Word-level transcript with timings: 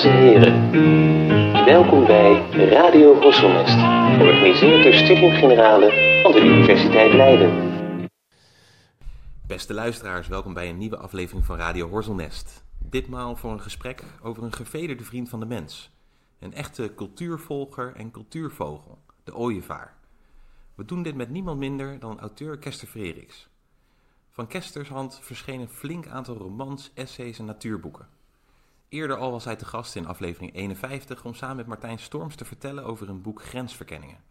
Dames 0.00 0.18
en 0.18 0.26
heren, 0.26 1.64
welkom 1.64 2.06
bij 2.06 2.50
Radio 2.50 3.20
Horselnest, 3.20 3.78
georganiseerd 4.16 4.82
door 4.82 4.92
Studium 4.92 5.30
Generale 5.30 6.20
van 6.22 6.32
de 6.32 6.40
Universiteit 6.40 7.12
Leiden. 7.12 8.08
Beste 9.46 9.74
luisteraars, 9.74 10.28
welkom 10.28 10.54
bij 10.54 10.68
een 10.68 10.78
nieuwe 10.78 10.96
aflevering 10.96 11.44
van 11.44 11.56
Radio 11.56 11.88
Horselnest. 11.88 12.64
Ditmaal 12.78 13.36
voor 13.36 13.52
een 13.52 13.60
gesprek 13.60 14.04
over 14.22 14.42
een 14.42 14.52
gevederde 14.52 15.04
vriend 15.04 15.28
van 15.28 15.40
de 15.40 15.46
mens. 15.46 15.90
Een 16.38 16.54
echte 16.54 16.92
cultuurvolger 16.96 17.92
en 17.96 18.10
cultuurvogel, 18.10 18.98
de 19.24 19.34
ooievaar. 19.34 19.94
We 20.74 20.84
doen 20.84 21.02
dit 21.02 21.14
met 21.14 21.30
niemand 21.30 21.58
minder 21.58 21.98
dan 21.98 22.20
auteur 22.20 22.58
Kester 22.58 22.88
Freriks. 22.88 23.48
Van 24.30 24.46
Kesters 24.46 24.88
hand 24.88 25.18
verscheen 25.22 25.60
een 25.60 25.68
flink 25.68 26.06
aantal 26.06 26.36
romans, 26.36 26.90
essays 26.94 27.38
en 27.38 27.44
natuurboeken. 27.44 28.18
Eerder 28.90 29.16
al 29.16 29.30
was 29.30 29.44
hij 29.44 29.56
te 29.56 29.64
gast 29.64 29.96
in 29.96 30.06
aflevering 30.06 30.54
51 30.54 31.24
om 31.24 31.34
samen 31.34 31.56
met 31.56 31.66
Martijn 31.66 31.98
Storms 31.98 32.34
te 32.34 32.44
vertellen 32.44 32.84
over 32.84 33.08
een 33.08 33.22
boek 33.22 33.42
Grensverkenningen. 33.42 34.22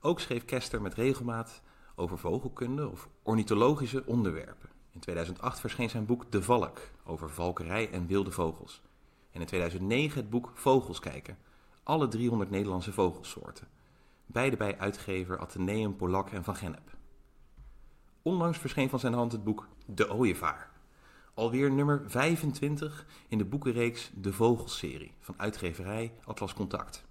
Ook 0.00 0.20
schreef 0.20 0.44
Kester 0.44 0.82
met 0.82 0.94
regelmaat 0.94 1.62
over 1.94 2.18
vogelkunde 2.18 2.88
of 2.88 3.08
ornithologische 3.22 4.02
onderwerpen. 4.06 4.68
In 4.90 5.00
2008 5.00 5.60
verscheen 5.60 5.90
zijn 5.90 6.06
boek 6.06 6.32
De 6.32 6.42
Valk 6.42 6.80
over 7.04 7.30
valkerij 7.30 7.90
en 7.90 8.06
wilde 8.06 8.30
vogels. 8.30 8.82
En 9.30 9.40
in 9.40 9.46
2009 9.46 10.20
het 10.20 10.30
boek 10.30 10.50
Vogels 10.54 10.98
kijken, 10.98 11.38
alle 11.82 12.08
300 12.08 12.50
Nederlandse 12.50 12.92
vogelsoorten. 12.92 13.68
Beide 14.26 14.56
bij 14.56 14.78
uitgever 14.78 15.38
Atheneum 15.38 15.96
Polak 15.96 16.30
en 16.30 16.44
Van 16.44 16.56
Gennep. 16.56 16.96
Onlangs 18.22 18.58
verscheen 18.58 18.88
van 18.88 19.00
zijn 19.00 19.14
hand 19.14 19.32
het 19.32 19.44
boek 19.44 19.68
De 19.86 20.10
Ooievaar. 20.10 20.65
Alweer 21.36 21.70
nummer 21.70 22.02
25 22.06 23.06
in 23.28 23.38
de 23.38 23.44
boekenreeks 23.44 24.10
De 24.14 24.32
Vogelserie 24.32 25.12
van 25.20 25.34
uitgeverij 25.38 26.12
Atlas 26.24 26.54
Contact. 26.54 27.04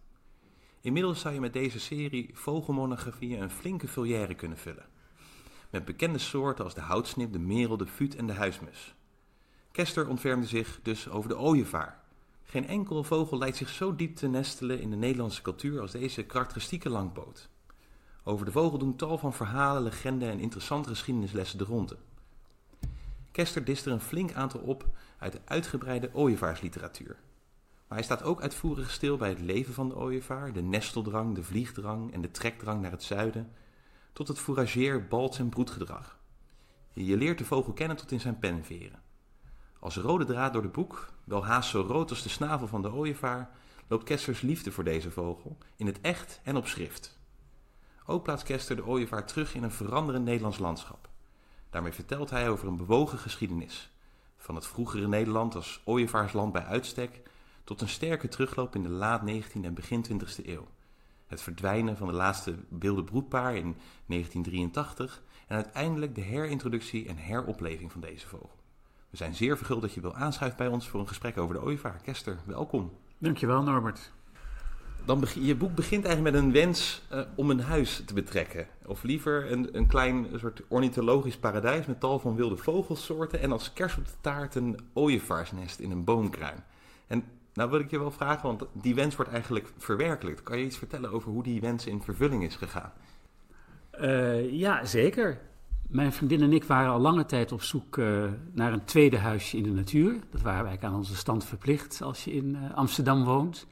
Inmiddels 0.81 1.19
zou 1.19 1.33
je 1.33 1.39
met 1.39 1.53
deze 1.53 1.79
serie 1.79 2.29
vogelmonografieën 2.33 3.41
een 3.41 3.49
flinke 3.49 3.87
foliaire 3.87 4.33
kunnen 4.33 4.57
vullen. 4.57 4.85
Met 5.69 5.85
bekende 5.85 6.17
soorten 6.17 6.63
als 6.63 6.73
de 6.73 6.81
houtsnip, 6.81 7.33
de 7.33 7.39
merel, 7.39 7.77
de 7.77 7.87
fuut 7.87 8.15
en 8.15 8.27
de 8.27 8.33
huismus. 8.33 8.95
Kester 9.71 10.07
ontfermde 10.07 10.47
zich 10.47 10.79
dus 10.83 11.09
over 11.09 11.29
de 11.29 11.37
ooievaar. 11.37 12.03
Geen 12.43 12.67
enkel 12.67 13.03
vogel 13.03 13.37
lijkt 13.37 13.57
zich 13.57 13.69
zo 13.69 13.95
diep 13.95 14.15
te 14.15 14.27
nestelen 14.27 14.81
in 14.81 14.89
de 14.89 14.95
Nederlandse 14.95 15.41
cultuur 15.41 15.81
als 15.81 15.91
deze 15.91 16.23
karakteristieke 16.23 16.89
langpoot. 16.89 17.49
Over 18.23 18.45
de 18.45 18.51
vogel 18.51 18.77
doen 18.77 18.95
tal 18.95 19.17
van 19.17 19.33
verhalen, 19.33 19.83
legenden 19.83 20.29
en 20.29 20.39
interessante 20.39 20.89
geschiedenislessen 20.89 21.57
de 21.57 21.63
ronde. 21.63 21.97
Kester 23.35 23.63
dist 23.63 23.85
er 23.85 23.91
een 23.91 24.01
flink 24.01 24.33
aantal 24.33 24.59
op 24.59 24.85
uit 25.17 25.31
de 25.31 25.41
uitgebreide 25.45 26.09
ooievaarsliteratuur. 26.13 27.17
Maar 27.87 27.97
hij 27.97 28.03
staat 28.03 28.23
ook 28.23 28.41
uitvoerig 28.41 28.91
stil 28.91 29.17
bij 29.17 29.29
het 29.29 29.39
leven 29.39 29.73
van 29.73 29.89
de 29.89 29.95
ooievaar, 29.95 30.53
de 30.53 30.61
nesteldrang, 30.61 31.35
de 31.35 31.43
vliegdrang 31.43 32.13
en 32.13 32.21
de 32.21 32.31
trekdrang 32.31 32.81
naar 32.81 32.91
het 32.91 33.03
zuiden, 33.03 33.51
tot 34.13 34.27
het 34.27 34.39
fourageer, 34.39 35.07
balts 35.07 35.39
en 35.39 35.49
broedgedrag. 35.49 36.19
Je 36.93 37.17
leert 37.17 37.37
de 37.37 37.45
vogel 37.45 37.73
kennen 37.73 37.97
tot 37.97 38.11
in 38.11 38.19
zijn 38.19 38.39
penveren. 38.39 39.01
Als 39.79 39.97
rode 39.97 40.25
draad 40.25 40.53
door 40.53 40.61
de 40.61 40.67
boek, 40.67 41.13
wel 41.23 41.45
haast 41.45 41.69
zo 41.69 41.81
rood 41.81 42.09
als 42.09 42.23
de 42.23 42.29
snavel 42.29 42.67
van 42.67 42.81
de 42.81 42.91
ooievaar, 42.91 43.49
loopt 43.87 44.03
Kesters 44.03 44.41
liefde 44.41 44.71
voor 44.71 44.83
deze 44.83 45.11
vogel, 45.11 45.57
in 45.75 45.85
het 45.85 46.01
echt 46.01 46.39
en 46.43 46.55
op 46.55 46.67
schrift. 46.67 47.19
Ook 48.05 48.23
plaatst 48.23 48.45
Kester 48.45 48.75
de 48.75 48.85
ooievaar 48.85 49.27
terug 49.27 49.55
in 49.55 49.63
een 49.63 49.71
veranderend 49.71 50.25
Nederlands 50.25 50.57
landschap. 50.57 51.13
Daarmee 51.75 51.93
vertelt 51.93 52.29
hij 52.29 52.49
over 52.49 52.67
een 52.67 52.77
bewogen 52.77 53.17
geschiedenis. 53.17 53.91
Van 54.37 54.55
het 54.55 54.67
vroegere 54.67 55.07
Nederland 55.07 55.55
als 55.55 55.81
ooievaarsland 55.85 56.51
bij 56.51 56.65
uitstek 56.65 57.21
tot 57.63 57.81
een 57.81 57.89
sterke 57.89 58.27
terugloop 58.27 58.75
in 58.75 58.83
de 58.83 58.89
laat 58.89 59.21
19e 59.31 59.61
en 59.61 59.73
begin 59.73 60.05
20e 60.11 60.45
eeuw. 60.45 60.67
Het 61.27 61.41
verdwijnen 61.41 61.97
van 61.97 62.07
de 62.07 62.13
laatste 62.13 62.55
wilde 62.69 63.03
broedpaar 63.03 63.55
in 63.55 63.77
1983 64.05 65.23
en 65.47 65.55
uiteindelijk 65.55 66.15
de 66.15 66.21
herintroductie 66.21 67.07
en 67.07 67.17
heropleving 67.17 67.91
van 67.91 68.01
deze 68.01 68.27
vogel. 68.27 68.55
We 69.09 69.17
zijn 69.17 69.35
zeer 69.35 69.57
verguld 69.57 69.81
dat 69.81 69.93
je 69.93 70.01
wil 70.01 70.15
aanschuiven 70.15 70.57
bij 70.57 70.67
ons 70.67 70.87
voor 70.89 70.99
een 70.99 71.07
gesprek 71.07 71.37
over 71.37 71.55
de 71.55 71.61
ooievaar. 71.61 72.01
Kester, 72.01 72.39
welkom. 72.45 72.91
Dankjewel 73.17 73.63
Norbert. 73.63 74.11
Dan 75.05 75.23
je 75.39 75.55
boek 75.55 75.75
begint 75.75 76.05
eigenlijk 76.05 76.35
met 76.35 76.43
een 76.43 76.51
wens 76.51 77.01
uh, 77.13 77.21
om 77.35 77.49
een 77.49 77.59
huis 77.59 78.01
te 78.05 78.13
betrekken. 78.13 78.67
Of 78.85 79.03
liever 79.03 79.51
een, 79.51 79.69
een 79.71 79.87
klein 79.87 80.27
soort 80.35 80.61
ornithologisch 80.67 81.37
paradijs 81.37 81.85
met 81.85 81.99
tal 81.99 82.19
van 82.19 82.35
wilde 82.35 82.57
vogelsoorten. 82.57 83.39
En 83.39 83.51
als 83.51 83.73
kers 83.73 83.97
op 83.97 84.05
de 84.05 84.11
taart 84.21 84.55
een 84.55 84.79
ooievaarsnest 84.93 85.79
in 85.79 85.91
een 85.91 86.03
boomkruin. 86.03 86.63
En 87.07 87.23
nou 87.53 87.69
wil 87.69 87.79
ik 87.79 87.91
je 87.91 87.99
wel 87.99 88.11
vragen, 88.11 88.47
want 88.47 88.65
die 88.71 88.95
wens 88.95 89.15
wordt 89.15 89.31
eigenlijk 89.31 89.73
verwerkelijkt. 89.77 90.43
Kan 90.43 90.57
je 90.57 90.65
iets 90.65 90.77
vertellen 90.77 91.11
over 91.11 91.31
hoe 91.31 91.43
die 91.43 91.61
wens 91.61 91.85
in 91.85 92.01
vervulling 92.01 92.43
is 92.43 92.55
gegaan? 92.55 92.91
Uh, 94.01 94.51
ja, 94.51 94.85
zeker. 94.85 95.41
Mijn 95.87 96.13
vriendin 96.13 96.41
en 96.41 96.53
ik 96.53 96.63
waren 96.63 96.91
al 96.91 96.99
lange 96.99 97.25
tijd 97.25 97.51
op 97.51 97.61
zoek 97.61 97.97
uh, 97.97 98.23
naar 98.51 98.73
een 98.73 98.85
tweede 98.85 99.17
huisje 99.17 99.57
in 99.57 99.63
de 99.63 99.69
natuur. 99.69 100.19
Dat 100.31 100.41
waren 100.41 100.63
wij 100.63 100.77
aan 100.81 100.95
onze 100.95 101.15
stand 101.15 101.45
verplicht 101.45 102.01
als 102.01 102.23
je 102.23 102.33
in 102.33 102.57
Amsterdam 102.73 103.23
woont. 103.23 103.67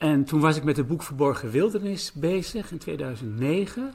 En 0.00 0.24
toen 0.24 0.40
was 0.40 0.56
ik 0.56 0.64
met 0.64 0.76
het 0.76 0.86
boek 0.86 1.02
Verborgen 1.02 1.50
Wildernis 1.50 2.12
bezig 2.12 2.70
in 2.70 2.78
2009. 2.78 3.94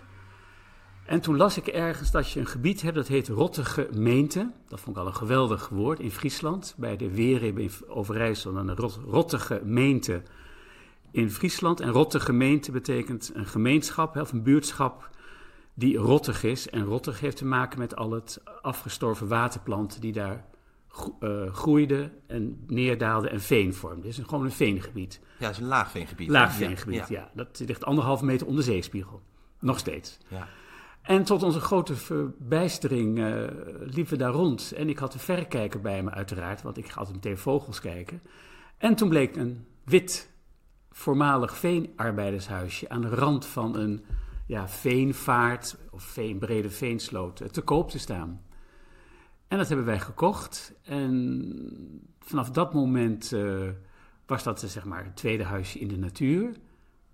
En 1.05 1.21
toen 1.21 1.37
las 1.37 1.57
ik 1.57 1.67
ergens 1.67 2.11
dat 2.11 2.31
je 2.31 2.39
een 2.39 2.45
gebied 2.45 2.81
hebt 2.81 2.95
dat 2.95 3.07
heet 3.07 3.27
Rotte 3.27 3.65
Gemeente. 3.65 4.51
Dat 4.67 4.79
vond 4.79 4.95
ik 4.95 5.01
al 5.01 5.07
een 5.07 5.15
geweldig 5.15 5.69
woord 5.69 5.99
in 5.99 6.11
Friesland. 6.11 6.75
Bij 6.77 6.97
de 6.97 7.11
Weerheb 7.11 7.59
in 7.59 7.71
Overijssel 7.87 8.55
een 8.55 8.75
rot, 8.75 9.33
Gemeente 9.33 10.21
in 11.11 11.31
Friesland. 11.31 11.79
En 11.79 11.89
Rotte 11.89 12.19
Gemeente 12.19 12.71
betekent 12.71 13.31
een 13.33 13.45
gemeenschap 13.45 14.15
of 14.15 14.31
een 14.31 14.43
buurtschap 14.43 15.09
die 15.73 15.97
rottig 15.97 16.43
is. 16.43 16.69
En 16.69 16.83
rottig 16.83 17.19
heeft 17.19 17.37
te 17.37 17.45
maken 17.45 17.79
met 17.79 17.95
al 17.95 18.11
het 18.11 18.41
afgestorven 18.61 19.27
waterplanten 19.27 20.01
die 20.01 20.13
daar 20.13 20.45
groeide 21.51 22.11
en 22.27 22.63
neerdaalde 22.67 23.29
en 23.29 23.41
veen 23.41 23.73
vormde. 23.73 24.07
Het 24.07 24.17
is 24.17 24.23
gewoon 24.25 24.45
een 24.45 24.51
veengebied. 24.51 25.19
Ja, 25.39 25.45
het 25.45 25.55
is 25.55 25.61
een 25.61 25.67
laagveengebied. 25.67 26.29
Laagveengebied, 26.29 27.07
ja. 27.07 27.19
ja. 27.19 27.31
Dat 27.33 27.61
ligt 27.65 27.85
anderhalve 27.85 28.25
meter 28.25 28.47
onder 28.47 28.63
zeespiegel. 28.63 29.21
Nog 29.59 29.79
steeds. 29.79 30.17
Ja. 30.27 30.47
En 31.01 31.23
tot 31.23 31.43
onze 31.43 31.59
grote 31.59 31.95
verbijstering 31.95 33.17
uh, 33.17 33.47
liepen 33.79 34.13
we 34.13 34.17
daar 34.17 34.31
rond. 34.31 34.71
En 34.71 34.89
ik 34.89 34.97
had 34.97 35.13
een 35.13 35.19
verrekijker 35.19 35.81
bij 35.81 36.03
me 36.03 36.09
uiteraard, 36.09 36.61
want 36.61 36.77
ik 36.77 36.89
ga 36.89 36.99
altijd 36.99 37.15
meteen 37.15 37.37
vogels 37.37 37.79
kijken. 37.79 38.21
En 38.77 38.95
toen 38.95 39.09
bleek 39.09 39.35
een 39.35 39.65
wit, 39.83 40.31
voormalig 40.91 41.57
veenarbeidershuisje 41.57 42.89
aan 42.89 43.01
de 43.01 43.09
rand 43.09 43.45
van 43.45 43.75
een 43.75 44.05
ja, 44.47 44.67
veenvaart 44.69 45.77
of 45.91 46.03
veen, 46.03 46.39
brede 46.39 46.69
veensloot 46.69 47.53
te 47.53 47.61
koop 47.61 47.89
te 47.89 47.99
staan. 47.99 48.41
En 49.55 49.61
dat 49.61 49.69
hebben 49.69 49.87
wij 49.87 49.99
gekocht. 49.99 50.73
En 50.83 52.09
vanaf 52.19 52.51
dat 52.51 52.73
moment 52.73 53.31
uh, 53.31 53.69
was 54.25 54.43
dat 54.43 54.59
zeg 54.59 54.85
maar 54.85 55.03
het 55.03 55.15
tweede 55.15 55.43
huisje 55.43 55.79
in 55.79 55.87
de 55.87 55.97
natuur. 55.97 56.55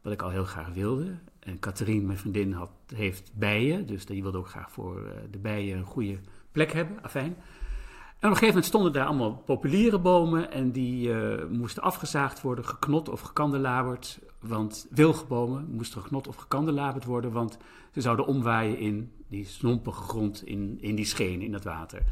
Wat 0.01 0.13
ik 0.13 0.21
al 0.21 0.29
heel 0.29 0.43
graag 0.43 0.73
wilde. 0.73 1.17
En 1.39 1.59
Catherine, 1.59 2.05
mijn 2.05 2.17
vriendin, 2.17 2.53
had, 2.53 2.71
heeft 2.95 3.31
bijen. 3.33 3.85
Dus 3.85 4.05
die 4.05 4.21
wilde 4.21 4.37
ook 4.37 4.47
graag 4.47 4.71
voor 4.71 5.01
uh, 5.01 5.11
de 5.31 5.37
bijen 5.37 5.77
een 5.77 5.85
goede 5.85 6.19
plek 6.51 6.71
hebben. 6.71 7.03
Afijn. 7.03 7.25
En 7.25 7.33
op 7.33 8.21
een 8.21 8.29
gegeven 8.29 8.47
moment 8.47 8.65
stonden 8.65 8.93
daar 8.93 9.05
allemaal 9.05 9.35
populiere 9.35 9.99
bomen. 9.99 10.51
En 10.51 10.71
die 10.71 11.13
moesten 11.49 11.83
afgezaagd 11.83 12.41
worden, 12.41 12.65
geknot 12.65 13.09
of 13.09 13.21
gekandelaberd. 13.21 14.19
Want 14.39 14.87
wilgebomen 14.89 15.67
moesten 15.69 16.01
geknot 16.01 16.27
of 16.27 16.35
gekandelaberd 16.35 17.05
worden. 17.05 17.31
Want 17.31 17.57
ze 17.93 18.01
zouden 18.01 18.25
omwaaien 18.25 18.77
in 18.77 19.11
die 19.27 19.45
snompige 19.45 20.01
grond, 20.01 20.45
in, 20.45 20.77
in 20.79 20.95
die 20.95 21.05
schenen, 21.05 21.45
in 21.45 21.51
dat 21.51 21.63
water. 21.63 22.03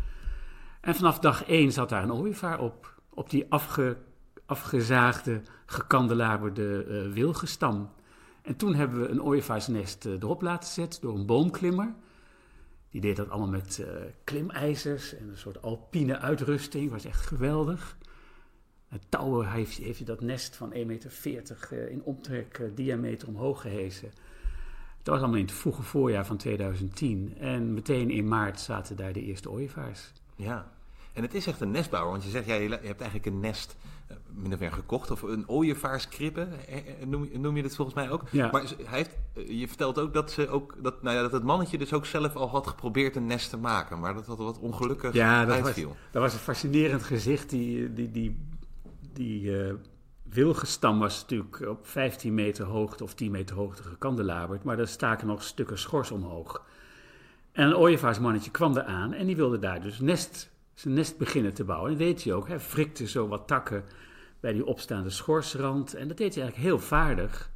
En 0.80 0.96
vanaf 0.96 1.20
dag 1.20 1.46
één 1.46 1.72
zat 1.72 1.90
daar 1.90 2.04
een 2.04 2.14
ooievaar 2.14 2.60
op. 2.60 3.02
Op 3.10 3.30
die 3.30 3.46
afge, 3.50 3.98
afgezaagde, 4.46 5.42
gekandelaberde 5.66 6.86
uh, 6.86 7.14
wilgestam. 7.14 7.92
En 8.42 8.56
toen 8.56 8.76
hebben 8.76 9.02
we 9.02 9.08
een 9.08 9.24
ooievaarsnest 9.24 10.06
uh, 10.06 10.14
erop 10.14 10.42
laten 10.42 10.70
zetten 10.70 11.02
door 11.02 11.16
een 11.16 11.26
boomklimmer. 11.26 11.94
Die 12.90 13.02
deed 13.02 13.16
dat 13.16 13.30
allemaal 13.30 13.50
met 13.50 13.78
uh, 13.82 13.88
klimijzers 14.24 15.16
en 15.16 15.30
een 15.30 15.38
soort 15.38 15.62
alpine 15.62 16.20
uitrusting. 16.20 16.92
was 16.92 17.06
echt 17.06 17.26
geweldig. 17.26 17.98
Het 18.88 19.02
touwen 19.10 19.52
heeft, 19.52 19.78
heeft 19.78 20.06
dat 20.06 20.22
nest 20.22 20.56
van 20.56 20.74
1,40 20.74 20.86
meter 20.86 21.90
in 21.90 22.04
omtrek 22.04 22.72
diameter 22.76 23.28
omhoog 23.28 23.62
gehezen. 23.62 24.12
Dat 24.98 25.14
was 25.14 25.18
allemaal 25.20 25.40
in 25.40 25.46
het 25.46 25.56
vroege 25.56 25.82
voorjaar 25.82 26.26
van 26.26 26.38
2010. 26.38 27.34
En 27.38 27.74
meteen 27.74 28.10
in 28.10 28.28
maart 28.28 28.60
zaten 28.60 28.96
daar 28.96 29.14
de 29.14 29.24
eerste 29.24 29.50
ooievaars. 29.50 30.12
Ja, 30.40 30.72
en 31.14 31.22
het 31.22 31.34
is 31.34 31.48
echt 31.48 31.62
een 31.62 31.72
nestbouwer. 31.72 32.12
Want 32.12 32.24
je 32.24 32.30
zegt, 32.30 32.46
ja, 32.46 32.54
je 32.54 32.70
hebt 32.70 33.02
eigenlijk 33.02 33.26
een 33.26 33.40
nest 33.40 33.76
uh, 34.12 34.18
min 34.30 34.54
of 34.54 34.60
meer 34.60 34.72
gekocht. 34.72 35.12
Of 35.12 35.22
een 35.22 35.50
ooievaarskrippe, 35.50 36.48
noem, 37.06 37.30
noem 37.34 37.58
je 37.58 37.64
het 37.64 37.76
volgens 37.76 37.96
mij 37.96 38.10
ook. 38.10 38.24
Ja. 38.32 38.50
Maar 38.52 38.62
hij 38.84 38.98
heeft, 38.98 39.18
je 39.50 39.68
vertelt 39.68 40.00
ook 40.00 40.14
dat, 40.14 40.32
ze 40.32 40.50
ook 40.50 40.76
dat, 40.78 41.02
nou 41.02 41.16
ja, 41.16 41.22
dat 41.22 41.32
het 41.32 41.44
mannetje 41.44 41.78
dus 41.78 41.94
ook 41.94 42.06
zelf 42.06 42.36
al 42.36 42.50
had 42.50 42.68
geprobeerd 42.68 43.16
een 43.16 43.26
nest 43.26 43.50
te 43.50 43.58
maken. 43.58 44.00
Maar 44.00 44.14
dat 44.14 44.26
dat 44.26 44.38
wat 44.38 44.60
ongelukkig 44.60 45.14
ja, 45.14 45.46
dat 45.46 45.66
uitviel. 45.66 45.88
Was, 45.88 45.98
dat 46.12 46.22
was 46.22 46.34
een 46.34 46.40
fascinerend 46.40 47.04
gezicht. 47.04 47.50
Die, 47.50 47.94
die, 47.94 48.12
die, 48.12 48.38
die 49.14 49.42
uh, 49.42 49.74
wilgenstam 50.24 51.00
was 51.00 51.22
natuurlijk 51.22 51.62
op 51.68 51.88
15 51.88 52.34
meter 52.34 52.66
hoogte 52.66 53.04
of 53.04 53.14
10 53.14 53.32
meter 53.32 53.56
hoogte 53.56 53.84
gekandelaberd, 53.84 54.64
maar 54.64 54.80
er 54.80 54.88
staken 54.88 55.28
nog 55.28 55.44
stukken 55.44 55.80
schors 55.80 56.12
omhoog. 56.12 56.64
En 57.52 57.68
een 57.68 57.76
ooievaarsmannetje 57.76 58.52
kwam 58.52 58.78
eraan 58.78 59.14
en 59.14 59.26
die 59.26 59.36
wilde 59.36 59.60
daar 59.60 59.82
dus 59.82 60.00
nest, 60.00 60.52
zijn 60.74 60.94
nest 60.94 61.18
beginnen 61.18 61.54
te 61.54 61.64
bouwen. 61.64 61.92
En 61.92 61.98
dat 61.98 62.08
deed 62.08 62.24
hij 62.24 62.34
ook. 62.34 62.48
Hij 62.48 62.60
frikte 62.60 63.08
zo 63.08 63.28
wat 63.28 63.48
takken 63.48 63.84
bij 64.40 64.54
die 64.54 64.66
opstaande 64.66 65.10
schorsrand. 65.10 65.94
En 65.94 66.08
dat 66.08 66.18
deed 66.18 66.34
hij 66.34 66.44
eigenlijk 66.44 66.72
heel 66.72 66.88
vaardig. 66.88 67.52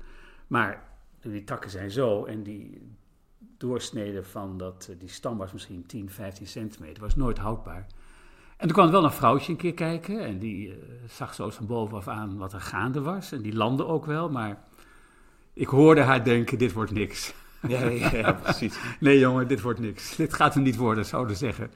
Maar 0.48 0.84
die 1.22 1.44
takken 1.44 1.69
zijn 1.69 1.92
zo 1.92 2.25
en 2.25 2.44
die 2.44 2.92
doorsnede 3.57 4.24
van 4.24 4.57
dat, 4.57 4.92
die 5.00 5.10
stam 5.10 5.38
was 5.38 5.54
misschien 5.54 5.86
10, 5.86 6.10
15 6.10 6.48
centimeter, 6.48 7.04
was 7.04 7.16
nooit 7.16 7.38
houdbaar. 7.38 7.88
En 8.57 8.68
toen 8.68 8.78
kwam 8.78 8.92
wel 8.92 9.04
een 9.04 9.12
vrouwtje 9.12 9.51
een 9.51 9.57
keer 9.57 9.74
kijken 9.74 10.19
en 10.19 10.39
die 10.39 10.68
uh, 10.68 10.75
zag 11.07 11.34
zo 11.34 11.50
van 11.50 11.66
bovenaf 11.66 12.07
aan 12.07 12.38
wat 12.38 12.54
er 12.54 12.62
gaande 12.62 13.01
was. 13.01 13.31
En 13.31 13.42
die 13.42 13.56
landde 13.56 13.86
ook 13.86 14.06
wel, 14.06 14.30
maar 14.30 14.63
ik 15.54 15.68
hoorde 15.68 16.01
haar 16.01 16.24
denken, 16.24 16.57
dit 16.57 16.74
wordt 16.74 16.92
niks. 16.92 17.34
Ja, 17.68 17.88
ja, 17.88 18.33
precies. 18.33 18.80
nee 19.00 19.19
jongen, 19.19 19.48
dit 19.48 19.62
wordt 19.62 19.80
niks. 19.80 20.15
Dit 20.15 20.33
gaat 20.33 20.54
hem 20.54 20.63
niet 20.63 20.75
worden, 20.75 21.06
zouden 21.06 21.36
zeggen. 21.36 21.71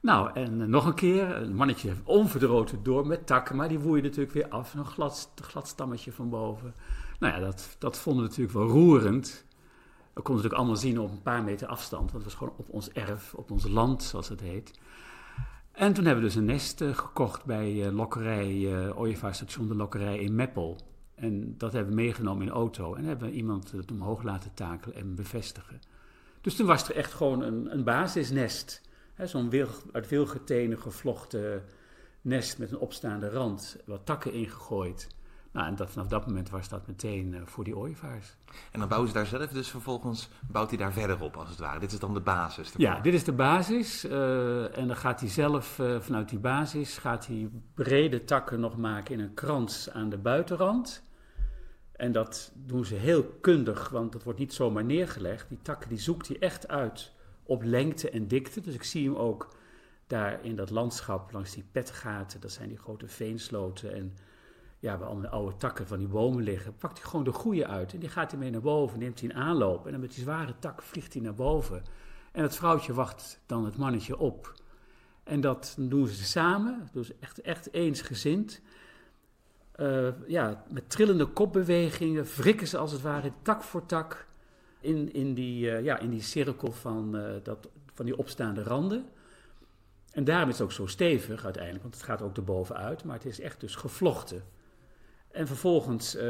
Nou, 0.00 0.30
en 0.34 0.60
uh, 0.60 0.66
nog 0.66 0.86
een 0.86 0.94
keer, 0.94 1.36
een 1.36 1.54
mannetje 1.54 1.92
onverdroten 2.04 2.82
door 2.82 3.06
met 3.06 3.26
takken, 3.26 3.56
maar 3.56 3.68
die 3.68 3.78
woei 3.78 4.02
natuurlijk 4.02 4.32
weer 4.32 4.48
af. 4.48 4.74
Een 4.74 4.84
glad, 4.84 5.30
glad 5.42 5.68
stammetje 5.68 6.12
van 6.12 6.30
boven. 6.30 6.74
Nou 7.18 7.34
ja, 7.34 7.40
dat, 7.40 7.76
dat 7.78 7.98
vonden 7.98 8.22
we 8.22 8.28
natuurlijk 8.28 8.56
wel 8.56 8.68
roerend. 8.68 9.44
We 10.12 10.22
konden 10.22 10.34
natuurlijk 10.34 10.60
allemaal 10.60 10.76
zien 10.76 11.00
op 11.00 11.10
een 11.10 11.22
paar 11.22 11.42
meter 11.42 11.66
afstand, 11.68 12.12
want 12.12 12.12
het 12.12 12.24
was 12.24 12.34
gewoon 12.34 12.54
op 12.56 12.68
ons 12.68 12.90
erf, 12.90 13.34
op 13.34 13.50
ons 13.50 13.66
land, 13.68 14.02
zoals 14.02 14.28
het 14.28 14.40
heet. 14.40 14.78
En 15.72 15.92
toen 15.92 16.04
hebben 16.04 16.22
we 16.22 16.28
dus 16.28 16.38
een 16.38 16.44
nest 16.44 16.80
uh, 16.80 16.94
gekocht 16.94 17.44
bij 17.44 17.72
uh, 17.72 17.92
Lokkerij, 17.92 18.50
uh, 18.50 18.98
Ooievaarstation 18.98 19.68
de 19.68 19.74
Lokkerij 19.74 20.18
in 20.18 20.34
Meppel. 20.34 20.78
En 21.14 21.54
dat 21.58 21.72
hebben 21.72 21.94
we 21.94 22.00
meegenomen 22.00 22.46
in 22.46 22.52
auto. 22.52 22.94
En 22.94 23.04
hebben 23.04 23.28
we 23.28 23.34
iemand 23.34 23.70
het 23.70 23.90
omhoog 23.90 24.22
laten 24.22 24.54
takelen 24.54 24.96
en 24.96 25.14
bevestigen. 25.14 25.80
Dus 26.40 26.56
toen 26.56 26.66
was 26.66 26.88
er 26.88 26.96
echt 26.96 27.12
gewoon 27.12 27.42
een, 27.42 27.72
een 27.72 27.84
basisnest. 27.84 28.80
Zo'n 29.24 29.52
uit 29.92 30.08
wilgetenen 30.08 30.78
gevlochten 30.78 31.64
nest 32.20 32.58
met 32.58 32.70
een 32.70 32.78
opstaande 32.78 33.28
rand. 33.28 33.76
Wat 33.84 34.06
takken 34.06 34.32
ingegooid. 34.32 35.08
Nou, 35.54 35.66
en 35.66 35.76
dat, 35.76 35.90
vanaf 35.90 36.06
dat 36.06 36.26
moment 36.26 36.50
was 36.50 36.68
dat 36.68 36.86
meteen 36.86 37.32
uh, 37.32 37.40
voor 37.44 37.64
die 37.64 37.76
ooievaars. 37.76 38.36
En 38.70 38.78
dan 38.78 38.88
bouwen 38.88 39.08
ze 39.10 39.14
daar 39.14 39.26
zelf 39.26 39.46
dus 39.46 39.68
vervolgens, 39.68 40.28
bouwt 40.48 40.68
hij 40.68 40.78
daar 40.78 40.92
verder 40.92 41.20
op 41.20 41.36
als 41.36 41.48
het 41.48 41.58
ware. 41.58 41.80
Dit 41.80 41.92
is 41.92 41.98
dan 41.98 42.14
de 42.14 42.20
basis. 42.20 42.72
Ja, 42.76 43.00
dit 43.00 43.14
is 43.14 43.24
de 43.24 43.32
basis. 43.32 44.04
Uh, 44.04 44.78
en 44.78 44.86
dan 44.86 44.96
gaat 44.96 45.20
hij 45.20 45.28
zelf 45.28 45.78
uh, 45.78 46.00
vanuit 46.00 46.28
die 46.28 46.38
basis, 46.38 46.98
gaat 46.98 47.26
hij 47.26 47.50
brede 47.74 48.24
takken 48.24 48.60
nog 48.60 48.76
maken 48.76 49.14
in 49.14 49.20
een 49.20 49.34
krans 49.34 49.90
aan 49.90 50.08
de 50.08 50.18
buitenrand. 50.18 51.02
En 51.92 52.12
dat 52.12 52.52
doen 52.54 52.84
ze 52.84 52.94
heel 52.94 53.24
kundig, 53.40 53.88
want 53.88 54.12
dat 54.12 54.22
wordt 54.22 54.38
niet 54.38 54.52
zomaar 54.52 54.84
neergelegd. 54.84 55.48
Die 55.48 55.62
takken 55.62 55.88
die 55.88 55.98
zoekt 55.98 56.28
hij 56.28 56.36
echt 56.38 56.68
uit 56.68 57.12
op 57.42 57.62
lengte 57.62 58.10
en 58.10 58.28
dikte. 58.28 58.60
Dus 58.60 58.74
ik 58.74 58.84
zie 58.84 59.08
hem 59.08 59.16
ook 59.16 59.56
daar 60.06 60.44
in 60.44 60.56
dat 60.56 60.70
landschap 60.70 61.32
langs 61.32 61.52
die 61.52 61.64
petgaten. 61.72 62.40
Dat 62.40 62.52
zijn 62.52 62.68
die 62.68 62.78
grote 62.78 63.08
veensloten 63.08 63.94
en 63.94 64.16
ja, 64.84 64.98
waar 64.98 65.08
allemaal 65.08 65.30
oude 65.30 65.56
takken 65.56 65.86
van 65.86 65.98
die 65.98 66.08
bomen 66.08 66.42
liggen, 66.42 66.76
pakt 66.76 66.98
hij 66.98 67.08
gewoon 67.08 67.24
de 67.24 67.32
goede 67.32 67.66
uit. 67.66 67.92
En 67.92 67.98
die 67.98 68.08
gaat 68.08 68.30
hij 68.30 68.40
mee 68.40 68.50
naar 68.50 68.60
boven, 68.60 68.98
neemt 68.98 69.20
hij 69.20 69.30
een 69.30 69.36
aanloop. 69.36 69.84
En 69.84 69.92
dan 69.92 70.00
met 70.00 70.12
die 70.12 70.22
zware 70.22 70.54
tak 70.58 70.82
vliegt 70.82 71.12
hij 71.12 71.22
naar 71.22 71.34
boven. 71.34 71.82
En 72.32 72.42
het 72.42 72.56
vrouwtje 72.56 72.94
wacht 72.94 73.40
dan 73.46 73.64
het 73.64 73.76
mannetje 73.76 74.18
op. 74.18 74.54
En 75.22 75.40
dat 75.40 75.76
doen 75.78 76.06
ze 76.06 76.24
samen, 76.24 76.88
dus 76.92 77.18
echt, 77.18 77.40
echt 77.40 77.72
eensgezind. 77.72 78.60
Uh, 79.76 80.08
ja, 80.26 80.64
met 80.70 80.90
trillende 80.90 81.26
kopbewegingen 81.26 82.24
wrikken 82.24 82.66
ze 82.66 82.78
als 82.78 82.92
het 82.92 83.00
ware 83.00 83.32
tak 83.42 83.62
voor 83.62 83.86
tak 83.86 84.26
in, 84.80 85.12
in, 85.12 85.34
die, 85.34 85.66
uh, 85.66 85.84
ja, 85.84 85.98
in 85.98 86.10
die 86.10 86.22
cirkel 86.22 86.72
van, 86.72 87.16
uh, 87.16 87.30
dat, 87.42 87.68
van 87.94 88.04
die 88.04 88.18
opstaande 88.18 88.62
randen. 88.62 89.04
En 90.12 90.24
daarom 90.24 90.48
is 90.48 90.58
het 90.58 90.64
ook 90.64 90.72
zo 90.72 90.86
stevig 90.86 91.44
uiteindelijk, 91.44 91.82
want 91.82 91.94
het 91.94 92.04
gaat 92.04 92.22
ook 92.22 92.36
erbovenuit, 92.36 93.04
maar 93.04 93.16
het 93.16 93.26
is 93.26 93.40
echt 93.40 93.60
dus 93.60 93.74
gevlochten. 93.74 94.53
En 95.34 95.46
vervolgens 95.46 96.16
uh, 96.16 96.22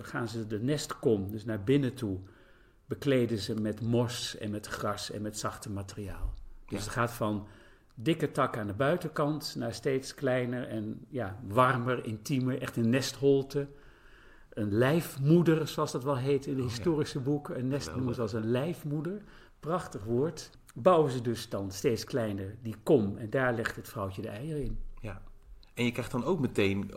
gaan 0.00 0.28
ze 0.28 0.46
de 0.46 0.60
nestkom, 0.60 1.30
dus 1.30 1.44
naar 1.44 1.62
binnen 1.62 1.94
toe, 1.94 2.18
bekleden 2.86 3.38
ze 3.38 3.54
met 3.54 3.80
mos 3.80 4.36
en 4.36 4.50
met 4.50 4.66
gras 4.66 5.10
en 5.10 5.22
met 5.22 5.38
zachte 5.38 5.70
materiaal. 5.70 6.34
Dus 6.66 6.78
ja. 6.78 6.84
het 6.84 6.88
gaat 6.88 7.10
van 7.10 7.46
dikke 7.94 8.30
takken 8.30 8.60
aan 8.60 8.66
de 8.66 8.74
buitenkant 8.74 9.54
naar 9.56 9.74
steeds 9.74 10.14
kleiner 10.14 10.68
en 10.68 11.06
ja, 11.08 11.40
warmer, 11.46 12.04
intiemer, 12.04 12.60
echt 12.60 12.76
een 12.76 12.90
nestholte. 12.90 13.68
Een 14.48 14.72
lijfmoeder, 14.72 15.68
zoals 15.68 15.92
dat 15.92 16.04
wel 16.04 16.16
heet 16.16 16.46
in 16.46 16.54
de 16.54 16.62
oh, 16.62 16.68
historische 16.68 17.18
ja. 17.18 17.24
boeken. 17.24 17.58
Een 17.58 17.68
nest 17.68 17.94
noemen 17.94 18.14
ze 18.14 18.20
als 18.20 18.32
een 18.32 18.50
lijfmoeder. 18.50 19.22
Prachtig 19.60 20.04
woord. 20.04 20.50
Bouwen 20.74 21.10
ze 21.10 21.20
dus 21.20 21.48
dan 21.48 21.70
steeds 21.70 22.04
kleiner 22.04 22.56
die 22.62 22.76
kom 22.82 23.16
en 23.16 23.30
daar 23.30 23.54
legt 23.54 23.76
het 23.76 23.88
vrouwtje 23.88 24.22
de 24.22 24.28
eieren 24.28 24.62
in. 24.62 24.78
Ja. 25.00 25.22
En 25.74 25.84
je 25.84 25.92
krijgt 25.92 26.10
dan 26.10 26.24
ook 26.24 26.40
meteen 26.40 26.90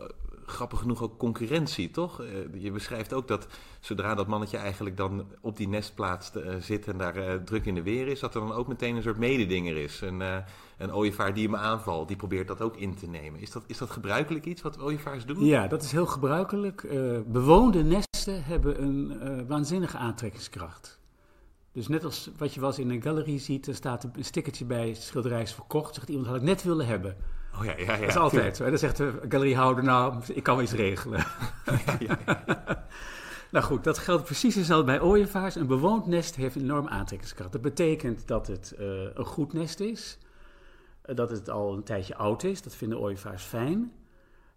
grappig 0.46 0.78
genoeg 0.78 1.02
ook 1.02 1.18
concurrentie, 1.18 1.90
toch? 1.90 2.22
je 2.54 2.70
beschrijft 2.70 3.12
ook 3.12 3.28
dat 3.28 3.46
zodra 3.80 4.14
dat 4.14 4.26
mannetje 4.26 4.56
eigenlijk 4.56 4.96
dan 4.96 5.26
op 5.40 5.56
die 5.56 5.68
nestplaats 5.68 6.30
uh, 6.36 6.54
zit 6.60 6.88
en 6.88 6.98
daar 6.98 7.16
uh, 7.16 7.34
druk 7.34 7.66
in 7.66 7.74
de 7.74 7.82
weer 7.82 8.08
is, 8.08 8.20
dat 8.20 8.34
er 8.34 8.40
dan 8.40 8.52
ook 8.52 8.68
meteen 8.68 8.96
een 8.96 9.02
soort 9.02 9.18
mededinger 9.18 9.76
is. 9.76 10.00
Een, 10.00 10.22
een 10.78 10.94
ooievaar 10.94 11.34
die 11.34 11.44
hem 11.44 11.56
aanvalt, 11.56 12.08
die 12.08 12.16
probeert 12.16 12.48
dat 12.48 12.60
ook 12.60 12.76
in 12.76 12.94
te 12.94 13.06
nemen. 13.06 13.40
Is 13.40 13.50
dat, 13.50 13.64
is 13.66 13.78
dat 13.78 13.90
gebruikelijk 13.90 14.44
iets 14.44 14.62
wat 14.62 14.80
ooievaars 14.80 15.26
doen? 15.26 15.44
Ja, 15.44 15.66
dat 15.66 15.82
is 15.82 15.92
heel 15.92 16.06
gebruikelijk. 16.06 16.86
bewoonde 17.26 17.84
nesten 17.84 18.44
hebben 18.44 18.82
een 18.82 19.46
waanzinnige 19.46 19.96
aantrekkingskracht. 19.96 21.00
Dus 21.72 21.88
net 21.88 22.04
als 22.04 22.30
wat 22.36 22.54
je 22.54 22.64
eens 22.64 22.78
in 22.78 22.90
een 22.90 23.02
galerie 23.02 23.38
ziet, 23.38 23.66
er 23.66 23.74
staat 23.74 24.04
een 24.04 24.24
stickertje 24.24 24.64
bij 24.64 24.94
schilderij 24.94 25.42
is 25.42 25.54
verkocht. 25.54 25.94
Zegt 25.94 26.08
iemand 26.08 26.26
had 26.26 26.36
ik 26.36 26.42
net 26.42 26.62
willen 26.62 26.86
hebben. 26.86 27.16
Oh 27.58 27.64
ja, 27.64 27.76
ja, 27.76 27.92
ja. 27.92 28.00
Dat 28.00 28.08
is 28.08 28.16
altijd 28.16 28.56
zo. 28.56 28.64
En 28.64 28.70
dan 28.70 28.78
zegt 28.78 28.96
de 28.96 29.20
galeriehouder, 29.28 29.84
nou, 29.84 30.22
ik 30.34 30.42
kan 30.42 30.54
wel 30.54 30.64
iets 30.64 30.72
regelen. 30.72 31.24
Ja, 31.86 31.96
ja, 31.98 32.44
nou 33.52 33.64
goed, 33.64 33.84
dat 33.84 33.98
geldt 33.98 34.24
precies 34.24 34.54
hetzelfde 34.54 34.86
bij 34.86 35.00
ooievaars. 35.00 35.54
Een 35.54 35.66
bewoond 35.66 36.06
nest 36.06 36.36
heeft 36.36 36.54
een 36.54 36.62
enorm 36.62 36.88
aantrekkingskracht. 36.88 37.52
Dat 37.52 37.60
betekent 37.60 38.28
dat 38.28 38.46
het 38.46 38.74
uh, 38.78 38.86
een 39.14 39.24
goed 39.24 39.52
nest 39.52 39.80
is. 39.80 40.18
Uh, 41.06 41.16
dat 41.16 41.30
het 41.30 41.50
al 41.50 41.72
een 41.72 41.82
tijdje 41.82 42.16
oud 42.16 42.42
is. 42.42 42.62
Dat 42.62 42.74
vinden 42.74 42.98
ooievaars 42.98 43.42
fijn. 43.42 43.92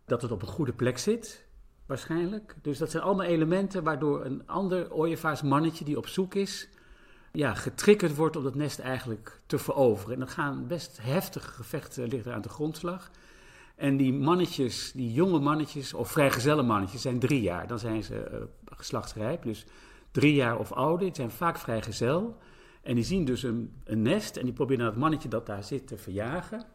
Dat 0.05 0.21
het 0.21 0.31
op 0.31 0.41
een 0.41 0.47
goede 0.47 0.73
plek 0.73 0.97
zit, 0.97 1.45
waarschijnlijk. 1.85 2.55
Dus 2.61 2.77
dat 2.77 2.91
zijn 2.91 3.03
allemaal 3.03 3.25
elementen 3.25 3.83
waardoor 3.83 4.25
een 4.25 4.47
ander 4.47 4.93
ooievaarsmannetje 4.93 5.85
die 5.85 5.97
op 5.97 6.07
zoek 6.07 6.35
is 6.35 6.69
ja, 7.35 7.53
getriggerd 7.53 8.15
wordt 8.15 8.35
om 8.35 8.43
dat 8.43 8.55
nest 8.55 8.79
eigenlijk 8.79 9.41
te 9.45 9.57
veroveren. 9.57 10.13
En 10.13 10.19
dan 10.19 10.29
gaan 10.29 10.67
best 10.67 10.99
heftige 11.01 11.51
gevechten 11.51 12.07
liggen 12.07 12.33
aan 12.33 12.41
de 12.41 12.49
grondslag. 12.49 13.11
En 13.75 13.97
die 13.97 14.13
mannetjes, 14.13 14.91
die 14.91 15.13
jonge 15.13 15.39
mannetjes, 15.39 15.93
of 15.93 16.11
vrijgezelle 16.11 16.63
mannetjes, 16.63 17.01
zijn 17.01 17.19
drie 17.19 17.41
jaar. 17.41 17.67
Dan 17.67 17.79
zijn 17.79 18.03
ze 18.03 18.29
uh, 18.31 18.37
geslachtsrijp, 18.65 19.43
dus 19.43 19.65
drie 20.11 20.33
jaar 20.33 20.59
of 20.59 20.71
ouder. 20.71 21.05
Die 21.05 21.15
zijn 21.15 21.31
vaak 21.31 21.57
vrijgezel. 21.57 22.37
En 22.81 22.95
die 22.95 23.03
zien 23.03 23.25
dus 23.25 23.43
een, 23.43 23.81
een 23.83 24.01
nest 24.01 24.37
en 24.37 24.43
die 24.43 24.53
proberen 24.53 24.85
dat 24.85 24.95
mannetje 24.95 25.29
dat 25.29 25.45
daar 25.45 25.63
zit 25.63 25.87
te 25.87 25.97
verjagen. 25.97 26.65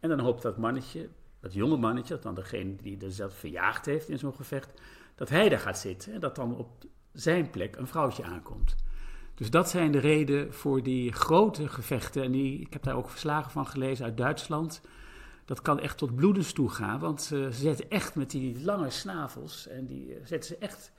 En 0.00 0.08
dan 0.08 0.18
hoopt 0.18 0.42
dat 0.42 0.56
mannetje, 0.56 1.08
dat 1.40 1.52
jonge 1.52 1.76
mannetje, 1.76 2.14
dat 2.14 2.22
dan 2.22 2.34
degene 2.34 2.76
die 2.82 3.04
er 3.04 3.12
zelf 3.12 3.34
verjaagd 3.34 3.86
heeft 3.86 4.08
in 4.08 4.18
zo'n 4.18 4.34
gevecht, 4.34 4.80
dat 5.14 5.28
hij 5.28 5.48
daar 5.48 5.58
gaat 5.58 5.78
zitten. 5.78 6.12
En 6.12 6.20
dat 6.20 6.36
dan 6.36 6.56
op 6.56 6.84
zijn 7.12 7.50
plek 7.50 7.76
een 7.76 7.86
vrouwtje 7.86 8.24
aankomt. 8.24 8.76
Dus 9.36 9.50
dat 9.50 9.70
zijn 9.70 9.92
de 9.92 9.98
redenen 9.98 10.54
voor 10.54 10.82
die 10.82 11.12
grote 11.12 11.68
gevechten. 11.68 12.22
En 12.22 12.32
die, 12.32 12.60
ik 12.60 12.72
heb 12.72 12.82
daar 12.82 12.96
ook 12.96 13.10
verslagen 13.10 13.50
van 13.50 13.66
gelezen 13.66 14.04
uit 14.04 14.16
Duitsland. 14.16 14.80
Dat 15.44 15.62
kan 15.62 15.80
echt 15.80 15.98
tot 15.98 16.14
bloedens 16.14 16.52
toe 16.52 16.70
gaan. 16.70 16.98
Want 16.98 17.30
uh, 17.32 17.46
ze 17.46 17.52
zetten 17.52 17.90
echt 17.90 18.14
met 18.14 18.30
die 18.30 18.64
lange 18.64 18.90
snavels. 18.90 19.68
En 19.68 19.86
die 19.86 20.08
uh, 20.08 20.16
zetten 20.24 20.48
ze 20.48 20.56
echt 20.58 20.92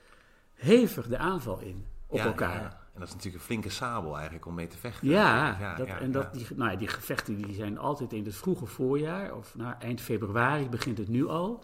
hevig 0.53 1.07
de 1.07 1.17
aanval 1.17 1.59
in 1.59 1.85
op 2.07 2.17
ja, 2.17 2.25
elkaar. 2.25 2.61
Ja. 2.61 2.85
En 2.93 2.99
dat 2.99 3.07
is 3.07 3.13
natuurlijk 3.13 3.43
een 3.43 3.47
flinke 3.47 3.69
sabel 3.69 4.15
eigenlijk 4.15 4.45
om 4.45 4.53
mee 4.53 4.67
te 4.67 4.77
vechten. 4.77 5.07
Ja, 5.07 5.57
ja, 5.59 5.75
dat, 5.75 5.87
en 5.87 6.11
dat, 6.11 6.33
Die, 6.33 6.47
nou, 6.55 6.77
die 6.77 6.87
gevechten 6.87 7.37
die 7.37 7.53
zijn 7.53 7.77
altijd 7.77 8.13
in 8.13 8.25
het 8.25 8.35
vroege 8.35 8.65
voorjaar. 8.65 9.35
Of 9.35 9.55
nou, 9.55 9.75
eind 9.79 10.01
februari 10.01 10.69
begint 10.69 10.97
het 10.97 11.07
nu 11.07 11.27
al. 11.27 11.63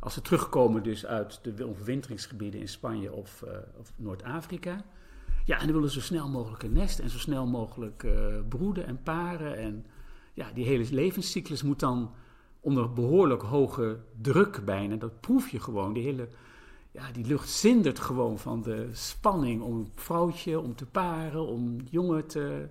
Als 0.00 0.14
ze 0.14 0.22
terugkomen 0.22 0.82
dus 0.82 1.06
uit 1.06 1.40
de 1.56 1.68
overwinteringsgebieden 1.68 2.60
in 2.60 2.68
Spanje 2.68 3.12
of, 3.12 3.42
uh, 3.46 3.50
of 3.78 3.92
Noord-Afrika. 3.96 4.84
Ja, 5.44 5.58
en 5.58 5.66
dan 5.66 5.74
willen 5.74 5.90
zo 5.90 6.00
snel 6.00 6.28
mogelijk 6.28 6.62
een 6.62 6.72
nest 6.72 6.98
en 6.98 7.10
zo 7.10 7.18
snel 7.18 7.46
mogelijk 7.46 8.02
uh, 8.02 8.12
broeden 8.48 8.86
en 8.86 9.02
paren. 9.02 9.56
En 9.56 9.86
ja, 10.32 10.50
die 10.52 10.64
hele 10.64 10.86
levenscyclus 10.90 11.62
moet 11.62 11.80
dan 11.80 12.14
onder 12.60 12.92
behoorlijk 12.92 13.42
hoge 13.42 13.98
druk 14.20 14.64
bijna. 14.64 14.96
Dat 14.96 15.20
proef 15.20 15.48
je 15.48 15.60
gewoon. 15.60 15.92
Die 15.92 16.02
hele 16.02 16.28
ja, 16.94 17.12
die 17.12 17.26
lucht 17.26 17.50
zindert 17.50 17.98
gewoon 17.98 18.38
van 18.38 18.62
de 18.62 18.88
spanning 18.92 19.62
om 19.62 19.76
een 19.76 19.92
vrouwtje, 19.94 20.60
om 20.60 20.74
te 20.74 20.86
paren, 20.86 21.46
om 21.46 21.76
jongen 21.90 22.26
te, 22.26 22.68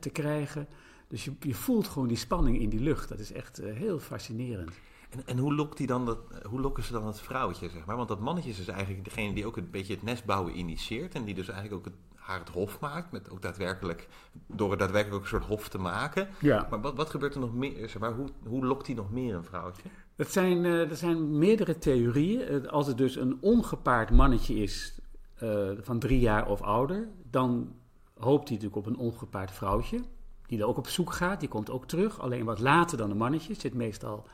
te 0.00 0.10
krijgen. 0.10 0.68
Dus 1.08 1.24
je, 1.24 1.32
je 1.40 1.54
voelt 1.54 1.88
gewoon 1.88 2.08
die 2.08 2.16
spanning 2.16 2.58
in 2.58 2.68
die 2.68 2.80
lucht. 2.80 3.08
Dat 3.08 3.18
is 3.18 3.32
echt 3.32 3.60
uh, 3.60 3.74
heel 3.74 3.98
fascinerend. 3.98 4.70
En, 5.10 5.26
en 5.26 5.38
hoe, 5.38 5.54
lokt 5.54 5.76
die 5.76 5.86
dan 5.86 6.06
dat, 6.06 6.18
hoe 6.48 6.60
lokken 6.60 6.82
ze 6.82 6.92
dan 6.92 7.06
het 7.06 7.20
vrouwtje, 7.20 7.68
zeg 7.68 7.84
maar? 7.84 7.96
Want 7.96 8.08
dat 8.08 8.20
mannetje 8.20 8.50
is 8.50 8.56
dus 8.56 8.68
eigenlijk 8.68 9.04
degene 9.04 9.34
die 9.34 9.46
ook 9.46 9.56
een 9.56 9.70
beetje 9.70 9.94
het 9.94 10.02
nestbouwen 10.02 10.58
initieert. 10.58 11.14
En 11.14 11.24
die 11.24 11.34
dus 11.34 11.48
eigenlijk 11.48 11.78
ook 11.78 11.84
het, 11.84 11.94
haar 12.14 12.38
het 12.38 12.48
hof 12.48 12.80
maakt. 12.80 13.12
Met 13.12 13.30
ook 13.30 13.42
daadwerkelijk, 13.42 14.08
door 14.46 14.70
het 14.70 14.78
daadwerkelijk 14.78 15.16
ook 15.16 15.22
een 15.22 15.40
soort 15.40 15.44
hof 15.44 15.68
te 15.68 15.78
maken. 15.78 16.28
Ja. 16.40 16.66
Maar 16.70 16.80
wat, 16.80 16.96
wat 16.96 17.10
gebeurt 17.10 17.34
er 17.34 17.40
nog 17.40 17.54
meer? 17.54 17.88
Zeg 17.88 17.98
maar, 17.98 18.12
hoe, 18.12 18.28
hoe 18.46 18.66
lokt 18.66 18.86
hij 18.86 18.96
nog 18.96 19.10
meer 19.10 19.34
een 19.34 19.44
vrouwtje? 19.44 19.82
Het 20.16 20.32
zijn, 20.32 20.64
er 20.64 20.96
zijn 20.96 21.38
meerdere 21.38 21.78
theorieën. 21.78 22.68
als 22.68 22.86
het 22.86 22.98
dus 22.98 23.16
een 23.16 23.38
ongepaard 23.40 24.10
mannetje 24.10 24.54
is 24.54 25.00
uh, 25.42 25.70
van 25.80 25.98
drie 25.98 26.20
jaar 26.20 26.46
of 26.46 26.62
ouder, 26.62 27.08
dan 27.30 27.74
hoopt 28.18 28.48
hij 28.48 28.56
natuurlijk 28.56 28.76
op 28.76 28.86
een 28.86 28.98
ongepaard 28.98 29.50
vrouwtje. 29.50 30.00
Die 30.46 30.58
er 30.58 30.66
ook 30.66 30.78
op 30.78 30.88
zoek 30.88 31.12
gaat, 31.12 31.40
die 31.40 31.48
komt 31.48 31.70
ook 31.70 31.86
terug. 31.86 32.20
Alleen 32.20 32.44
wat 32.44 32.58
later 32.58 32.98
dan 32.98 33.08
de 33.08 33.14
mannetjes. 33.14 33.60
Zit 33.60 33.74
meestal, 33.74 34.26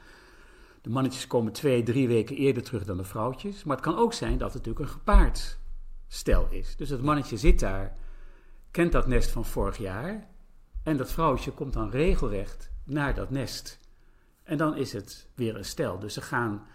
de 0.86 0.92
mannetjes 0.92 1.26
komen 1.26 1.52
twee, 1.52 1.82
drie 1.82 2.08
weken 2.08 2.36
eerder 2.36 2.62
terug 2.62 2.84
dan 2.84 2.96
de 2.96 3.04
vrouwtjes. 3.04 3.64
Maar 3.64 3.76
het 3.76 3.84
kan 3.84 3.96
ook 3.96 4.12
zijn 4.12 4.38
dat 4.38 4.52
het 4.52 4.64
natuurlijk 4.64 4.84
een 4.84 4.98
gepaard 4.98 5.58
stel 6.06 6.46
is. 6.50 6.76
Dus 6.76 6.88
het 6.88 7.02
mannetje 7.02 7.36
zit 7.36 7.60
daar, 7.60 7.96
kent 8.70 8.92
dat 8.92 9.06
nest 9.06 9.30
van 9.30 9.44
vorig 9.44 9.78
jaar. 9.78 10.28
En 10.82 10.96
dat 10.96 11.12
vrouwtje 11.12 11.50
komt 11.50 11.72
dan 11.72 11.90
regelrecht 11.90 12.70
naar 12.84 13.14
dat 13.14 13.30
nest. 13.30 13.80
En 14.42 14.56
dan 14.56 14.76
is 14.76 14.92
het 14.92 15.28
weer 15.34 15.56
een 15.56 15.64
stel. 15.64 15.98
Dus 15.98 16.14
ze 16.14 16.20
gaan 16.20 16.66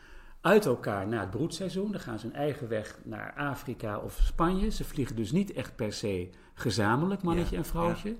uit 0.41 0.65
elkaar 0.65 1.07
naar 1.07 1.21
het 1.21 1.29
broedseizoen. 1.29 1.91
Dan 1.91 2.01
gaan 2.01 2.19
ze 2.19 2.25
hun 2.25 2.35
eigen 2.35 2.67
weg 2.67 2.99
naar 3.03 3.33
Afrika 3.33 3.97
of 3.97 4.19
Spanje. 4.23 4.69
Ze 4.69 4.83
vliegen 4.83 5.15
dus 5.15 5.31
niet 5.31 5.53
echt 5.53 5.75
per 5.75 5.93
se 5.93 6.29
gezamenlijk, 6.53 7.21
mannetje 7.21 7.55
en 7.55 7.65
vrouwtje. 7.65 8.15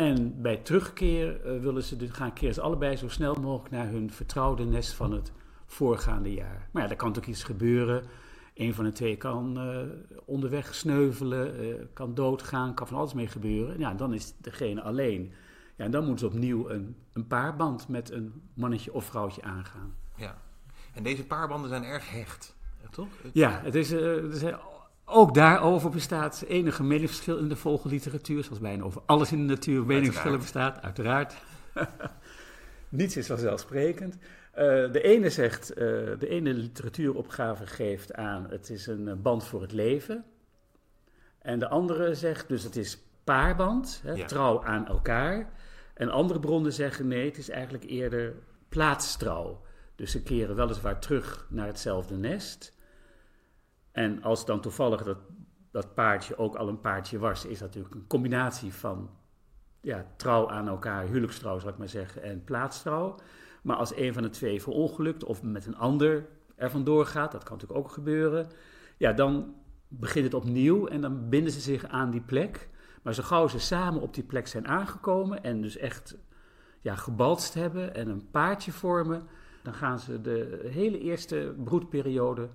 En 0.00 0.42
bij 0.42 0.56
terugkeer 0.56 1.46
uh, 1.46 1.60
willen 1.62 1.82
ze, 1.82 1.96
dus 1.96 2.10
gaan 2.10 2.32
keren 2.32 2.54
ze 2.54 2.60
allebei 2.60 2.96
zo 2.96 3.08
snel 3.08 3.34
mogelijk 3.34 3.74
naar 3.74 3.88
hun 3.88 4.10
vertrouwde 4.10 4.64
nest 4.64 4.92
van 4.92 5.12
het 5.12 5.32
voorgaande 5.66 6.32
jaar. 6.32 6.68
Maar 6.70 6.82
ja, 6.82 6.88
er 6.88 6.96
kan 6.96 7.08
natuurlijk 7.08 7.36
iets 7.36 7.44
gebeuren. 7.44 8.04
Een 8.54 8.74
van 8.74 8.84
de 8.84 8.92
twee 8.92 9.16
kan 9.16 9.68
uh, 9.68 9.80
onderweg 10.24 10.74
sneuvelen, 10.74 11.64
uh, 11.64 11.74
kan 11.92 12.14
doodgaan, 12.14 12.74
kan 12.74 12.86
van 12.86 12.96
alles 12.96 13.14
mee 13.14 13.26
gebeuren. 13.26 13.78
Ja, 13.78 13.94
dan 13.94 14.14
is 14.14 14.34
degene 14.38 14.82
alleen. 14.82 15.32
Ja, 15.76 15.84
en 15.84 15.90
dan 15.90 16.04
moeten 16.04 16.28
ze 16.28 16.34
opnieuw 16.34 16.68
een, 16.68 16.96
een 17.12 17.26
paarband 17.26 17.88
met 17.88 18.10
een 18.10 18.42
mannetje 18.54 18.92
of 18.92 19.04
vrouwtje 19.04 19.42
aangaan. 19.42 19.94
Ja, 20.16 20.38
en 20.94 21.02
deze 21.02 21.26
paarbanden 21.26 21.68
zijn 21.68 21.84
erg 21.84 22.10
hecht, 22.10 22.56
toch? 22.90 23.08
Ja, 23.32 23.60
het 23.62 23.74
is, 23.74 23.90
het 23.90 24.34
is 24.34 24.42
ook 25.10 25.34
daarover 25.34 25.90
bestaat 25.90 26.44
enige 26.48 26.82
meningsverschil 26.82 27.38
in 27.38 27.48
de 27.48 27.56
vogelliteratuur, 27.56 28.44
zoals 28.44 28.60
bijna 28.60 28.84
over 28.84 29.02
alles 29.06 29.32
in 29.32 29.38
de 29.38 29.54
natuur 29.54 29.86
meningsverschillen 29.86 30.38
bestaat, 30.38 30.82
uiteraard. 30.82 31.34
Niets 32.88 33.16
is 33.16 33.26
vanzelfsprekend. 33.26 34.14
Uh, 34.14 34.22
de 34.92 35.02
ene 35.02 35.30
zegt, 35.30 35.70
uh, 35.70 35.76
de 36.18 36.28
ene 36.28 36.54
literatuuropgave 36.54 37.66
geeft 37.66 38.14
aan, 38.14 38.46
het 38.50 38.70
is 38.70 38.86
een 38.86 39.22
band 39.22 39.44
voor 39.44 39.62
het 39.62 39.72
leven. 39.72 40.24
En 41.38 41.58
de 41.58 41.68
andere 41.68 42.14
zegt, 42.14 42.48
dus 42.48 42.62
het 42.62 42.76
is 42.76 43.02
paarband, 43.24 44.00
hè, 44.04 44.12
ja. 44.12 44.26
trouw 44.26 44.64
aan 44.64 44.86
elkaar. 44.86 45.52
En 45.94 46.08
andere 46.08 46.40
bronnen 46.40 46.72
zeggen, 46.72 47.08
nee, 47.08 47.24
het 47.24 47.38
is 47.38 47.50
eigenlijk 47.50 47.84
eerder 47.84 48.34
plaatstrouw. 48.68 49.62
Dus 49.94 50.10
ze 50.10 50.22
keren 50.22 50.56
weliswaar 50.56 51.00
terug 51.00 51.46
naar 51.50 51.66
hetzelfde 51.66 52.16
nest. 52.16 52.78
En 54.00 54.22
als 54.22 54.44
dan 54.44 54.60
toevallig 54.60 55.02
dat, 55.02 55.18
dat 55.70 55.94
paardje 55.94 56.38
ook 56.38 56.54
al 56.54 56.68
een 56.68 56.80
paardje 56.80 57.18
was, 57.18 57.44
is 57.44 57.58
dat 57.58 57.68
natuurlijk 57.68 57.94
een 57.94 58.06
combinatie 58.06 58.72
van 58.72 59.10
ja, 59.80 60.06
trouw 60.16 60.50
aan 60.50 60.68
elkaar, 60.68 61.06
huwelijkstrouw 61.06 61.58
zal 61.58 61.68
ik 61.68 61.78
maar 61.78 61.88
zeggen, 61.88 62.22
en 62.22 62.44
plaatstrouw. 62.44 63.14
Maar 63.62 63.76
als 63.76 63.96
een 63.96 64.12
van 64.12 64.22
de 64.22 64.30
twee 64.30 64.62
verongelukt 64.62 65.24
of 65.24 65.42
met 65.42 65.66
een 65.66 65.76
ander 65.76 66.26
er 66.56 66.70
vandoor 66.70 67.06
gaat, 67.06 67.32
dat 67.32 67.42
kan 67.42 67.52
natuurlijk 67.52 67.86
ook 67.86 67.92
gebeuren, 67.92 68.48
ja, 68.96 69.12
dan 69.12 69.54
begint 69.88 70.24
het 70.24 70.34
opnieuw 70.34 70.86
en 70.86 71.00
dan 71.00 71.28
binden 71.28 71.52
ze 71.52 71.60
zich 71.60 71.84
aan 71.84 72.10
die 72.10 72.20
plek. 72.20 72.68
Maar 73.02 73.14
zo 73.14 73.22
gauw 73.22 73.48
ze 73.48 73.58
samen 73.58 74.02
op 74.02 74.14
die 74.14 74.24
plek 74.24 74.46
zijn 74.46 74.68
aangekomen 74.68 75.42
en 75.42 75.60
dus 75.60 75.76
echt 75.76 76.16
ja, 76.80 76.94
gebalst 76.94 77.54
hebben 77.54 77.94
en 77.94 78.08
een 78.08 78.30
paardje 78.30 78.72
vormen, 78.72 79.22
dan 79.62 79.74
gaan 79.74 79.98
ze 79.98 80.20
de 80.20 80.68
hele 80.70 80.98
eerste 80.98 81.54
broedperiode 81.64 82.48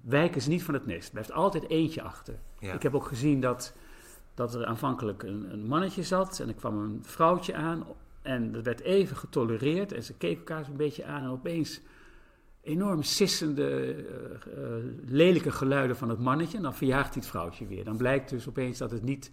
wijken 0.00 0.42
ze 0.42 0.48
niet 0.48 0.62
van 0.62 0.74
het 0.74 0.86
nest. 0.86 1.06
Er 1.06 1.12
blijft 1.12 1.32
altijd 1.32 1.68
eentje 1.68 2.02
achter. 2.02 2.38
Ik 2.58 2.82
heb 2.82 2.94
ook 2.94 3.06
gezien 3.06 3.40
dat, 3.40 3.74
dat 4.34 4.54
er 4.54 4.66
aanvankelijk 4.66 5.22
een, 5.22 5.52
een, 5.52 5.66
mannetje 5.66 6.02
zat 6.02 6.40
en 6.40 6.48
er 6.48 6.54
kwam 6.54 6.78
een 6.78 7.00
vrouwtje 7.02 7.54
aan. 7.54 7.84
En 8.22 8.52
dat 8.52 8.64
werd 8.64 8.80
even 8.80 9.16
getolereerd 9.16 9.92
en 9.92 10.02
ze 10.02 10.14
keken 10.14 10.38
elkaar 10.38 10.64
zo'n 10.64 10.76
beetje 10.76 11.04
aan 11.04 11.22
en 11.22 11.28
opeens 11.28 11.80
enorm 12.62 13.02
sissende, 13.02 13.96
uh, 13.96 14.04
uh, 14.58 14.84
lelijke 15.04 15.50
geluiden 15.50 15.96
van 15.96 16.08
het 16.08 16.18
mannetje. 16.18 16.56
En 16.56 16.62
dan 16.62 16.74
verjaagt 16.74 17.14
hij 17.14 17.22
het 17.22 17.30
vrouwtje 17.30 17.66
weer. 17.66 17.84
Dan 17.84 17.96
blijkt 17.96 18.30
dus 18.30 18.48
opeens 18.48 18.78
dat 18.78 18.90
het 18.90 19.02
niet 19.02 19.32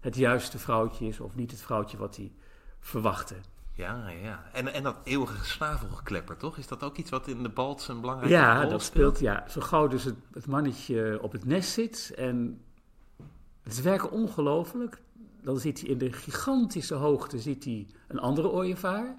het 0.00 0.16
juiste 0.16 0.58
vrouwtje 0.58 1.06
is 1.06 1.20
of 1.20 1.34
niet 1.34 1.50
het 1.50 1.60
vrouwtje 1.60 1.96
wat 1.96 2.16
hij 2.16 2.32
verwachtte. 2.80 3.34
Ja, 3.76 4.08
ja. 4.08 4.44
En, 4.52 4.72
en 4.72 4.82
dat 4.82 4.96
eeuwige 5.04 5.44
snavelgeklepper, 5.44 6.36
toch? 6.36 6.58
Is 6.58 6.66
dat 6.66 6.82
ook 6.82 6.96
iets 6.96 7.10
wat 7.10 7.28
in 7.28 7.42
de 7.42 7.48
Balts 7.48 7.88
een 7.88 8.00
belangrijke 8.00 8.34
ja, 8.34 8.60
rol 8.60 8.70
dat 8.70 8.82
speelt? 8.82 9.20
Ja, 9.20 9.44
zo 9.48 9.60
gauw 9.60 9.86
dus 9.86 10.04
het, 10.04 10.16
het, 10.32 10.46
mannetje 10.46 11.18
op 11.22 11.32
het 11.32 11.44
nest 11.44 11.70
zit 11.70 12.12
en 12.16 12.60
het 13.62 13.82
werken 13.82 14.10
ongelooflijk. 14.10 15.00
Dan 15.42 15.58
ziet 15.58 15.80
hij 15.80 15.88
in 15.88 15.98
de 15.98 16.12
gigantische 16.12 16.94
hoogte 16.94 17.38
ziet 17.38 17.64
hij 17.64 17.86
een 18.08 18.18
andere 18.18 18.48
ooievaar. 18.48 19.16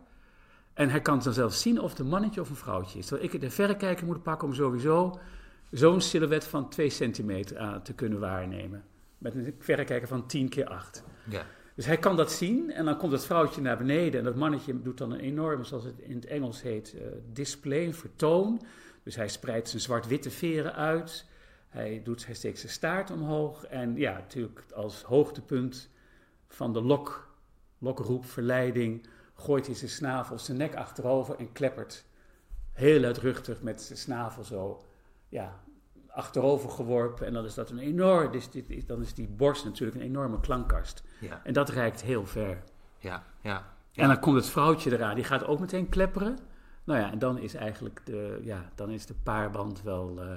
En 0.74 0.90
hij 0.90 1.02
kan 1.02 1.20
dan 1.20 1.34
zelfs 1.34 1.62
zien 1.62 1.82
of 1.82 1.90
het 1.90 2.00
een 2.00 2.08
mannetje 2.08 2.42
of 2.42 2.50
een 2.50 2.56
vrouwtje 2.56 3.00
is. 3.00 3.06
Terwijl 3.06 3.34
ik 3.34 3.42
de 3.42 3.50
verrekijker 3.50 4.06
moet 4.06 4.24
pakken 4.24 4.48
om 4.48 4.54
sowieso 4.54 5.20
zo'n 5.72 6.02
silhouet 6.02 6.46
van 6.46 6.70
2 6.70 6.90
centimeter 6.90 7.60
aan 7.60 7.82
te 7.82 7.94
kunnen 7.94 8.20
waarnemen. 8.20 8.84
Met 9.18 9.36
een 9.36 9.56
verrekijker 9.60 10.08
van 10.08 10.28
10 10.28 10.50
keer 10.50 10.68
8. 10.68 11.04
Ja. 11.30 11.46
Dus 11.76 11.86
hij 11.86 11.98
kan 11.98 12.16
dat 12.16 12.32
zien 12.32 12.72
en 12.72 12.86
dan 12.86 12.98
komt 12.98 13.12
het 13.12 13.26
vrouwtje 13.26 13.62
naar 13.62 13.78
beneden 13.78 14.20
en 14.20 14.26
dat 14.26 14.36
mannetje 14.36 14.82
doet 14.82 14.98
dan 14.98 15.12
een 15.12 15.20
enorme, 15.20 15.64
zoals 15.64 15.84
het 15.84 16.00
in 16.00 16.16
het 16.16 16.26
Engels 16.26 16.62
heet, 16.62 16.94
uh, 16.96 17.02
display, 17.32 17.94
vertoon. 17.94 18.62
Dus 19.04 19.16
hij 19.16 19.28
spreidt 19.28 19.70
zijn 19.70 19.82
zwart-witte 19.82 20.32
veren 20.32 20.76
uit, 20.76 21.26
hij, 21.68 22.02
doet, 22.04 22.26
hij 22.26 22.36
steekt 22.36 22.60
zijn 22.60 22.72
staart 22.72 23.12
omhoog 23.12 23.66
en 23.66 23.96
ja, 23.96 24.14
natuurlijk 24.14 24.64
als 24.74 25.02
hoogtepunt 25.04 25.90
van 26.48 26.74
de 26.74 26.82
lok, 26.82 27.30
lokroep, 27.78 28.26
verleiding, 28.26 29.08
gooit 29.34 29.66
hij 29.66 29.76
zijn 29.76 29.92
snavel, 29.92 30.40
zijn 30.40 30.58
nek 30.58 30.76
achterover 30.76 31.36
en 31.36 31.52
kleppert 31.52 32.06
heel 32.72 33.00
luidruchtig 33.00 33.62
met 33.62 33.82
zijn 33.82 33.98
snavel 33.98 34.44
zo, 34.44 34.84
ja, 35.30 35.64
achterover 36.16 36.70
geworpen. 36.70 37.26
En 37.28 37.34
dan 37.34 37.46
is 37.46 37.54
dat 37.54 37.70
een 37.70 37.80
enorm, 37.80 38.32
dus 38.32 38.50
dit, 38.50 38.88
dan 38.88 39.02
is 39.02 39.14
die 39.14 39.28
borst 39.28 39.66
natuurlijk 39.66 40.00
een 40.00 40.06
enorme 40.06 40.40
klankkast. 40.40 41.04
Ja. 41.20 41.42
En 41.44 41.54
dat 41.54 41.70
reikt 41.70 42.02
heel 42.02 42.26
ver. 42.26 42.64
Ja, 42.98 43.24
ja, 43.42 43.66
ja. 43.92 44.02
En 44.02 44.08
dan 44.08 44.20
komt 44.20 44.36
het 44.36 44.50
vrouwtje 44.50 44.92
eraan, 44.92 45.16
die 45.16 45.24
gaat 45.24 45.46
ook 45.46 45.60
meteen 45.60 45.90
klepperen. 45.90 46.38
Nou 46.84 47.00
ja, 47.00 47.12
en 47.12 47.20
dan 47.20 47.38
is 47.38 47.54
eigenlijk 47.54 48.02
de, 48.06 48.40
ja, 48.44 48.70
dan 48.76 48.90
is 48.90 49.06
de 49.06 49.16
paarband 49.24 49.82
wel 49.82 50.24
uh, 50.24 50.36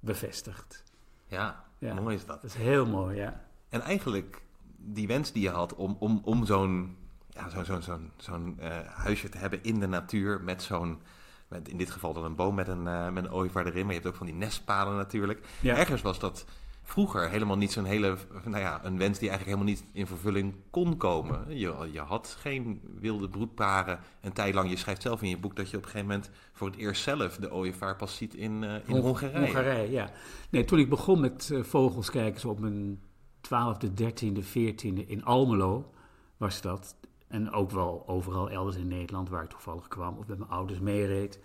bevestigd. 0.00 0.84
Ja, 1.26 1.64
ja, 1.78 1.94
mooi 1.94 2.16
is 2.16 2.26
dat. 2.26 2.42
Dat 2.42 2.50
is 2.50 2.56
heel 2.56 2.86
mooi, 2.86 3.16
ja. 3.16 3.44
En 3.68 3.80
eigenlijk 3.80 4.42
die 4.76 5.06
wens 5.06 5.32
die 5.32 5.42
je 5.42 5.50
had 5.50 5.74
om, 5.74 5.96
om, 5.98 6.20
om 6.24 6.44
zo'n 6.44 6.96
ja, 7.28 7.48
zo, 7.48 7.64
zo, 7.64 7.80
zo'n 7.80 8.10
zo'n 8.16 8.58
uh, 8.60 8.78
huisje 8.86 9.28
te 9.28 9.38
hebben 9.38 9.62
in 9.62 9.80
de 9.80 9.86
natuur 9.86 10.40
met 10.40 10.62
zo'n 10.62 11.02
met 11.48 11.68
in 11.68 11.76
dit 11.76 11.90
geval 11.90 12.12
dan 12.12 12.24
een 12.24 12.34
boom 12.34 12.54
met 12.54 12.68
een, 12.68 12.84
uh, 12.84 13.10
met 13.10 13.24
een 13.24 13.32
ooievaar 13.32 13.66
erin. 13.66 13.84
Maar 13.84 13.94
je 13.94 14.00
hebt 14.00 14.06
ook 14.06 14.16
van 14.16 14.26
die 14.26 14.34
nestpalen 14.34 14.96
natuurlijk. 14.96 15.46
Ja. 15.60 15.76
Ergens 15.76 16.02
was 16.02 16.18
dat 16.18 16.44
vroeger 16.82 17.30
helemaal 17.30 17.56
niet 17.56 17.72
zo'n 17.72 17.84
hele... 17.84 18.16
Nou 18.44 18.58
ja, 18.58 18.84
een 18.84 18.98
wens 18.98 19.18
die 19.18 19.28
eigenlijk 19.28 19.58
helemaal 19.58 19.64
niet 19.64 19.84
in 19.92 20.06
vervulling 20.06 20.54
kon 20.70 20.96
komen. 20.96 21.58
Je, 21.58 21.88
je 21.92 22.00
had 22.00 22.36
geen 22.40 22.80
wilde 23.00 23.28
broedparen 23.28 23.98
een 24.20 24.32
tijd 24.32 24.54
lang. 24.54 24.70
Je 24.70 24.76
schrijft 24.76 25.02
zelf 25.02 25.22
in 25.22 25.28
je 25.28 25.38
boek 25.38 25.56
dat 25.56 25.70
je 25.70 25.76
op 25.76 25.82
een 25.82 25.88
gegeven 25.88 26.12
moment... 26.12 26.30
voor 26.52 26.66
het 26.66 26.76
eerst 26.76 27.02
zelf 27.02 27.36
de 27.36 27.52
ooievaar 27.52 27.96
pas 27.96 28.16
ziet 28.16 28.34
in, 28.34 28.62
uh, 28.62 28.74
in 28.86 28.96
Hongarije. 28.96 29.44
Hongarije, 29.44 29.90
ja. 29.90 30.10
Nee, 30.50 30.64
toen 30.64 30.78
ik 30.78 30.88
begon 30.88 31.20
met 31.20 31.48
uh, 31.52 31.62
vogels 31.62 32.10
kijken, 32.10 32.40
zo 32.40 32.48
op 32.48 32.58
mijn 32.58 33.02
twaalfde, 33.40 33.94
dertiende, 33.94 34.42
veertiende 34.42 35.06
in 35.06 35.24
Almelo 35.24 35.92
was 36.36 36.60
dat. 36.60 36.96
En 37.28 37.50
ook 37.50 37.70
wel 37.70 38.04
overal 38.06 38.50
elders 38.50 38.76
in 38.76 38.88
Nederland 38.88 39.28
waar 39.28 39.42
ik 39.42 39.50
toevallig 39.50 39.88
kwam 39.88 40.18
of 40.18 40.26
met 40.26 40.38
mijn 40.38 40.50
ouders 40.50 40.78
meereed. 40.80 41.40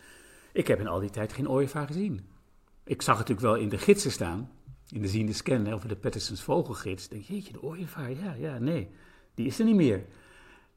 Ik 0.54 0.68
heb 0.68 0.80
in 0.80 0.88
al 0.88 1.00
die 1.00 1.10
tijd 1.10 1.34
geen 1.34 1.50
ooievaar 1.50 1.88
gezien. 1.88 2.30
Ik 2.84 3.02
zag 3.02 3.18
het 3.18 3.28
natuurlijk 3.28 3.56
wel 3.56 3.64
in 3.64 3.70
de 3.70 3.78
gidsen 3.78 4.12
staan, 4.12 4.52
in 4.90 5.02
de 5.02 5.08
ziende 5.08 5.34
scan 5.34 5.74
over 5.74 5.88
de 5.88 5.96
Patterson's 5.96 6.42
vogelgids. 6.42 7.08
Denk 7.08 7.24
je, 7.24 7.34
jeetje, 7.34 7.54
de 7.54 7.62
ooievaar, 7.62 8.12
ja, 8.12 8.34
ja, 8.34 8.58
nee, 8.58 8.90
die 9.34 9.46
is 9.46 9.60
er 9.60 9.66
niet 9.66 9.76
meer. 9.76 10.06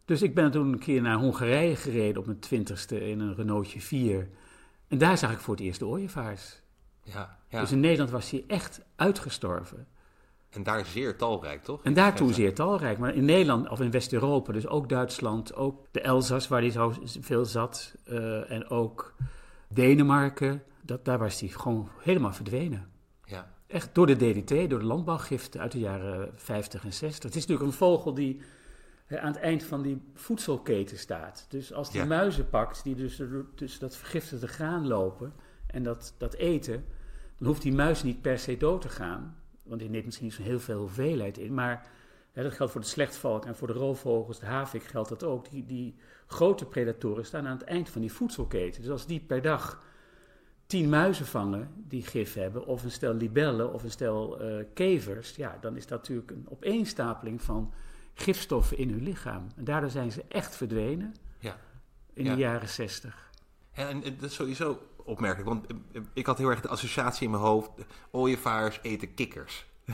Dus 0.05 0.23
ik 0.23 0.35
ben 0.35 0.51
toen 0.51 0.73
een 0.73 0.79
keer 0.79 1.03
naar 1.03 1.19
Hongarije 1.19 1.77
gereden 1.77 2.21
op 2.21 2.27
mijn 2.27 2.39
twintigste 2.39 3.09
in 3.09 3.21
een 3.21 3.35
Renaultje 3.35 3.81
4. 3.81 4.29
En 4.89 4.99
daar 4.99 5.19
zag 5.19 5.33
ik 5.33 5.39
voor 5.39 5.55
het 5.55 5.63
eerst 5.63 5.79
de 5.79 5.87
ooievaars. 5.87 6.63
Ja, 7.03 7.39
ja. 7.49 7.61
Dus 7.61 7.73
in 7.73 7.81
Nederland 7.81 8.11
was 8.11 8.31
hij 8.31 8.45
echt 8.47 8.81
uitgestorven. 8.97 9.87
En 10.55 10.63
daar 10.63 10.85
zeer 10.85 11.17
talrijk, 11.17 11.63
toch? 11.63 11.83
En 11.83 11.95
daartoe 11.95 12.33
zeer 12.33 12.55
talrijk. 12.55 12.99
Maar 12.99 13.15
in 13.15 13.25
Nederland, 13.25 13.69
of 13.69 13.81
in 13.81 13.91
West-Europa, 13.91 14.53
dus 14.53 14.67
ook 14.67 14.89
Duitsland, 14.89 15.55
ook 15.55 15.87
de 15.91 16.01
Elzas, 16.01 16.49
waar 16.49 16.61
hij 16.61 16.71
zo 16.71 16.95
veel 17.21 17.45
zat, 17.45 17.95
uh, 18.09 18.51
en 18.51 18.69
ook 18.69 19.15
Denemarken, 19.69 20.63
dat, 20.83 21.05
daar 21.05 21.19
was 21.19 21.41
hij 21.41 21.49
gewoon 21.49 21.89
helemaal 21.99 22.33
verdwenen. 22.33 22.91
Ja. 23.25 23.53
Echt 23.67 23.95
door 23.95 24.07
de 24.07 24.17
DDT, 24.17 24.71
door 24.71 24.79
de 24.79 24.85
landbouwgiften 24.85 25.61
uit 25.61 25.73
de 25.73 25.79
jaren 25.79 26.33
50 26.35 26.85
en 26.85 26.93
60. 26.93 27.23
Het 27.23 27.35
is 27.35 27.47
natuurlijk 27.47 27.71
een 27.71 27.77
vogel 27.77 28.15
die 28.15 28.41
aan 29.09 29.33
het 29.33 29.37
eind 29.37 29.63
van 29.63 29.83
die 29.83 30.03
voedselketen 30.15 30.99
staat. 30.99 31.47
Dus 31.49 31.73
als 31.73 31.91
die 31.91 32.05
muizen 32.05 32.49
pakt, 32.49 32.85
die 32.85 32.95
dus 32.95 33.23
tussen 33.55 33.81
dat 33.81 33.97
vergiftigde 33.97 34.49
graan 34.49 34.87
lopen 34.87 35.33
en 35.67 35.83
dat, 35.83 36.15
dat 36.19 36.35
eten, 36.35 36.85
dan 37.39 37.47
hoeft 37.49 37.63
die 37.63 37.73
muis 37.73 38.03
niet 38.03 38.23
per 38.23 38.39
se 38.39 38.57
dood 38.57 38.81
te 38.81 38.89
gaan. 38.89 39.37
Want 39.65 39.81
die 39.81 39.91
neemt 39.91 40.05
misschien 40.05 40.27
niet 40.27 40.35
zo 40.35 40.43
heel 40.43 40.61
veel 40.61 40.79
hoeveelheid 40.79 41.39
in. 41.39 41.55
Maar 41.55 41.87
hè, 42.33 42.43
dat 42.43 42.53
geldt 42.53 42.73
voor 42.73 42.81
de 42.81 42.87
slechtvalk 42.87 43.45
en 43.45 43.57
voor 43.57 43.67
de 43.67 43.73
roofvogels, 43.73 44.39
de 44.39 44.47
havik 44.47 44.85
geldt 44.85 45.09
dat 45.09 45.25
ook. 45.25 45.51
Die, 45.51 45.67
die 45.67 45.95
grote 46.27 46.65
predatoren 46.65 47.27
staan 47.27 47.47
aan 47.47 47.57
het 47.57 47.67
eind 47.67 47.89
van 47.89 48.01
die 48.01 48.13
voedselketen. 48.13 48.83
Dus 48.83 48.91
als 48.91 49.07
die 49.07 49.21
per 49.21 49.43
dag 49.43 49.83
tien 50.67 50.89
muizen 50.89 51.27
vangen 51.27 51.71
die 51.89 52.03
gif 52.03 52.35
hebben, 52.35 52.67
of 52.67 52.85
een 52.85 52.91
stel 52.91 53.15
libellen 53.15 53.73
of 53.73 53.83
een 53.83 53.91
stel 53.91 54.43
uh, 54.43 54.65
kevers, 54.75 55.37
ja, 55.37 55.59
dan 55.61 55.77
is 55.77 55.87
dat 55.87 55.99
natuurlijk 55.99 56.31
een 56.31 56.47
opeenstapeling 56.49 57.43
van 57.43 57.73
gifstoffen 58.15 58.79
in 58.79 58.91
hun 58.91 59.03
lichaam. 59.03 59.47
En 59.57 59.65
daardoor 59.65 59.91
zijn 59.91 60.13
ze 60.13 60.25
echt 60.29 60.57
verdwenen 60.57 61.15
ja. 61.39 61.57
in 62.13 62.25
de 62.25 62.35
jaren 62.35 62.69
zestig. 62.69 63.31
en 63.73 64.01
dat 64.01 64.31
is 64.31 64.35
sowieso 64.35 64.79
opmerkelijk, 65.05 65.49
want 65.49 65.67
ik 66.13 66.27
had 66.27 66.39
heel 66.39 66.51
erg 66.51 66.61
de 66.61 66.69
associatie 66.69 67.25
in 67.25 67.31
mijn 67.31 67.43
hoofd, 67.43 67.71
ooievaars 68.11 68.79
eten 68.83 69.15
kikkers. 69.15 69.67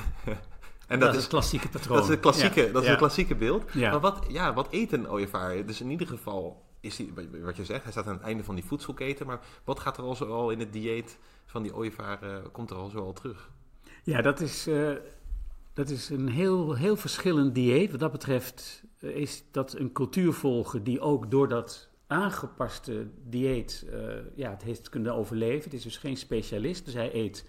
En 0.90 1.00
dat, 1.00 1.14
is 1.14 1.20
het 1.20 1.30
klassieke 1.30 1.68
patroon. 1.68 1.96
Dat 1.96 2.04
is 2.04 2.10
het 2.10 2.20
klassieke, 2.20 2.70
dat 2.70 2.82
is 2.82 2.88
het 2.88 2.98
klassieke 2.98 3.34
beeld. 3.34 3.74
Maar 3.74 4.00
wat, 4.00 4.26
ja, 4.28 4.54
wat 4.54 4.68
eet 4.70 4.92
een 4.92 5.10
ooievaar? 5.10 5.66
Dus 5.66 5.80
in 5.80 5.90
ieder 5.90 6.06
geval 6.06 6.64
is 6.80 6.96
die, 6.96 7.12
wat 7.42 7.56
je 7.56 7.64
zegt, 7.64 7.82
hij 7.82 7.92
staat 7.92 8.06
aan 8.06 8.12
het 8.12 8.22
einde 8.22 8.44
van 8.44 8.54
die 8.54 8.64
voedselketen. 8.64 9.26
Maar 9.26 9.40
wat 9.64 9.80
gaat 9.80 9.96
er 9.96 10.04
al 10.04 10.14
zo 10.14 10.24
al 10.24 10.50
in 10.50 10.58
het 10.58 10.72
dieet 10.72 11.18
van 11.46 11.62
die 11.62 11.74
ooievaar, 11.74 12.18
uh, 12.22 12.36
komt 12.52 12.70
er 12.70 12.76
al 12.76 12.88
zo 12.88 12.98
al 12.98 13.12
terug? 13.12 13.50
Ja, 14.02 14.22
dat 14.22 14.40
is, 14.40 14.68
uh, 14.68 14.92
dat 15.74 15.88
is 15.88 16.08
een 16.08 16.28
heel, 16.28 16.74
heel 16.74 16.96
verschillend 16.96 17.54
dieet. 17.54 17.90
Wat 17.90 18.00
dat 18.00 18.12
betreft 18.12 18.82
is 18.98 19.44
dat 19.50 19.72
een 19.72 19.92
cultuur 19.92 20.32
volgen 20.32 20.84
die 20.84 21.00
ook 21.00 21.30
door 21.30 21.48
dat 21.48 21.89
aangepaste 22.10 23.06
dieet 23.28 23.86
ja, 24.34 24.50
het 24.50 24.62
heeft 24.62 24.88
kunnen 24.88 25.14
overleven. 25.14 25.64
Het 25.64 25.72
is 25.72 25.82
dus 25.82 25.96
geen 25.96 26.16
specialist, 26.16 26.84
dus 26.84 26.94
hij 26.94 27.14
eet 27.14 27.44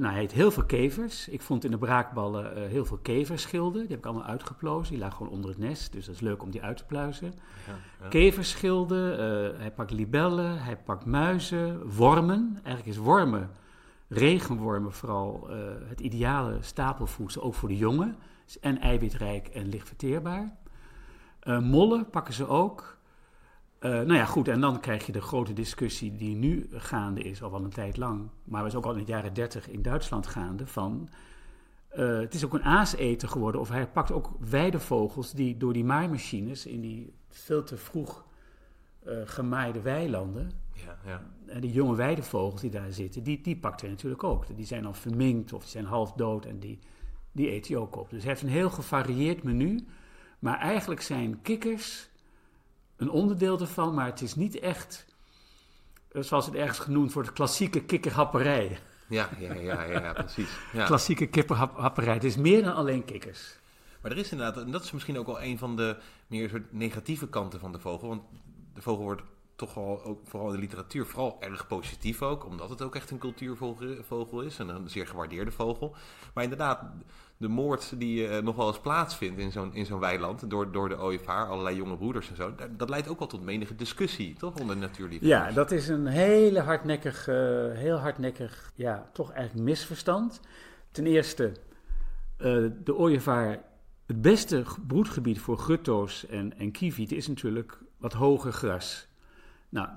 nou, 0.00 0.12
hij 0.12 0.20
heet 0.20 0.32
heel 0.32 0.50
veel 0.50 0.64
kevers. 0.64 1.28
Ik 1.28 1.40
vond 1.40 1.64
in 1.64 1.70
de 1.70 1.78
braakballen 1.78 2.58
uh, 2.58 2.66
heel 2.68 2.84
veel 2.84 2.98
keverschilden. 3.02 3.80
Die 3.80 3.90
heb 3.90 3.98
ik 3.98 4.06
allemaal 4.06 4.24
uitgeplozen. 4.24 4.92
Die 4.92 5.02
lagen 5.02 5.16
gewoon 5.16 5.32
onder 5.32 5.50
het 5.50 5.58
nest. 5.58 5.92
Dus 5.92 6.06
dat 6.06 6.14
is 6.14 6.20
leuk 6.20 6.42
om 6.42 6.50
die 6.50 6.62
uit 6.62 6.76
te 6.76 6.84
pluizen. 6.84 7.32
Ja, 7.66 7.74
ja. 8.00 8.08
Keverschilden. 8.08 9.12
Uh, 9.12 9.58
hij 9.58 9.70
pakt 9.70 9.90
libellen. 9.90 10.62
Hij 10.62 10.76
pakt 10.76 11.04
muizen. 11.04 11.88
Wormen. 11.96 12.60
Eigenlijk 12.62 12.86
is 12.86 12.96
wormen, 12.96 13.50
regenwormen 14.08 14.92
vooral, 14.92 15.48
het 15.88 16.00
ideale 16.00 16.56
stapelvoedsel. 16.60 17.42
Ook 17.42 17.54
voor 17.54 17.68
de 17.68 17.76
jongen. 17.76 18.16
En 18.60 18.80
eiwitrijk 18.80 19.48
en 19.48 19.68
licht 19.68 19.86
verteerbaar. 19.86 20.56
mollen 21.44 22.10
pakken 22.10 22.34
ze 22.34 22.46
ook. 22.48 22.98
Uh, 23.80 23.90
nou 23.90 24.14
ja, 24.14 24.24
goed, 24.24 24.48
en 24.48 24.60
dan 24.60 24.80
krijg 24.80 25.06
je 25.06 25.12
de 25.12 25.20
grote 25.20 25.52
discussie 25.52 26.16
die 26.16 26.36
nu 26.36 26.68
gaande 26.72 27.22
is, 27.22 27.42
al 27.42 27.50
wel 27.50 27.64
een 27.64 27.70
tijd 27.70 27.96
lang, 27.96 28.28
maar 28.44 28.62
was 28.62 28.74
ook 28.74 28.84
al 28.84 28.92
in 28.92 29.04
de 29.04 29.12
jaren 29.12 29.34
dertig 29.34 29.68
in 29.68 29.82
Duitsland 29.82 30.26
gaande, 30.26 30.66
van 30.66 31.08
uh, 31.96 32.18
het 32.18 32.34
is 32.34 32.44
ook 32.44 32.54
een 32.54 32.62
aaseter 32.62 33.28
geworden, 33.28 33.60
of 33.60 33.68
hij 33.68 33.86
pakt 33.86 34.12
ook 34.12 34.30
weidevogels 34.38 35.32
die 35.32 35.56
door 35.56 35.72
die 35.72 35.84
maaimachines 35.84 36.66
in 36.66 36.80
die 36.80 37.12
veel 37.28 37.62
te 37.62 37.76
vroeg 37.76 38.24
uh, 39.06 39.12
gemaaide 39.24 39.80
weilanden, 39.80 40.50
ja, 40.72 40.98
ja. 41.04 41.22
en 41.46 41.60
die 41.60 41.72
jonge 41.72 41.96
weidevogels 41.96 42.60
die 42.60 42.70
daar 42.70 42.92
zitten, 42.92 43.22
die, 43.22 43.40
die 43.40 43.56
pakt 43.56 43.80
hij 43.80 43.90
natuurlijk 43.90 44.24
ook. 44.24 44.56
Die 44.56 44.66
zijn 44.66 44.82
dan 44.82 44.94
verminkt 44.94 45.52
of 45.52 45.60
die 45.60 45.70
zijn 45.70 45.84
half 45.84 46.12
dood 46.12 46.44
en 46.44 46.58
die, 46.58 46.78
die 47.32 47.50
eet 47.50 47.68
hij 47.68 47.76
ook 47.76 47.96
op. 47.96 48.10
Dus 48.10 48.20
hij 48.20 48.30
heeft 48.30 48.42
een 48.42 48.48
heel 48.48 48.70
gevarieerd 48.70 49.42
menu, 49.42 49.86
maar 50.38 50.58
eigenlijk 50.58 51.00
zijn 51.00 51.42
kikkers 51.42 52.09
een 53.00 53.10
onderdeel 53.10 53.60
ervan, 53.60 53.94
maar 53.94 54.06
het 54.06 54.20
is 54.20 54.34
niet 54.34 54.58
echt, 54.58 55.06
eh, 56.12 56.22
zoals 56.22 56.46
het 56.46 56.54
ergens 56.54 56.78
genoemd 56.78 57.12
wordt, 57.12 57.32
klassieke 57.32 57.84
kikkerhapperij. 57.84 58.78
Ja, 59.08 59.28
ja, 59.38 59.54
ja, 59.54 59.82
ja, 59.82 60.12
precies. 60.12 60.50
Ja. 60.72 60.86
Klassieke 60.86 61.26
kikkerhapperij. 61.26 62.14
Het 62.14 62.24
is 62.24 62.36
meer 62.36 62.62
dan 62.62 62.74
alleen 62.74 63.04
kikkers. 63.04 63.58
Maar 64.00 64.10
er 64.10 64.18
is 64.18 64.30
inderdaad, 64.30 64.64
en 64.64 64.70
dat 64.70 64.84
is 64.84 64.90
misschien 64.90 65.18
ook 65.18 65.26
wel 65.26 65.42
een 65.42 65.58
van 65.58 65.76
de 65.76 65.96
meer 66.26 66.48
soort 66.48 66.72
negatieve 66.72 67.28
kanten 67.28 67.60
van 67.60 67.72
de 67.72 67.78
vogel. 67.78 68.08
Want 68.08 68.22
de 68.74 68.82
vogel 68.82 69.02
wordt 69.02 69.22
toch 69.60 69.74
wel, 69.74 70.04
ook, 70.04 70.20
vooral 70.24 70.48
in 70.48 70.54
de 70.54 70.60
literatuur, 70.60 71.06
vooral 71.06 71.36
erg 71.40 71.66
positief 71.66 72.22
ook. 72.22 72.46
Omdat 72.46 72.70
het 72.70 72.82
ook 72.82 72.94
echt 72.94 73.10
een 73.10 73.18
cultuurvogel 73.18 74.40
is 74.40 74.58
en 74.58 74.68
een 74.68 74.90
zeer 74.90 75.06
gewaardeerde 75.06 75.50
vogel. 75.50 75.94
Maar 76.34 76.44
inderdaad, 76.44 76.84
de 77.36 77.48
moord 77.48 77.92
die 77.98 78.28
uh, 78.28 78.38
nog 78.38 78.56
wel 78.56 78.66
eens 78.66 78.80
plaatsvindt 78.80 79.38
in 79.38 79.52
zo'n, 79.52 79.74
in 79.74 79.86
zo'n 79.86 80.00
weiland 80.00 80.50
door, 80.50 80.72
door 80.72 80.88
de 80.88 80.98
ooievaar, 80.98 81.46
allerlei 81.46 81.76
jonge 81.76 81.96
broeders 81.96 82.30
en 82.30 82.36
zo, 82.36 82.54
dat, 82.54 82.78
dat 82.78 82.88
leidt 82.88 83.08
ook 83.08 83.18
wel 83.18 83.28
tot 83.28 83.42
menige 83.42 83.74
discussie, 83.74 84.34
toch, 84.34 84.60
onder 84.60 84.76
natuurliefhebbers? 84.76 85.48
Ja, 85.48 85.54
dat 85.54 85.70
is 85.70 85.88
een 85.88 86.06
hele 86.06 86.60
hardnekkig, 86.60 87.28
uh, 87.28 87.34
heel 87.72 87.96
hardnekkig, 87.96 88.72
ja, 88.74 89.10
toch 89.12 89.32
eigenlijk 89.32 89.68
misverstand. 89.68 90.40
Ten 90.90 91.06
eerste, 91.06 91.52
uh, 92.38 92.70
de 92.84 92.94
ooievaar, 92.94 93.62
het 94.06 94.22
beste 94.22 94.64
broedgebied 94.86 95.40
voor 95.40 95.58
gutto's 95.58 96.26
en, 96.26 96.58
en 96.58 96.70
kievieten 96.70 97.16
is 97.16 97.28
natuurlijk 97.28 97.78
wat 97.98 98.12
hoger 98.12 98.52
gras. 98.52 99.08
Nou, 99.70 99.88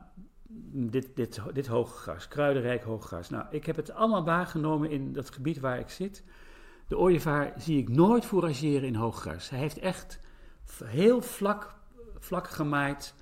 dit, 0.72 1.16
dit, 1.16 1.42
dit 1.54 1.68
hoge 1.68 1.98
gras, 1.98 2.28
kruidenrijk 2.28 2.84
hoog 2.84 3.06
gras. 3.06 3.30
Nou, 3.30 3.46
ik 3.50 3.66
heb 3.66 3.76
het 3.76 3.92
allemaal 3.92 4.26
waargenomen 4.26 4.90
in 4.90 5.14
dat 5.14 5.30
gebied 5.30 5.60
waar 5.60 5.80
ik 5.80 5.90
zit. 5.90 6.24
De 6.88 6.98
ooievaar 6.98 7.54
zie 7.58 7.78
ik 7.78 7.90
nooit 7.90 8.26
fourageren 8.26 8.88
in 8.88 8.96
hooggras. 8.96 9.50
Hij 9.50 9.60
heeft 9.60 9.80
echt 9.80 10.20
heel 10.84 11.22
vlak, 11.22 11.76
vlak 12.20 12.48
gemaaid 12.48 13.16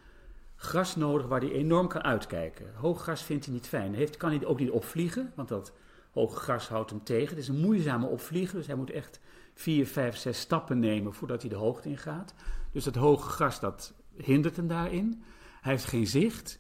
gras 0.56 0.96
nodig 0.96 1.28
waar 1.28 1.40
hij 1.40 1.52
enorm 1.52 1.88
kan 1.88 2.04
uitkijken. 2.04 2.66
Hooggras 2.76 3.24
vindt 3.24 3.46
hij 3.46 3.54
niet 3.54 3.68
fijn. 3.68 3.94
Heeft, 3.94 4.18
kan 4.18 4.30
hij 4.30 4.46
ook 4.46 4.60
niet 4.60 4.70
opvliegen, 4.70 5.32
want 5.36 5.48
dat 5.48 5.74
hoge 6.12 6.36
gras 6.36 6.68
houdt 6.68 6.90
hem 6.90 7.04
tegen. 7.04 7.30
Het 7.30 7.38
is 7.38 7.48
een 7.48 7.60
moeizame 7.60 8.08
opvliegen, 8.08 8.58
dus 8.58 8.68
hij 8.68 8.76
moet 8.76 8.92
echt 8.92 9.20
vier, 9.54 9.88
vijf, 9.88 10.18
zes 10.18 10.40
stappen 10.40 10.80
nemen 10.80 11.14
voordat 11.14 11.42
hij 11.42 11.50
de 11.50 11.56
hoogte 11.56 11.90
ingaat. 11.90 12.34
Dus 12.72 12.84
dat 12.84 12.96
hoge 12.96 13.30
gras 13.30 13.60
dat 13.60 13.94
hindert 14.16 14.56
hem 14.56 14.68
daarin. 14.68 15.24
Hij 15.62 15.72
heeft 15.72 15.86
geen 15.86 16.08
zicht. 16.08 16.58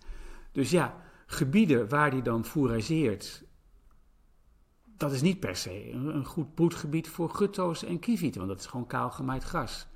Dus 0.51 0.69
ja, 0.69 0.95
gebieden 1.25 1.89
waar 1.89 2.11
hij 2.11 2.21
dan 2.21 2.45
fourageert, 2.45 3.43
dat 4.83 5.11
is 5.11 5.21
niet 5.21 5.39
per 5.39 5.55
se 5.55 5.91
een, 5.91 6.25
goed 6.25 6.53
broedgebied 6.53 7.09
voor 7.09 7.29
gutto's 7.29 7.83
en 7.83 7.99
kievieten, 7.99 8.39
want 8.39 8.51
dat 8.51 8.61
is 8.61 8.69
gewoon 8.69 8.87
kaal 8.87 9.11
gemaaid 9.11 9.43
gras. 9.43 9.87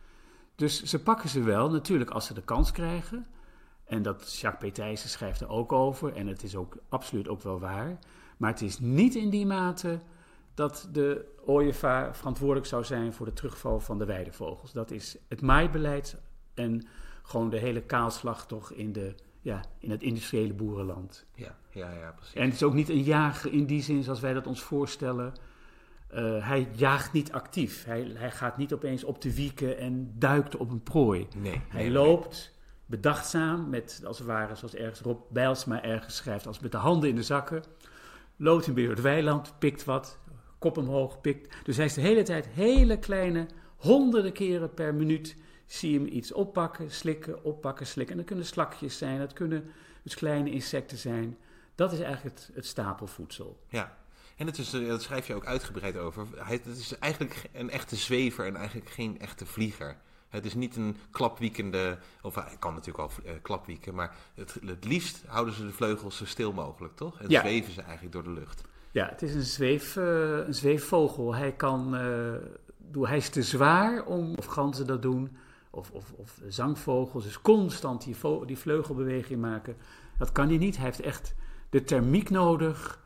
Dus 0.55 0.83
ze 0.83 1.03
pakken 1.03 1.29
ze 1.29 1.43
wel, 1.43 1.69
natuurlijk 1.69 2.09
als 2.09 2.25
ze 2.25 2.33
de 2.33 2.43
kans 2.43 2.71
krijgen. 2.71 3.27
En 3.83 4.01
dat 4.01 4.39
Jacques 4.39 4.71
Petijsen 4.71 5.09
schrijft 5.09 5.41
er 5.41 5.49
ook 5.49 5.71
over, 5.71 6.13
en 6.13 6.27
het 6.27 6.43
is 6.43 6.55
ook 6.55 6.77
absoluut 6.89 7.27
ook 7.27 7.41
wel 7.41 7.59
waar. 7.59 7.99
Maar 8.37 8.51
het 8.51 8.61
is 8.61 8.79
niet 8.79 9.15
in 9.15 9.29
die 9.29 9.45
mate 9.45 9.99
dat 10.53 10.89
de 10.91 11.35
ooievaar 11.45 12.15
verantwoordelijk 12.15 12.65
zou 12.65 12.83
zijn 12.83 13.13
voor 13.13 13.25
de 13.25 13.33
terugval 13.33 13.79
van 13.79 13.97
de 13.97 14.05
weidevogels. 14.05 14.71
Dat 14.71 14.91
is 14.91 15.17
het 15.27 15.41
maaibeleid 15.41 16.21
en 16.53 16.87
gewoon 17.25 17.49
de 17.49 17.59
hele 17.59 17.81
kaalslag 17.81 18.47
toch 18.47 18.71
in 18.71 18.93
de 18.93 19.15
ja, 19.45 19.63
in 19.79 19.91
het 19.91 20.01
industriële 20.01 20.53
boerenland. 20.53 21.25
Ja, 21.35 21.55
ja, 21.69 21.91
ja, 21.91 22.11
precies. 22.11 22.33
En 22.33 22.43
het 22.43 22.53
is 22.53 22.63
ook 22.63 22.73
niet 22.73 22.89
een 22.89 23.03
jager 23.03 23.53
in 23.53 23.65
die 23.65 23.81
zin 23.81 24.03
zoals 24.03 24.19
wij 24.19 24.33
dat 24.33 24.47
ons 24.47 24.61
voorstellen. 24.61 25.33
Uh, 26.13 26.47
hij 26.47 26.67
jaagt 26.75 27.13
niet 27.13 27.31
actief. 27.31 27.85
Hij, 27.85 28.11
hij 28.13 28.31
gaat 28.31 28.57
niet 28.57 28.73
opeens 28.73 29.03
op 29.03 29.21
de 29.21 29.35
wieken 29.35 29.77
en 29.77 30.13
duikt 30.17 30.55
op 30.57 30.69
een 30.69 30.83
prooi. 30.83 31.27
Nee, 31.35 31.61
hij 31.67 31.91
loopt 31.91 32.53
bedachtzaam, 32.85 33.69
met, 33.69 34.01
als 34.05 34.17
het 34.17 34.27
ware, 34.27 34.55
zoals 34.55 34.75
ergens 34.75 34.99
Rob 34.99 35.21
Bijlsma 35.29 35.83
ergens 35.83 36.15
schrijft, 36.15 36.47
als 36.47 36.59
met 36.59 36.71
de 36.71 36.77
handen 36.77 37.09
in 37.09 37.15
de 37.15 37.23
zakken. 37.23 37.63
Loopt 38.35 38.75
door 38.75 38.89
het 38.89 39.01
weiland, 39.01 39.53
pikt 39.59 39.83
wat, 39.83 40.19
kop 40.59 40.77
omhoog, 40.77 41.21
pikt. 41.21 41.55
Dus 41.63 41.77
hij 41.77 41.85
is 41.85 41.93
de 41.93 42.01
hele 42.01 42.23
tijd 42.23 42.47
hele 42.47 42.99
kleine, 42.99 43.45
honderden 43.75 44.33
keren 44.33 44.73
per 44.73 44.93
minuut 44.93 45.35
zie 45.65 45.91
je 45.91 45.99
hem 45.99 46.07
iets 46.07 46.31
oppakken, 46.31 46.91
slikken, 46.91 47.43
oppakken, 47.43 47.87
slikken. 47.87 48.13
En 48.13 48.19
dat 48.19 48.29
kunnen 48.29 48.45
slakjes 48.45 48.97
zijn, 48.97 49.19
dat 49.19 49.33
kunnen 49.33 49.71
dus 50.03 50.15
kleine 50.15 50.51
insecten 50.51 50.97
zijn. 50.97 51.37
Dat 51.75 51.91
is 51.91 51.99
eigenlijk 51.99 52.37
het, 52.37 52.49
het 52.53 52.65
stapelvoedsel. 52.65 53.59
Ja, 53.69 53.97
en 54.35 54.45
het 54.45 54.57
is, 54.57 54.73
eh, 54.73 54.87
dat 54.87 55.01
schrijf 55.01 55.27
je 55.27 55.35
ook 55.35 55.45
uitgebreid 55.45 55.97
over. 55.97 56.27
Hij, 56.35 56.59
het 56.63 56.77
is 56.77 56.97
eigenlijk 56.97 57.49
een 57.53 57.69
echte 57.69 57.95
zwever 57.95 58.45
en 58.45 58.55
eigenlijk 58.55 58.89
geen 58.89 59.19
echte 59.19 59.45
vlieger. 59.45 59.97
Het 60.29 60.45
is 60.45 60.53
niet 60.53 60.75
een 60.75 60.97
klapwiekende, 61.11 61.97
of 62.21 62.35
hij 62.35 62.55
kan 62.59 62.73
natuurlijk 62.73 62.97
wel 62.97 63.33
uh, 63.33 63.41
klapwieken, 63.41 63.95
maar 63.95 64.15
het, 64.33 64.57
het 64.65 64.85
liefst 64.85 65.23
houden 65.27 65.53
ze 65.53 65.65
de 65.65 65.71
vleugels 65.71 66.17
zo 66.17 66.25
stil 66.25 66.53
mogelijk, 66.53 66.95
toch? 66.95 67.21
En 67.21 67.29
zweven 67.29 67.73
ze 67.73 67.81
eigenlijk 67.81 68.13
door 68.13 68.23
de 68.23 68.39
lucht. 68.39 68.61
Ja, 68.91 69.09
het 69.09 69.21
is 69.21 69.33
een, 69.33 69.43
zweef, 69.43 69.95
een 69.95 70.53
zweefvogel. 70.53 71.35
Hij 71.35 71.51
kan, 71.51 71.93
hij 73.01 73.17
is 73.17 73.29
te 73.29 73.43
zwaar 73.43 74.05
om, 74.05 74.35
of 74.35 74.45
ganzen 74.45 74.87
dat 74.87 75.01
doen, 75.01 75.37
of, 75.75 75.91
of, 75.91 76.13
of 76.15 76.41
zangvogels, 76.47 77.23
dus 77.23 77.41
constant 77.41 78.03
die, 78.03 78.15
die 78.45 78.57
vleugelbeweging 78.57 79.41
maken. 79.41 79.75
Dat 80.17 80.31
kan 80.31 80.47
hij 80.47 80.57
niet. 80.57 80.75
Hij 80.75 80.85
heeft 80.85 81.01
echt 81.01 81.35
de 81.69 81.83
thermiek 81.83 82.29
nodig 82.29 83.03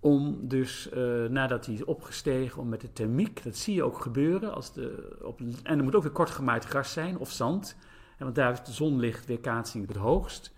om 0.00 0.48
dus, 0.48 0.90
uh, 0.94 1.24
nadat 1.24 1.66
hij 1.66 1.74
is 1.74 1.84
opgestegen, 1.84 2.60
om 2.60 2.68
met 2.68 2.80
de 2.80 2.92
thermiek, 2.92 3.42
dat 3.42 3.56
zie 3.56 3.74
je 3.74 3.82
ook 3.82 4.00
gebeuren. 4.00 4.54
Als 4.54 4.72
de, 4.72 5.18
op, 5.22 5.40
en 5.62 5.78
er 5.78 5.84
moet 5.84 5.94
ook 5.94 6.02
weer 6.02 6.12
kort 6.12 6.30
gemaaid 6.30 6.64
gras 6.64 6.92
zijn 6.92 7.18
of 7.18 7.30
zand. 7.30 7.76
En 8.16 8.24
want 8.24 8.34
daar 8.34 8.52
is 8.52 8.64
de 8.64 8.72
zonlicht 8.72 9.26
weerkaatsing 9.26 9.86
het 9.86 9.96
hoogst. 9.96 10.52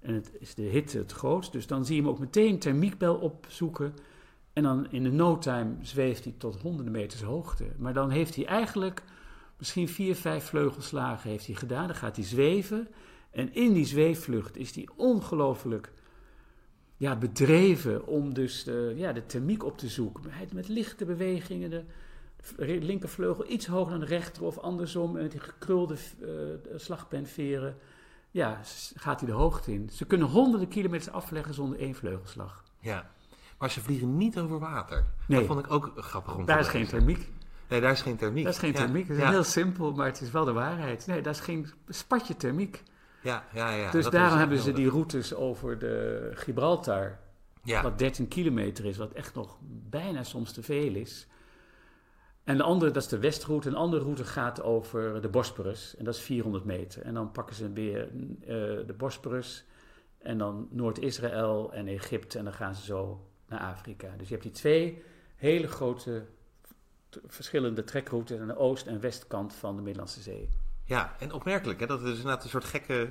En 0.00 0.14
het 0.14 0.32
is 0.38 0.54
de 0.54 0.62
hitte 0.62 0.98
het 0.98 1.12
grootst. 1.12 1.52
Dus 1.52 1.66
dan 1.66 1.84
zie 1.84 1.96
je 1.96 2.02
hem 2.02 2.10
ook 2.10 2.18
meteen 2.18 2.58
thermiekbel 2.58 3.14
opzoeken. 3.14 3.94
En 4.52 4.62
dan 4.62 4.90
in 4.90 5.02
de 5.02 5.12
no 5.12 5.38
time 5.38 5.74
zweeft 5.80 6.24
hij 6.24 6.34
tot 6.38 6.60
honderden 6.60 6.92
meters 6.92 7.22
hoogte. 7.22 7.64
Maar 7.76 7.92
dan 7.92 8.10
heeft 8.10 8.34
hij 8.34 8.46
eigenlijk 8.46 9.02
misschien 9.58 9.88
vier, 9.88 10.14
vijf 10.14 10.44
vleugelslagen 10.44 11.30
heeft 11.30 11.46
hij 11.46 11.54
gedaan. 11.54 11.86
Dan 11.86 11.96
gaat 11.96 12.16
hij 12.16 12.24
zweven. 12.24 12.88
En 13.30 13.54
in 13.54 13.72
die 13.72 13.84
zweefvlucht 13.84 14.56
is 14.56 14.74
hij 14.74 14.88
ongelooflijk 14.96 15.92
ja, 16.96 17.16
bedreven 17.16 18.06
om 18.06 18.34
dus 18.34 18.64
de, 18.64 18.92
ja, 18.96 19.12
de 19.12 19.26
thermiek 19.26 19.64
op 19.64 19.78
te 19.78 19.88
zoeken. 19.88 20.22
Met 20.52 20.68
lichte 20.68 21.04
bewegingen, 21.04 21.70
de 21.70 21.84
linkervleugel 22.66 23.50
iets 23.50 23.66
hoger 23.66 23.90
dan 23.90 24.00
de 24.00 24.06
rechter 24.06 24.44
of 24.44 24.58
andersom. 24.58 25.12
Met 25.12 25.30
die 25.30 25.40
gekrulde 25.40 25.96
uh, 26.20 26.28
slagpenveren. 26.76 27.76
Ja, 28.30 28.60
gaat 28.94 29.20
hij 29.20 29.28
de 29.28 29.34
hoogte 29.34 29.72
in. 29.72 29.90
Ze 29.92 30.04
kunnen 30.04 30.28
honderden 30.28 30.68
kilometers 30.68 31.14
afleggen 31.14 31.54
zonder 31.54 31.78
één 31.78 31.94
vleugelslag. 31.94 32.64
Ja, 32.80 33.10
maar 33.58 33.70
ze 33.70 33.80
vliegen 33.80 34.16
niet 34.16 34.38
over 34.38 34.58
water. 34.58 35.04
Nee. 35.28 35.38
Dat 35.38 35.48
vond 35.48 35.64
ik 35.64 35.70
ook 35.72 35.92
grappig 35.96 36.36
om 36.36 36.44
Daar 36.44 36.60
is 36.60 36.68
geen 36.68 36.86
thermiek. 36.86 37.28
Nee, 37.68 37.80
daar 37.80 37.92
is 37.92 38.02
geen 38.02 38.16
thermiek. 38.16 38.44
Dat 38.44 38.52
is 38.52 38.58
geen 38.58 38.72
thermiek. 38.72 39.08
Dat 39.08 39.16
is 39.16 39.22
heel 39.22 39.44
simpel, 39.44 39.92
maar 39.92 40.06
het 40.06 40.20
is 40.20 40.30
wel 40.30 40.44
de 40.44 40.52
waarheid. 40.52 41.06
Nee, 41.06 41.22
daar 41.22 41.32
is 41.32 41.40
geen 41.40 41.66
spatje 41.88 42.36
thermiek. 42.36 42.82
Ja, 43.22 43.44
ja, 43.52 43.70
ja. 43.70 43.90
Dus 43.90 44.10
daarom 44.10 44.38
hebben 44.38 44.58
ze 44.58 44.72
die 44.72 44.88
routes 44.88 45.34
over 45.34 45.78
de 45.78 46.30
Gibraltar, 46.34 47.18
ja. 47.62 47.82
wat 47.82 47.98
13 47.98 48.28
kilometer 48.28 48.84
is, 48.84 48.96
wat 48.96 49.12
echt 49.12 49.34
nog 49.34 49.58
bijna 49.90 50.22
soms 50.22 50.52
te 50.52 50.62
veel 50.62 50.94
is. 50.94 51.26
En 52.44 52.56
de 52.56 52.62
andere, 52.62 52.90
dat 52.90 53.02
is 53.02 53.08
de 53.08 53.18
westroute. 53.18 53.68
Een 53.68 53.74
andere 53.74 54.02
route 54.02 54.24
gaat 54.24 54.62
over 54.62 55.20
de 55.20 55.28
Bosporus. 55.28 55.96
En 55.96 56.04
dat 56.04 56.14
is 56.14 56.20
400 56.20 56.64
meter. 56.64 57.02
En 57.02 57.14
dan 57.14 57.32
pakken 57.32 57.56
ze 57.56 57.72
weer 57.72 58.08
uh, 58.12 58.46
de 58.86 58.94
Bosporus. 58.96 59.64
En 60.18 60.38
dan 60.38 60.68
Noord-Israël 60.70 61.72
en 61.72 61.88
Egypte. 61.88 62.38
En 62.38 62.44
dan 62.44 62.52
gaan 62.52 62.74
ze 62.74 62.84
zo 62.84 63.26
naar 63.48 63.60
Afrika. 63.60 64.14
Dus 64.16 64.26
je 64.26 64.32
hebt 64.32 64.46
die 64.46 64.52
twee 64.52 65.02
hele 65.36 65.66
grote 65.66 66.26
verschillende 67.26 67.84
trekroutes 67.84 68.40
aan 68.40 68.46
de 68.46 68.56
oost- 68.56 68.86
en 68.86 69.00
westkant 69.00 69.54
van 69.54 69.76
de 69.76 69.82
Middellandse 69.82 70.20
Zee. 70.22 70.48
Ja, 70.88 71.16
en 71.18 71.32
opmerkelijk 71.32 71.80
hè, 71.80 71.86
dat 71.86 71.98
er 71.98 72.04
dus 72.04 72.16
inderdaad 72.16 72.44
een 72.44 72.50
soort 72.50 72.64
gekke 72.64 73.08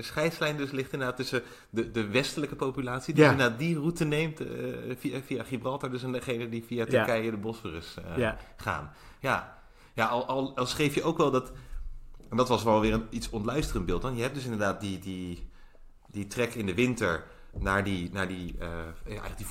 scheidslijn 0.00 0.56
dus 0.56 0.70
ligt 0.70 0.92
inderdaad 0.92 1.16
tussen 1.16 1.42
de, 1.70 1.90
de 1.90 2.06
westelijke 2.06 2.56
populatie, 2.56 3.14
die 3.14 3.24
ja. 3.24 3.30
inderdaad 3.30 3.58
die 3.58 3.78
route 3.78 4.04
neemt 4.04 4.40
uh, 4.40 4.48
via, 4.98 5.20
via 5.22 5.42
Gibraltar, 5.42 5.90
dus 5.90 6.02
en 6.02 6.12
degene 6.12 6.48
die 6.48 6.64
via 6.64 6.84
Turkije 6.84 7.30
de 7.30 7.36
Bosphorus 7.36 7.96
uh, 8.18 8.30
gaan. 8.56 8.92
Ja, 9.20 9.58
ja 9.92 10.06
al, 10.06 10.26
al, 10.26 10.56
al, 10.56 10.66
schreef 10.66 10.94
je 10.94 11.02
ook 11.02 11.16
wel 11.16 11.30
dat, 11.30 11.52
en 12.30 12.36
dat 12.36 12.48
was 12.48 12.62
wel 12.62 12.80
weer 12.80 12.92
een 12.92 13.06
iets 13.10 13.30
ontluisterend 13.30 13.86
beeld 13.86 14.02
dan, 14.02 14.16
je 14.16 14.22
hebt 14.22 14.34
dus 14.34 14.44
inderdaad 14.44 14.80
die, 14.80 14.98
die, 14.98 15.50
die 16.06 16.26
trek 16.26 16.54
in 16.54 16.66
de 16.66 16.74
winter 16.74 17.24
naar 17.60 17.84
die, 17.84 18.10
naar 18.12 18.28
die, 18.28 18.54
uh, 18.60 18.68
eigenlijk 19.04 19.36
die 19.36 19.46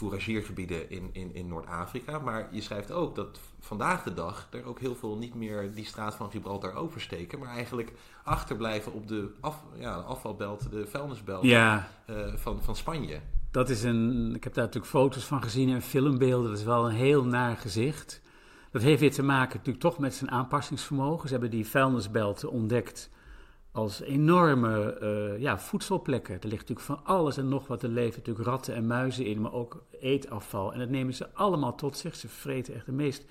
in, 0.90 1.10
in, 1.12 1.36
in 1.36 1.48
Noord-Afrika. 1.48 2.20
Maar 2.20 2.48
je 2.52 2.62
schrijft 2.62 2.92
ook 2.92 3.16
dat 3.16 3.40
vandaag 3.60 4.04
de 4.04 4.14
dag 4.14 4.48
er 4.52 4.66
ook 4.66 4.80
heel 4.80 4.96
veel 4.96 5.18
niet 5.18 5.36
meer 5.36 5.74
die 5.74 5.86
straat 5.86 6.16
van 6.16 6.32
Gibraltar 6.32 6.74
oversteken, 6.74 7.40
maar 7.40 7.50
eigenlijk 7.50 7.92
achterblijven 8.24 8.94
op 8.94 9.08
de 9.08 9.32
af, 9.40 9.64
ja, 9.76 9.94
afvalbelt, 9.94 10.72
de 10.72 10.88
vuilnisbelt 10.88 11.44
ja. 11.44 11.88
uh, 12.10 12.34
van, 12.36 12.64
van 12.64 12.76
Spanje. 12.76 13.20
Dat 13.52 13.70
is 13.70 13.84
een, 13.84 14.36
ik 14.36 14.44
heb 14.44 14.54
daar 14.54 14.66
natuurlijk 14.66 14.92
foto's 14.92 15.24
van 15.24 15.42
gezien 15.44 15.70
en 15.70 15.82
filmbeelden. 15.82 16.50
Dat 16.50 16.60
is 16.60 16.66
wel 16.66 16.86
een 16.86 16.96
heel 16.96 17.26
naar 17.26 17.58
gezicht. 17.58 18.22
Dat 18.72 18.82
heeft 18.82 19.00
weer 19.00 19.14
te 19.14 19.24
maken 19.24 19.58
natuurlijk 19.58 19.84
toch 19.84 19.98
met 19.98 20.14
zijn 20.14 20.32
aanpassingsvermogen. 20.32 21.28
Ze 21.28 21.34
hebben 21.34 21.52
die 21.52 21.68
vuilnisbelten 21.68 22.52
ontdekt 22.52 23.10
als 23.78 24.02
enorme 24.02 24.98
uh, 25.02 25.42
ja, 25.42 25.60
voedselplekken. 25.60 26.34
Er 26.34 26.48
ligt 26.48 26.70
natuurlijk 26.70 26.88
van 26.88 27.06
alles 27.06 27.38
en 27.38 27.50
nog 27.50 27.68
wat. 27.68 27.84
Er 27.84 27.90
leven 27.90 28.18
natuurlijk 28.18 28.48
ratten 28.48 28.76
en 28.76 28.88
muizen 28.88 29.26
in, 29.26 29.42
maar 29.42 29.54
ook 29.54 29.84
eetafval. 30.00 30.74
En 30.74 30.80
dat 30.80 30.90
nemen 30.90 31.14
ze 31.14 31.34
allemaal 31.34 31.76
tot 31.76 31.98
zich. 31.98 32.16
Ze 32.16 32.28
vreten 32.28 32.74
echt 32.74 32.86
de 32.86 32.92
meest 32.92 33.26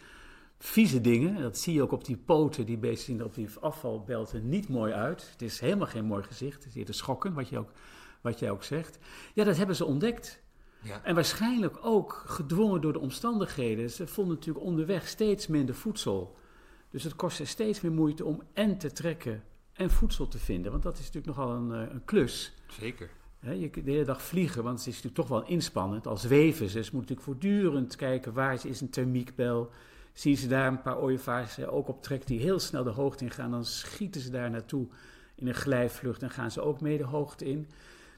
vieze 0.59 1.01
dingen. 1.01 1.43
Dat 1.43 1.59
zie 1.59 1.75
je 1.75 1.83
ook 1.83 1.93
op 1.93 2.05
die 2.05 2.17
poten. 2.17 2.67
Die 2.67 2.79
beesten 2.79 3.05
zien 3.05 3.19
er 3.19 3.25
op 3.25 3.35
die 3.35 3.49
afvalbelten 3.61 4.49
niet 4.49 4.69
mooi 4.69 4.93
uit. 4.93 5.29
Het 5.33 5.43
is 5.43 5.61
helemaal 5.61 5.87
geen 5.87 6.05
mooi 6.05 6.23
gezicht. 6.23 6.65
Het 6.65 6.67
is 6.67 6.75
eerder 6.75 6.95
schokken, 6.95 7.35
wat, 7.35 7.49
je 7.49 7.59
ook, 7.59 7.71
wat 8.21 8.39
jij 8.39 8.51
ook 8.51 8.63
zegt. 8.63 8.99
Ja, 9.35 9.45
dat 9.45 9.57
hebben 9.57 9.77
ze 9.77 9.85
ontdekt. 9.85 10.43
Ja. 10.83 11.05
En 11.05 11.15
waarschijnlijk 11.15 11.79
ook 11.83 12.23
gedwongen 12.27 12.81
door 12.81 12.93
de 12.93 13.01
omstandigheden. 13.01 13.91
Ze 13.91 14.07
vonden 14.07 14.35
natuurlijk 14.35 14.65
onderweg 14.65 15.09
steeds 15.09 15.47
minder 15.47 15.75
voedsel. 15.75 16.37
Dus 16.91 17.05
het 17.05 17.17
kostte 17.17 17.45
steeds 17.45 17.81
meer 17.81 17.93
moeite 17.93 18.25
om 18.25 18.43
en 18.53 18.79
te 18.79 18.93
trekken 18.93 19.43
en 19.77 19.91
voedsel 19.91 20.29
te 20.29 20.39
vinden. 20.39 20.71
Want 20.71 20.83
dat 20.83 20.99
is 20.99 21.05
natuurlijk 21.05 21.37
nogal 21.37 21.55
een, 21.55 21.73
eh, 21.73 21.93
een 21.95 22.05
klus. 22.05 22.53
Zeker. 22.81 23.11
je 23.41 23.71
de 23.71 23.91
hele 23.91 24.05
dag 24.05 24.23
vliegen, 24.23 24.63
want 24.63 24.79
het 24.79 24.87
is 24.87 24.95
natuurlijk 24.95 25.29
toch 25.29 25.39
wel 25.39 25.49
inspannend. 25.49 26.07
Als 26.07 26.25
weven 26.25 26.69
ze, 26.69 26.85
ze 26.85 26.91
moeten 26.95 27.15
natuurlijk 27.15 27.23
voortdurend 27.23 27.97
kijken 27.97 28.33
waar 28.33 28.67
is 28.67 28.81
een 28.81 28.91
thermiekbel. 28.91 29.71
Zien 30.13 30.37
ze 30.37 30.49
daar 30.49 30.67
een 30.67 30.83
paar 30.83 30.99
ooievaars 30.99 31.67
ook 31.67 31.89
op 31.89 32.03
trek 32.03 32.27
die 32.27 32.41
heel 32.41 32.59
snel 32.59 32.85
de 32.85 32.91
hoogte 32.91 33.25
in 33.25 33.31
gaan, 33.31 33.51
dan 33.51 33.65
schieten 33.65 34.21
ze 34.21 34.31
daar 34.31 34.51
naartoe 34.51 34.87
in 35.35 35.49
een 35.49 35.55
glijvlucht 35.55 36.23
en 36.23 36.31
gaan 36.31 36.51
ze 36.51 36.61
ook 36.61 36.81
mee 36.81 36.99
de 36.99 37.05
hoogte 37.05 37.45
in. 37.45 37.69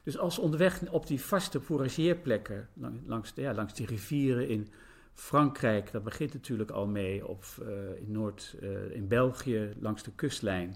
Dus 0.03 0.17
als 0.17 0.35
ze 0.35 0.41
onderweg 0.41 0.81
op 0.91 1.07
die 1.07 1.21
vaste 1.21 1.61
fourageerplekken, 1.61 2.69
langs, 3.05 3.31
ja, 3.35 3.53
langs 3.53 3.73
die 3.73 3.85
rivieren 3.85 4.47
in 4.47 4.67
Frankrijk, 5.13 5.91
dat 5.91 6.03
begint 6.03 6.33
natuurlijk 6.33 6.71
al 6.71 6.87
mee, 6.87 7.27
of 7.27 7.59
uh, 7.63 7.67
in 8.01 8.11
Noord, 8.11 8.55
uh, 8.61 8.95
in 8.95 9.07
België, 9.07 9.73
langs 9.79 10.03
de 10.03 10.11
kustlijn 10.15 10.75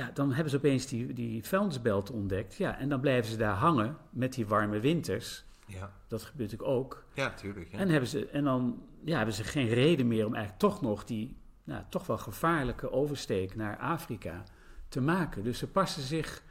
ja, 0.00 0.10
dan 0.14 0.32
hebben 0.32 0.50
ze 0.50 0.56
opeens 0.56 0.86
die, 0.86 1.12
die 1.12 1.44
vuilnisbelt 1.44 2.10
ontdekt. 2.10 2.56
Ja, 2.56 2.78
en 2.78 2.88
dan 2.88 3.00
blijven 3.00 3.30
ze 3.30 3.36
daar 3.36 3.54
hangen 3.54 3.96
met 4.10 4.32
die 4.32 4.46
warme 4.46 4.80
winters. 4.80 5.44
Ja. 5.66 5.92
Dat 6.08 6.22
gebeurt 6.22 6.50
natuurlijk 6.50 6.78
ook. 6.78 7.04
Ja, 7.14 7.34
tuurlijk. 7.34 7.70
Ja. 7.72 7.78
En, 7.78 7.88
hebben 7.88 8.08
ze, 8.08 8.26
en 8.26 8.44
dan 8.44 8.82
ja, 9.04 9.16
hebben 9.16 9.34
ze 9.34 9.44
geen 9.44 9.68
reden 9.68 10.08
meer 10.08 10.26
om 10.26 10.34
eigenlijk 10.34 10.62
toch 10.62 10.80
nog 10.80 11.04
die 11.04 11.36
nou, 11.64 11.84
toch 11.88 12.06
wel 12.06 12.18
gevaarlijke 12.18 12.90
oversteek 12.90 13.56
naar 13.56 13.78
Afrika 13.78 14.44
te 14.88 15.00
maken. 15.00 15.44
Dus 15.44 15.58
ze 15.58 15.66
passen 15.66 16.02
zich. 16.02 16.42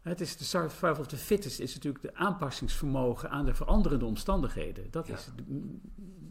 Het 0.00 0.20
is 0.20 0.36
de 0.36 0.44
survival 0.44 0.98
of 0.98 1.06
the 1.06 1.16
fittest 1.16 1.60
is 1.60 1.74
natuurlijk 1.74 2.04
de 2.04 2.14
aanpassingsvermogen 2.14 3.30
aan 3.30 3.44
de 3.44 3.54
veranderende 3.54 4.04
omstandigheden. 4.04 4.90
Dat 4.90 5.08
is 5.08 5.30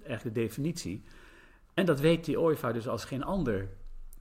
eigenlijk 0.04 0.36
de 0.36 0.42
definitie. 0.42 1.04
En 1.74 1.86
dat 1.86 2.00
weet 2.00 2.26
die 2.26 2.40
ooievaar 2.40 2.74
dus 2.74 2.88
als 2.88 3.06
geen 3.06 3.24
ander 3.24 3.70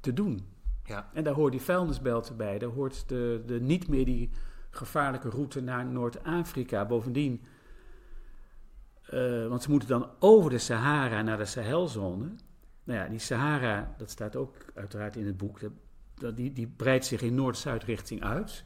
te 0.00 0.12
doen. 0.12 0.46
Ja. 0.88 1.10
En 1.12 1.24
daar 1.24 1.34
hoort 1.34 1.52
die 1.52 1.60
vuilnisbelt 1.60 2.36
bij. 2.36 2.58
Daar 2.58 2.68
hoort 2.68 3.08
de, 3.08 3.42
de 3.46 3.60
niet 3.60 3.88
meer 3.88 4.04
die 4.04 4.30
gevaarlijke 4.70 5.28
route 5.28 5.60
naar 5.60 5.86
Noord-Afrika. 5.86 6.86
Bovendien, 6.86 7.44
uh, 9.10 9.46
want 9.46 9.62
ze 9.62 9.70
moeten 9.70 9.88
dan 9.88 10.08
over 10.18 10.50
de 10.50 10.58
Sahara 10.58 11.22
naar 11.22 11.38
de 11.38 11.44
Sahelzone. 11.44 12.26
Nou 12.84 12.98
ja, 12.98 13.08
die 13.08 13.18
Sahara, 13.18 13.94
dat 13.98 14.10
staat 14.10 14.36
ook 14.36 14.54
uiteraard 14.74 15.16
in 15.16 15.26
het 15.26 15.36
boek, 15.36 15.60
dat, 16.14 16.36
die, 16.36 16.52
die 16.52 16.66
breidt 16.76 17.06
zich 17.06 17.22
in 17.22 17.34
Noord-Zuid 17.34 17.84
richting 17.84 18.22
uit. 18.22 18.64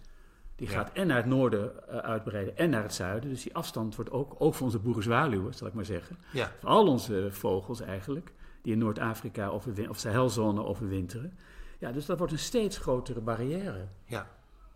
Die 0.57 0.69
gaat 0.69 0.93
en 0.93 1.07
naar 1.07 1.17
het 1.17 1.27
noorden 1.27 1.73
uh, 1.91 1.97
uitbreiden 1.97 2.57
en 2.57 2.71
naar 2.71 2.83
het 2.83 2.95
zuiden. 2.95 3.31
Dus 3.31 3.43
die 3.43 3.55
afstand 3.55 3.95
wordt 3.97 4.11
ook, 4.11 4.35
ook 4.39 4.55
voor 4.55 4.67
onze 4.67 4.79
boerenzwaluwen, 4.79 5.55
zal 5.55 5.67
ik 5.67 5.75
maar 5.75 5.85
zeggen. 5.85 6.17
Ja. 6.33 6.53
Voor 6.61 6.69
al 6.69 6.87
onze 6.87 7.29
vogels 7.31 7.81
eigenlijk, 7.81 8.33
die 8.63 8.73
in 8.73 8.79
Noord-Afrika 8.79 9.51
of, 9.51 9.67
of 9.89 9.99
Sahelzone 9.99 10.65
overwinteren. 10.65 11.39
Ja, 11.83 11.93
dus 11.93 12.07
dat 12.07 12.19
wordt 12.19 12.33
een 12.33 12.39
steeds 12.39 12.79
grotere 12.79 13.21
barrière. 13.21 13.89
Ja, 14.05 14.27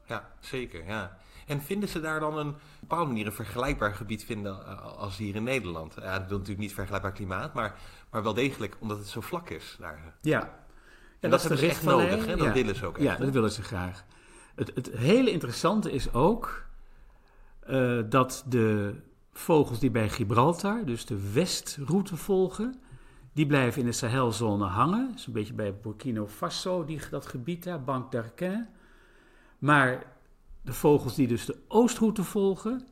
ja 0.05 0.31
zeker. 0.41 0.87
Ja. 0.87 1.19
En 1.47 1.63
vinden 1.63 1.89
ze 1.89 2.01
daar 2.01 2.21
dan 2.21 2.39
een, 2.39 2.49
op 2.49 2.55
een 2.55 2.61
bepaalde 2.81 3.07
manier 3.07 3.27
een 3.27 3.33
vergelijkbaar 3.33 3.95
gebied 3.95 4.25
vinden 4.25 4.67
eh, 4.67 4.99
als 4.99 5.17
hier 5.17 5.35
in 5.35 5.43
Nederland? 5.43 5.95
Ja, 5.95 6.19
dat 6.19 6.29
wil 6.29 6.39
natuurlijk 6.39 6.67
niet 6.67 6.75
vergelijkbaar 6.75 7.13
klimaat, 7.13 7.55
maar, 7.55 7.79
maar 8.11 8.23
wel 8.23 8.35
degelijk 8.35 8.77
omdat 8.79 8.99
het 8.99 9.07
zo 9.07 9.21
vlak 9.21 9.51
is 9.51 9.77
daar. 9.81 10.15
Ja. 10.21 10.41
En 11.21 11.31
dat, 11.31 11.41
is 11.41 11.49
hebben 11.49 11.69
echt 11.69 11.83
nodig, 11.83 12.27
hè? 12.27 12.37
dat 12.37 12.53
willen 12.53 12.77
ze 12.77 12.87
ook 12.87 12.97
echt. 12.99 13.05
Ja, 13.05 13.17
dat 13.17 13.31
willen 13.31 13.53
ze 13.53 13.63
graag. 13.63 14.05
Het, 14.55 14.73
het 14.75 14.91
hele 14.91 15.31
interessante 15.31 15.93
is 15.93 16.13
ook 16.13 16.65
uh, 17.69 18.03
dat 18.09 18.45
de 18.47 18.95
vogels 19.33 19.79
die 19.79 19.91
bij 19.91 20.09
Gibraltar, 20.09 20.85
dus 20.85 21.07
de 21.07 21.33
westroute 21.33 22.17
volgen, 22.17 22.81
die 23.37 23.47
blijven 23.47 23.81
in 23.81 23.87
de 23.87 23.93
Sahelzone 23.93 24.65
hangen. 24.65 25.07
Dat 25.09 25.19
is 25.19 25.27
een 25.27 25.33
beetje 25.33 25.53
bij 25.53 25.75
Burkina 25.75 26.27
Faso, 26.27 26.85
die, 26.85 27.01
dat 27.11 27.27
gebied 27.27 27.65
daar, 27.65 27.85
Banque 27.85 28.11
d'Arquin. 28.11 28.67
Maar 29.59 30.13
de 30.63 30.73
vogels 30.73 31.15
die 31.15 31.27
dus 31.27 31.45
de 31.45 31.57
oostroute 31.69 32.25
volgen, 32.25 32.87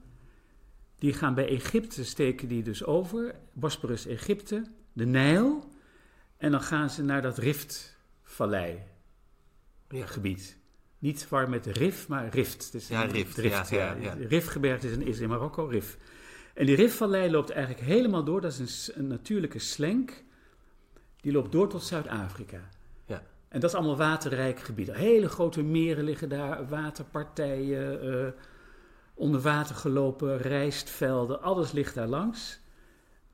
Die 0.99 1.13
gaan 1.13 1.35
bij 1.35 1.49
Egypte, 1.49 2.05
steken 2.05 2.49
die 2.49 2.63
dus 2.63 2.85
over, 2.85 3.35
Bosporus, 3.53 4.07
Egypte, 4.07 4.65
de 4.93 5.07
Nijl. 5.07 5.69
En 6.37 6.51
dan 6.51 6.63
gaan 6.63 6.91
ze 6.91 7.03
naar 7.03 7.23
dat 7.23 7.39
Riftvallei 7.39 8.83
ja. 9.89 10.07
gebied. 10.07 10.59
Niet 10.99 11.29
waar 11.29 11.51
met 11.51 11.67
Rif, 11.67 12.09
maar 12.09 12.29
Rift. 12.29 12.73
Dus 12.73 12.89
ja, 12.89 13.03
Rift. 13.03 13.37
Rift 13.37 13.69
ja, 13.69 13.77
ja, 13.77 13.95
ja. 14.01 14.27
Rifgebergte 14.29 14.87
is 14.87 14.93
in, 14.93 15.07
is 15.07 15.21
in 15.21 15.29
Marokko, 15.29 15.67
Rif. 15.67 15.99
En 16.55 16.67
die 16.67 16.77
Rifvallei 16.77 17.31
loopt 17.31 17.51
eigenlijk 17.51 17.87
helemaal 17.87 18.25
door. 18.25 18.41
Dat 18.41 18.59
is 18.59 18.91
een, 18.95 18.99
een 19.01 19.07
natuurlijke 19.07 19.59
slenk. 19.59 20.25
Die 21.25 21.33
loopt 21.33 21.53
door 21.53 21.69
tot 21.69 21.83
Zuid-Afrika. 21.83 22.61
Ja. 23.07 23.23
En 23.49 23.61
dat 23.61 23.71
is 23.71 23.77
allemaal 23.77 23.97
waterrijk 23.97 24.61
gebied. 24.61 24.93
Hele 24.93 25.29
grote 25.29 25.63
meren 25.63 26.05
liggen 26.05 26.29
daar, 26.29 26.69
waterpartijen, 26.69 28.07
uh, 28.07 28.27
onder 29.15 29.41
water 29.41 29.75
gelopen 29.75 30.39
rijstvelden. 30.39 31.43
Alles 31.43 31.73
ligt 31.73 31.95
daar 31.95 32.07
langs. 32.07 32.61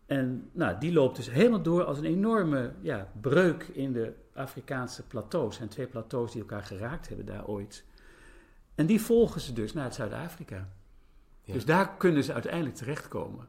En 0.06 0.50
nou, 0.52 0.78
die 0.78 0.92
loopt 0.92 1.16
dus 1.16 1.30
helemaal 1.30 1.62
door 1.62 1.84
als 1.84 1.98
een 1.98 2.04
enorme 2.04 2.72
ja, 2.80 3.12
breuk 3.20 3.62
in 3.62 3.92
de 3.92 4.12
Afrikaanse 4.34 5.06
plateaus. 5.06 5.60
En 5.60 5.68
twee 5.68 5.86
plateaus 5.86 6.32
die 6.32 6.40
elkaar 6.40 6.64
geraakt 6.64 7.08
hebben 7.08 7.26
daar 7.26 7.46
ooit. 7.46 7.84
En 8.74 8.86
die 8.86 9.00
volgen 9.00 9.40
ze 9.40 9.52
dus 9.52 9.72
naar 9.72 9.92
Zuid-Afrika. 9.92 10.68
Dus 11.44 11.64
daar 11.64 11.96
kunnen 11.96 12.24
ze 12.24 12.32
uiteindelijk 12.32 12.74
terechtkomen. 12.74 13.48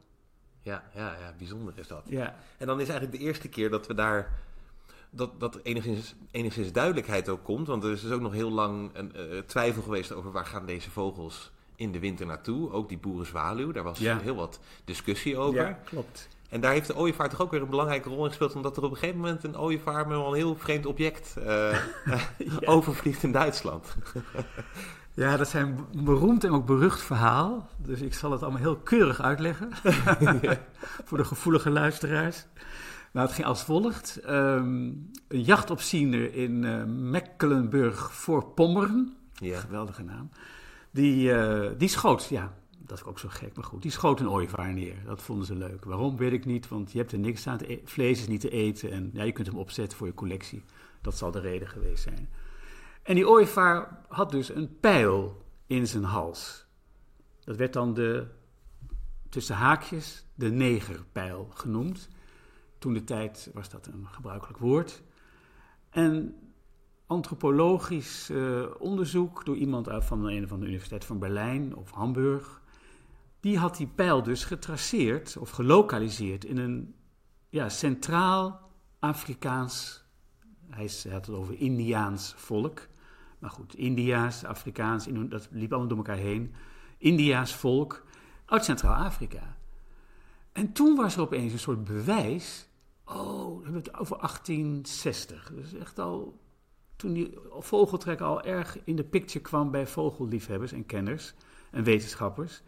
Ja, 0.62 0.82
ja, 0.94 1.16
ja, 1.20 1.34
bijzonder 1.38 1.74
is 1.76 1.88
dat. 1.88 2.02
Ja. 2.06 2.34
En 2.58 2.66
dan 2.66 2.80
is 2.80 2.88
eigenlijk 2.88 3.18
de 3.18 3.24
eerste 3.26 3.48
keer 3.48 3.70
dat 3.70 3.86
we 3.86 3.94
daar. 3.94 4.40
Dat, 5.10 5.40
dat 5.40 5.54
er 5.54 5.60
enigszins, 5.62 6.14
enigszins 6.30 6.72
duidelijkheid 6.72 7.28
ook 7.28 7.44
komt. 7.44 7.66
Want 7.66 7.84
er 7.84 7.90
is 7.90 8.00
dus 8.00 8.10
ook 8.10 8.20
nog 8.20 8.32
heel 8.32 8.50
lang 8.50 8.90
een 8.92 9.12
uh, 9.16 9.38
twijfel 9.38 9.82
geweest 9.82 10.12
over 10.12 10.32
waar 10.32 10.46
gaan 10.46 10.66
deze 10.66 10.90
vogels 10.90 11.50
in 11.76 11.92
de 11.92 11.98
winter 11.98 12.26
naartoe. 12.26 12.70
Ook 12.70 12.88
die 12.88 12.98
boerenzwaluw, 12.98 13.72
daar 13.72 13.82
was 13.82 13.98
heel 13.98 14.34
wat 14.34 14.60
discussie 14.84 15.36
over. 15.36 15.60
Ja, 15.60 15.78
klopt. 15.84 16.28
En 16.48 16.60
daar 16.60 16.72
heeft 16.72 16.86
de 16.86 16.96
ooievaar 16.96 17.28
toch 17.28 17.40
ook 17.40 17.50
weer 17.50 17.62
een 17.62 17.70
belangrijke 17.70 18.08
rol 18.08 18.22
in 18.22 18.28
gespeeld, 18.28 18.54
omdat 18.54 18.76
er 18.76 18.82
op 18.82 18.90
een 18.90 18.96
gegeven 18.96 19.20
moment 19.20 19.44
een 19.44 19.58
ooievaar 19.58 20.08
met 20.08 20.18
een 20.18 20.34
heel 20.34 20.56
vreemd 20.56 20.86
object 20.86 21.34
uh, 21.38 21.78
overvliegt 22.74 23.22
in 23.22 23.32
Duitsland. 23.32 23.96
ja, 25.14 25.36
dat 25.36 25.48
zijn 25.48 25.78
een 25.92 26.04
beroemd 26.04 26.44
en 26.44 26.50
ook 26.50 26.66
berucht 26.66 27.02
verhaal. 27.02 27.68
Dus 27.76 28.00
ik 28.00 28.14
zal 28.14 28.30
het 28.30 28.42
allemaal 28.42 28.60
heel 28.60 28.76
keurig 28.76 29.20
uitleggen 29.20 29.70
voor 31.06 31.18
de 31.18 31.24
gevoelige 31.24 31.70
luisteraars. 31.70 32.46
Nou, 33.12 33.26
het 33.26 33.34
ging 33.34 33.46
als 33.46 33.62
volgt. 33.62 34.20
Um, 34.28 35.10
een 35.28 35.42
jachtopziener 35.42 36.34
in 36.34 36.62
uh, 36.62 36.84
Mecklenburg 36.84 38.12
voor 38.12 38.44
Pommeren, 38.44 39.16
ja. 39.32 39.60
geweldige 39.60 40.02
naam, 40.02 40.30
die, 40.90 41.32
uh, 41.32 41.70
die 41.78 41.88
schoot, 41.88 42.26
ja, 42.30 42.52
dat 42.78 42.98
is 42.98 43.04
ook 43.04 43.18
zo 43.18 43.28
gek, 43.30 43.56
maar 43.56 43.64
goed. 43.64 43.82
Die 43.82 43.90
schoot 43.90 44.20
een 44.20 44.30
ooievaar 44.30 44.72
neer. 44.72 44.96
Dat 45.04 45.22
vonden 45.22 45.46
ze 45.46 45.54
leuk. 45.54 45.84
Waarom, 45.84 46.16
weet 46.16 46.32
ik 46.32 46.44
niet, 46.44 46.68
want 46.68 46.92
je 46.92 46.98
hebt 46.98 47.12
er 47.12 47.18
niks 47.18 47.46
aan. 47.46 47.56
Te 47.58 47.80
vlees 47.84 48.20
is 48.20 48.28
niet 48.28 48.40
te 48.40 48.50
eten 48.50 48.92
en 48.92 49.10
ja, 49.12 49.22
je 49.22 49.32
kunt 49.32 49.46
hem 49.46 49.56
opzetten 49.56 49.98
voor 49.98 50.06
je 50.06 50.14
collectie. 50.14 50.62
Dat 51.00 51.16
zal 51.16 51.30
de 51.30 51.40
reden 51.40 51.68
geweest 51.68 52.02
zijn. 52.02 52.28
En 53.02 53.14
die 53.14 53.28
ooievaar 53.28 54.04
had 54.08 54.30
dus 54.30 54.54
een 54.54 54.78
pijl 54.80 55.44
in 55.66 55.86
zijn 55.86 56.04
hals. 56.04 56.66
Dat 57.40 57.56
werd 57.56 57.72
dan 57.72 57.94
de, 57.94 58.26
tussen 59.28 59.56
haakjes, 59.56 60.26
de 60.34 60.50
negerpijl 60.50 61.48
genoemd. 61.54 62.08
Toen 62.78 62.92
de 62.92 63.04
tijd 63.04 63.50
was 63.54 63.68
dat 63.68 63.86
een 63.86 64.06
gebruikelijk 64.08 64.58
woord. 64.58 65.02
En 65.90 66.36
antropologisch 67.06 68.30
uh, 68.30 68.66
onderzoek 68.78 69.44
door 69.44 69.56
iemand 69.56 69.88
uit 69.88 70.04
van 70.04 70.26
een 70.26 70.48
van 70.48 70.60
de 70.60 70.66
Universiteit 70.66 71.04
van 71.04 71.18
Berlijn 71.18 71.76
of 71.76 71.90
Hamburg 71.90 72.62
die 73.42 73.58
had 73.58 73.76
die 73.76 73.86
pijl 73.86 74.22
dus 74.22 74.44
getraceerd 74.44 75.36
of 75.36 75.50
gelokaliseerd 75.50 76.44
in 76.44 76.56
een 76.56 76.94
ja, 77.48 77.68
centraal 77.68 78.70
Afrikaans, 78.98 80.04
hij 80.68 80.90
had 81.10 81.26
het 81.26 81.34
over 81.34 81.58
Indiaans 81.58 82.34
volk. 82.36 82.88
Maar 83.42 83.50
goed, 83.50 83.74
India's, 83.74 84.44
Afrikaans, 84.44 85.06
dat 85.28 85.48
liep 85.50 85.70
allemaal 85.70 85.88
door 85.88 85.98
elkaar 85.98 86.16
heen. 86.16 86.54
India's 86.98 87.54
volk 87.54 88.04
uit 88.44 88.64
Centraal-Afrika. 88.64 89.56
En 90.52 90.72
toen 90.72 90.96
was 90.96 91.14
er 91.14 91.20
opeens 91.20 91.52
een 91.52 91.58
soort 91.58 91.84
bewijs. 91.84 92.68
Oh, 93.04 93.56
we 93.56 93.62
hebben 93.62 93.82
het 93.82 93.98
over 93.98 94.16
1860. 94.16 95.52
Dus 95.54 95.74
echt 95.74 95.98
al 95.98 96.40
toen 96.96 97.12
die 97.12 97.38
vogeltrek 97.58 98.20
al 98.20 98.42
erg 98.42 98.78
in 98.84 98.96
de 98.96 99.04
picture 99.04 99.44
kwam 99.44 99.70
bij 99.70 99.86
vogelliefhebbers 99.86 100.72
en 100.72 100.86
kenners 100.86 101.34
en 101.70 101.84
wetenschappers. 101.84 102.62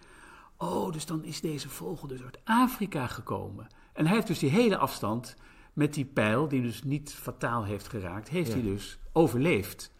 Oh, 0.56 0.92
dus 0.92 1.06
dan 1.06 1.24
is 1.24 1.40
deze 1.40 1.68
vogel 1.68 2.08
dus 2.08 2.22
uit 2.22 2.38
Afrika 2.44 3.06
gekomen. 3.06 3.66
En 3.92 4.06
hij 4.06 4.14
heeft 4.14 4.26
dus 4.26 4.38
die 4.38 4.50
hele 4.50 4.76
afstand 4.76 5.36
met 5.72 5.94
die 5.94 6.04
pijl, 6.04 6.48
die 6.48 6.62
dus 6.62 6.82
niet 6.82 7.12
fataal 7.12 7.64
heeft 7.64 7.88
geraakt, 7.88 8.28
heeft 8.28 8.52
hij 8.52 8.62
dus 8.62 8.98
overleefd. 9.12 9.92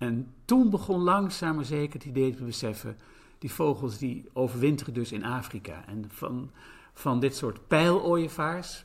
En 0.00 0.34
toen 0.44 0.70
begon 0.70 1.00
langzaam 1.00 1.54
maar 1.54 1.64
zeker 1.64 1.92
het 1.92 2.04
idee 2.04 2.34
te 2.34 2.44
beseffen, 2.44 2.96
die 3.38 3.52
vogels 3.52 3.98
die 3.98 4.28
overwinteren 4.32 4.94
dus 4.94 5.12
in 5.12 5.24
Afrika. 5.24 5.84
En 5.86 6.04
van, 6.08 6.50
van 6.92 7.20
dit 7.20 7.36
soort 7.36 7.66
pijlooievaars, 7.66 8.84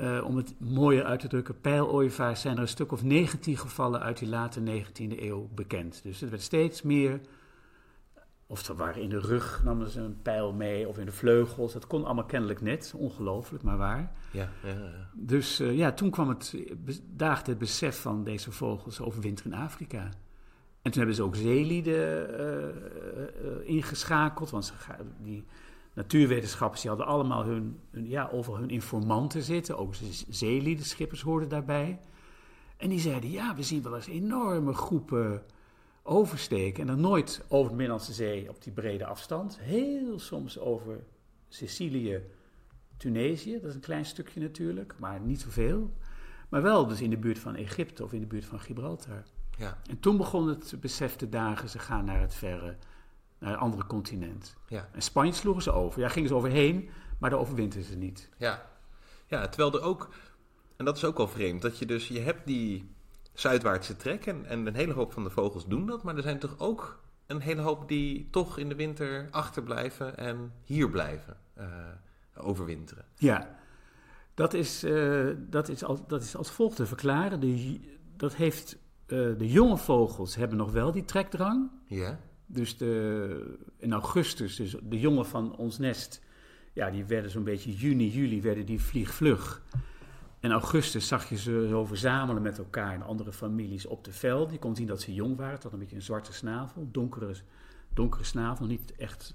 uh, 0.00 0.24
om 0.24 0.36
het 0.36 0.54
mooier 0.58 1.04
uit 1.04 1.20
te 1.20 1.28
drukken, 1.28 1.60
pijlooievaars 1.60 2.40
zijn 2.40 2.56
er 2.56 2.62
een 2.62 2.68
stuk 2.68 2.92
of 2.92 3.02
19 3.02 3.56
gevallen 3.56 4.00
uit 4.00 4.18
die 4.18 4.28
late 4.28 4.60
19e 4.60 5.20
eeuw 5.20 5.48
bekend. 5.54 6.00
Dus 6.02 6.20
het 6.20 6.30
werd 6.30 6.42
steeds 6.42 6.82
meer 6.82 7.20
of 8.52 8.60
ze 8.60 8.74
waren 8.74 9.02
in 9.02 9.08
de 9.08 9.18
rug, 9.18 9.62
namen 9.64 9.90
ze 9.90 10.00
een 10.00 10.22
pijl 10.22 10.52
mee, 10.52 10.88
of 10.88 10.98
in 10.98 11.06
de 11.06 11.12
vleugels. 11.12 11.72
Dat 11.72 11.86
kon 11.86 12.04
allemaal 12.04 12.24
kennelijk 12.24 12.60
net, 12.60 12.92
ongelooflijk, 12.96 13.62
maar 13.62 13.76
waar. 13.76 14.12
Ja, 14.30 14.48
ja, 14.62 14.68
ja. 14.68 15.08
Dus 15.12 15.60
uh, 15.60 15.76
ja, 15.76 15.92
toen 15.92 16.10
kwam 16.10 16.28
het, 16.28 16.54
daagde 17.16 17.50
het 17.50 17.58
besef 17.58 18.00
van 18.00 18.24
deze 18.24 18.52
vogels 18.52 19.00
overwinter 19.00 19.46
in 19.46 19.54
Afrika. 19.54 20.02
En 20.82 20.90
toen 20.90 20.96
hebben 20.98 21.14
ze 21.14 21.22
ook 21.22 21.36
zeelieden 21.36 22.30
uh, 22.40 22.46
uh, 23.44 23.68
ingeschakeld, 23.68 24.50
want 24.50 24.64
ze, 24.64 24.72
die 25.22 25.44
natuurwetenschappers 25.94 26.80
die 26.80 26.90
hadden 26.90 27.08
allemaal 27.08 27.44
hun, 27.44 27.78
hun, 27.90 28.08
ja, 28.08 28.28
over 28.32 28.58
hun 28.58 28.70
informanten 28.70 29.42
zitten. 29.42 29.78
Ook 29.78 29.94
zeelieden, 30.28 30.84
schippers 30.84 31.22
hoorden 31.22 31.48
daarbij. 31.48 32.00
En 32.76 32.88
die 32.88 33.00
zeiden, 33.00 33.30
ja, 33.30 33.54
we 33.54 33.62
zien 33.62 33.82
wel 33.82 33.96
eens 33.96 34.06
enorme 34.06 34.72
groepen 34.72 35.42
oversteken. 36.02 36.80
En 36.80 36.86
dan 36.86 37.00
nooit 37.00 37.44
over 37.48 37.70
de 37.70 37.76
Middellandse 37.76 38.12
Zee 38.12 38.48
op 38.48 38.62
die 38.62 38.72
brede 38.72 39.06
afstand. 39.06 39.58
Heel 39.60 40.18
soms 40.18 40.58
over 40.58 41.04
Sicilië, 41.48 42.22
Tunesië. 42.96 43.52
Dat 43.60 43.68
is 43.68 43.74
een 43.74 43.80
klein 43.80 44.04
stukje 44.04 44.40
natuurlijk, 44.40 44.94
maar 44.98 45.20
niet 45.20 45.40
zoveel. 45.40 45.92
Maar 46.48 46.62
wel 46.62 46.86
dus 46.86 47.00
in 47.00 47.10
de 47.10 47.18
buurt 47.18 47.38
van 47.38 47.54
Egypte 47.54 48.04
of 48.04 48.12
in 48.12 48.20
de 48.20 48.26
buurt 48.26 48.44
van 48.44 48.60
Gibraltar. 48.60 49.22
Ja. 49.58 49.78
En 49.90 50.00
toen 50.00 50.16
begon 50.16 50.48
het 50.48 50.74
besef 50.80 51.16
te 51.16 51.28
dagen, 51.28 51.68
ze 51.68 51.78
gaan 51.78 52.04
naar 52.04 52.20
het 52.20 52.34
verre, 52.34 52.76
naar 53.38 53.50
het 53.50 53.60
andere 53.60 53.86
continent. 53.86 54.56
Ja. 54.68 54.88
En 54.92 55.02
Spanje 55.02 55.32
sloegen 55.32 55.62
ze 55.62 55.72
over. 55.72 56.00
Ja, 56.00 56.08
gingen 56.08 56.28
ze 56.28 56.34
overheen, 56.34 56.90
maar 57.18 57.30
daar 57.30 57.38
overwinterden 57.38 57.88
ze 57.88 57.96
niet. 57.96 58.28
Ja. 58.38 58.70
ja, 59.26 59.48
terwijl 59.48 59.74
er 59.74 59.86
ook, 59.86 60.14
en 60.76 60.84
dat 60.84 60.96
is 60.96 61.04
ook 61.04 61.18
al 61.18 61.28
vreemd, 61.28 61.62
dat 61.62 61.78
je 61.78 61.86
dus, 61.86 62.08
je 62.08 62.20
hebt 62.20 62.46
die 62.46 62.90
zuidwaartse 63.32 63.96
trek. 63.96 64.26
En, 64.26 64.46
en 64.46 64.66
een 64.66 64.74
hele 64.74 64.92
hoop 64.92 65.12
van 65.12 65.24
de 65.24 65.30
vogels 65.30 65.66
doen 65.66 65.86
dat. 65.86 66.02
Maar 66.02 66.16
er 66.16 66.22
zijn 66.22 66.38
toch 66.38 66.54
ook 66.58 67.00
een 67.26 67.40
hele 67.40 67.60
hoop 67.60 67.88
die 67.88 68.28
toch 68.30 68.58
in 68.58 68.68
de 68.68 68.74
winter 68.74 69.28
achterblijven 69.30 70.16
en 70.16 70.52
hier 70.64 70.90
blijven 70.90 71.36
uh, 71.58 71.66
overwinteren. 72.34 73.04
Ja, 73.16 73.58
dat 74.34 74.54
is, 74.54 74.84
uh, 74.84 75.30
dat, 75.38 75.68
is 75.68 75.84
als, 75.84 76.00
dat 76.06 76.22
is 76.22 76.36
als 76.36 76.50
volgt 76.50 76.76
te 76.76 76.86
verklaren. 76.86 77.40
De, 77.40 77.80
dat 78.16 78.34
heeft, 78.34 78.76
uh, 79.06 79.38
de 79.38 79.48
jonge 79.48 79.78
vogels 79.78 80.34
hebben 80.34 80.56
nog 80.56 80.72
wel 80.72 80.92
die 80.92 81.04
trekdrang. 81.04 81.70
Ja. 81.86 82.18
Dus 82.46 82.76
de, 82.76 83.56
in 83.76 83.92
augustus, 83.92 84.56
dus 84.56 84.76
de 84.82 85.00
jongen 85.00 85.26
van 85.26 85.56
ons 85.56 85.78
nest, 85.78 86.22
ja, 86.72 86.90
die 86.90 87.04
werden 87.04 87.30
zo'n 87.30 87.44
beetje 87.44 87.74
juni, 87.74 88.08
juli, 88.08 88.42
werden 88.42 88.66
die 88.66 88.80
vliegvlug. 88.80 89.62
In 90.42 90.52
augustus 90.52 91.06
zag 91.06 91.28
je 91.28 91.36
ze 91.36 91.66
zo 91.68 91.84
verzamelen 91.84 92.42
met 92.42 92.58
elkaar 92.58 92.94
en 92.94 93.02
andere 93.02 93.32
families 93.32 93.86
op 93.86 94.04
de 94.04 94.12
veld. 94.12 94.52
Je 94.52 94.58
kon 94.58 94.76
zien 94.76 94.86
dat 94.86 95.00
ze 95.00 95.14
jong 95.14 95.36
waren. 95.36 95.54
Het 95.54 95.62
had 95.62 95.72
een 95.72 95.78
beetje 95.78 95.96
een 95.96 96.02
zwarte 96.02 96.32
snavel, 96.32 96.88
donkere, 96.90 97.34
donkere 97.94 98.24
snavel, 98.24 98.66
niet 98.66 98.96
echt 98.96 99.34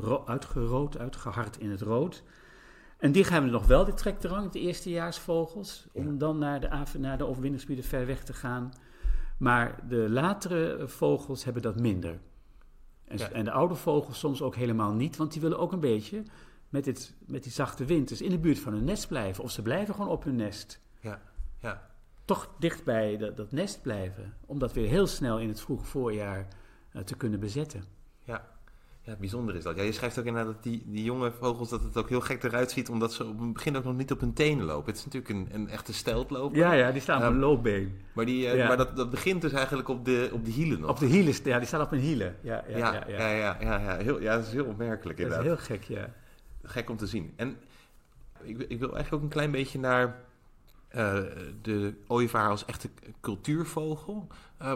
uh, 0.00 0.14
uitgerood, 0.24 0.98
uitgehard 0.98 1.58
in 1.58 1.70
het 1.70 1.80
rood. 1.80 2.22
En 2.98 3.12
die 3.12 3.26
hebben 3.26 3.50
nog 3.50 3.66
wel, 3.66 3.84
de 3.84 3.94
trekdrang, 3.94 4.50
de 4.50 4.60
eerstejaarsvogels, 4.60 5.86
om 5.92 6.18
dan 6.18 6.38
naar 6.38 6.60
de, 6.60 6.98
naar 6.98 7.18
de 7.18 7.26
overwinningsgebieden 7.26 7.84
ver 7.84 8.06
weg 8.06 8.24
te 8.24 8.32
gaan. 8.32 8.72
Maar 9.38 9.88
de 9.88 10.10
latere 10.10 10.88
vogels 10.88 11.44
hebben 11.44 11.62
dat 11.62 11.80
minder. 11.80 12.20
En, 13.04 13.32
en 13.32 13.44
de 13.44 13.50
oude 13.50 13.74
vogels 13.74 14.18
soms 14.18 14.42
ook 14.42 14.54
helemaal 14.54 14.92
niet, 14.92 15.16
want 15.16 15.32
die 15.32 15.40
willen 15.40 15.58
ook 15.58 15.72
een 15.72 15.80
beetje 15.80 16.22
met, 16.70 16.84
dit, 16.84 17.14
met 17.26 17.42
die 17.42 17.52
zachte 17.52 17.84
winters 17.84 18.22
in 18.22 18.30
de 18.30 18.38
buurt 18.38 18.58
van 18.58 18.72
hun 18.72 18.84
nest 18.84 19.08
blijven. 19.08 19.44
Of 19.44 19.50
ze 19.50 19.62
blijven 19.62 19.94
gewoon 19.94 20.10
op 20.10 20.24
hun 20.24 20.36
nest. 20.36 20.80
Ja, 21.00 21.22
ja. 21.58 21.88
Toch 22.24 22.50
dicht 22.58 22.84
bij 22.84 23.16
dat, 23.16 23.36
dat 23.36 23.52
nest 23.52 23.82
blijven. 23.82 24.34
Om 24.46 24.58
dat 24.58 24.72
weer 24.72 24.88
heel 24.88 25.06
snel 25.06 25.38
in 25.38 25.48
het 25.48 25.60
vroege 25.60 25.84
voorjaar 25.84 26.46
uh, 26.92 27.02
te 27.02 27.16
kunnen 27.16 27.40
bezetten. 27.40 27.84
Ja. 28.24 28.58
Ja, 29.02 29.16
bijzonder 29.16 29.56
is 29.56 29.62
dat. 29.62 29.76
Ja, 29.76 29.82
je 29.82 29.92
schrijft 29.92 30.18
ook 30.18 30.24
inderdaad 30.24 30.54
dat 30.54 30.62
die, 30.62 30.82
die 30.86 31.04
jonge 31.04 31.32
vogels 31.32 31.68
dat 31.68 31.82
het 31.82 31.96
ook 31.96 32.08
heel 32.08 32.20
gek 32.20 32.42
eruit 32.42 32.70
ziet, 32.70 32.88
omdat 32.88 33.12
ze 33.12 33.24
op 33.24 33.40
het 33.40 33.52
begin 33.52 33.76
ook 33.76 33.84
nog 33.84 33.96
niet 33.96 34.12
op 34.12 34.20
hun 34.20 34.32
tenen 34.32 34.64
lopen. 34.64 34.86
Het 34.86 34.96
is 34.96 35.04
natuurlijk 35.04 35.32
een, 35.34 35.48
een 35.60 35.68
echte 35.68 35.92
steltloper. 35.92 36.58
Ja, 36.58 36.72
ja, 36.72 36.92
die 36.92 37.00
staan 37.00 37.22
op 37.22 37.32
een 37.32 37.38
loopbeen. 37.38 38.00
Maar, 38.12 38.24
die, 38.24 38.56
uh, 38.56 38.68
maar 38.68 38.76
dat, 38.76 38.96
dat 38.96 39.10
begint 39.10 39.40
dus 39.40 39.52
eigenlijk 39.52 39.88
op 39.88 40.04
de, 40.04 40.30
op 40.32 40.44
de 40.44 40.50
hielen 40.50 40.80
nog. 40.80 40.90
Op 40.90 40.98
de 40.98 41.06
hielen, 41.06 41.34
ja, 41.44 41.58
die 41.58 41.66
staan 41.66 41.80
op 41.80 41.90
hun 41.90 42.00
hielen. 42.00 42.36
Ja, 42.40 42.64
ja, 42.68 42.76
ja, 42.76 43.04
ja, 43.08 43.28
ja, 43.28 43.56
ja, 43.60 43.78
ja, 43.78 43.96
heel, 43.96 44.20
ja 44.20 44.36
dat 44.36 44.46
is 44.46 44.52
heel 44.52 44.64
opmerkelijk 44.64 45.18
inderdaad. 45.18 45.46
Dat 45.46 45.60
is 45.60 45.66
heel 45.66 45.76
gek, 45.76 45.86
ja. 45.88 46.12
Gek 46.70 46.90
om 46.90 46.96
te 46.96 47.06
zien. 47.06 47.32
En 47.36 47.58
ik, 48.42 48.58
ik 48.58 48.78
wil 48.78 48.94
eigenlijk 48.94 49.12
ook 49.12 49.22
een 49.22 49.28
klein 49.28 49.50
beetje 49.50 49.78
naar 49.78 50.06
uh, 50.94 51.22
de 51.62 51.94
ooievaar 52.06 52.48
als 52.48 52.64
echte 52.64 52.90
cultuurvogel. 53.20 54.26
Uh, 54.62 54.72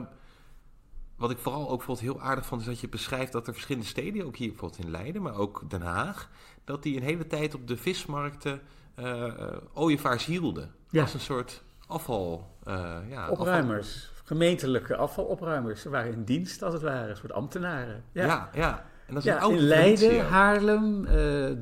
wat 1.17 1.31
ik 1.31 1.39
vooral 1.39 1.63
ook 1.63 1.77
bijvoorbeeld 1.77 2.07
heel 2.07 2.21
aardig 2.21 2.47
vond, 2.47 2.61
is 2.61 2.67
dat 2.67 2.81
je 2.81 2.89
beschrijft 2.89 3.33
dat 3.33 3.47
er 3.47 3.53
verschillende 3.53 3.89
steden, 3.89 4.27
ook 4.27 4.37
hier 4.37 4.49
bijvoorbeeld 4.49 4.85
in 4.85 4.91
Leiden, 4.91 5.23
maar 5.23 5.35
ook 5.35 5.71
Den 5.71 5.83
Haag, 5.83 6.31
dat 6.65 6.83
die 6.83 6.97
een 6.97 7.03
hele 7.03 7.27
tijd 7.27 7.55
op 7.55 7.69
de 7.69 7.77
vismarkten 7.77 8.61
uh, 8.99 9.33
ooievaars 9.73 10.25
hielden. 10.25 10.75
Ja. 10.91 11.03
Als 11.03 11.15
een 11.15 11.21
soort 11.21 11.63
afval. 11.87 12.57
Ja, 13.09 13.29
opruimers, 13.31 14.09
afval. 14.11 14.25
gemeentelijke 14.25 14.97
afvalopruimers. 14.97 15.83
Ze 15.83 15.89
waren 15.89 16.13
in 16.13 16.25
dienst 16.25 16.63
als 16.63 16.73
het 16.73 16.83
ware, 16.83 17.11
een 17.11 17.17
soort 17.17 17.33
ambtenaren. 17.33 18.05
Ja, 18.13 18.25
ja. 18.25 18.51
ja. 18.55 18.85
En 19.07 19.15
dat 19.15 19.25
is 19.25 19.33
ja, 19.33 19.43
in 19.43 19.59
Leiden, 19.59 20.27
Haarlem, 20.27 21.05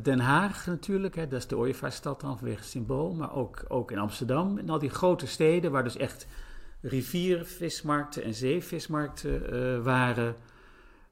Den 0.02 0.20
Haag 0.20 0.66
natuurlijk. 0.66 1.14
Hè, 1.14 1.28
dat 1.28 1.38
is 1.38 1.46
de 1.46 1.56
ooievaarsstad 1.56 2.20
dan 2.20 2.38
vanwege 2.38 2.58
het 2.58 2.68
symbool. 2.68 3.12
Maar 3.12 3.34
ook, 3.34 3.64
ook 3.68 3.90
in 3.90 3.98
Amsterdam. 3.98 4.58
En 4.58 4.70
al 4.70 4.78
die 4.78 4.90
grote 4.90 5.26
steden 5.26 5.70
waar 5.70 5.84
dus 5.84 5.96
echt 5.96 6.26
riviervismarkten 6.82 8.22
en 8.22 8.34
zeevismarkten 8.34 9.54
uh, 9.54 9.82
waren, 9.84 10.34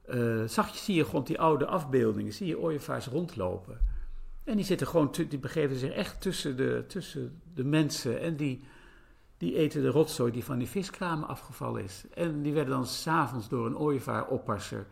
uh, 0.09 0.43
zag 0.45 0.71
je, 0.71 0.77
zie 0.77 0.95
je 0.95 1.05
gewoon 1.05 1.23
die 1.23 1.39
oude 1.39 1.65
afbeeldingen, 1.65 2.33
zie 2.33 2.47
je 2.47 2.59
ooievaars 2.59 3.05
rondlopen. 3.07 3.77
En 4.43 4.55
die 4.55 4.65
zitten 4.65 4.87
gewoon, 4.87 5.11
die 5.29 5.39
begeven 5.39 5.75
zich 5.75 5.91
echt 5.91 6.21
tussen 6.21 6.57
de, 6.57 6.83
tussen 6.87 7.41
de 7.53 7.63
mensen 7.63 8.19
en 8.19 8.35
die, 8.35 8.63
die 9.37 9.55
eten 9.55 9.81
de 9.81 9.89
rotzooi 9.89 10.31
die 10.31 10.43
van 10.43 10.57
die 10.57 10.67
viskramen 10.67 11.27
afgevallen 11.27 11.83
is. 11.83 12.03
En 12.13 12.41
die 12.41 12.53
werden 12.53 12.73
dan 12.73 12.85
s'avonds 12.85 13.49
door 13.49 13.65
een 13.65 13.77
ooievaaroppasser 13.77 14.85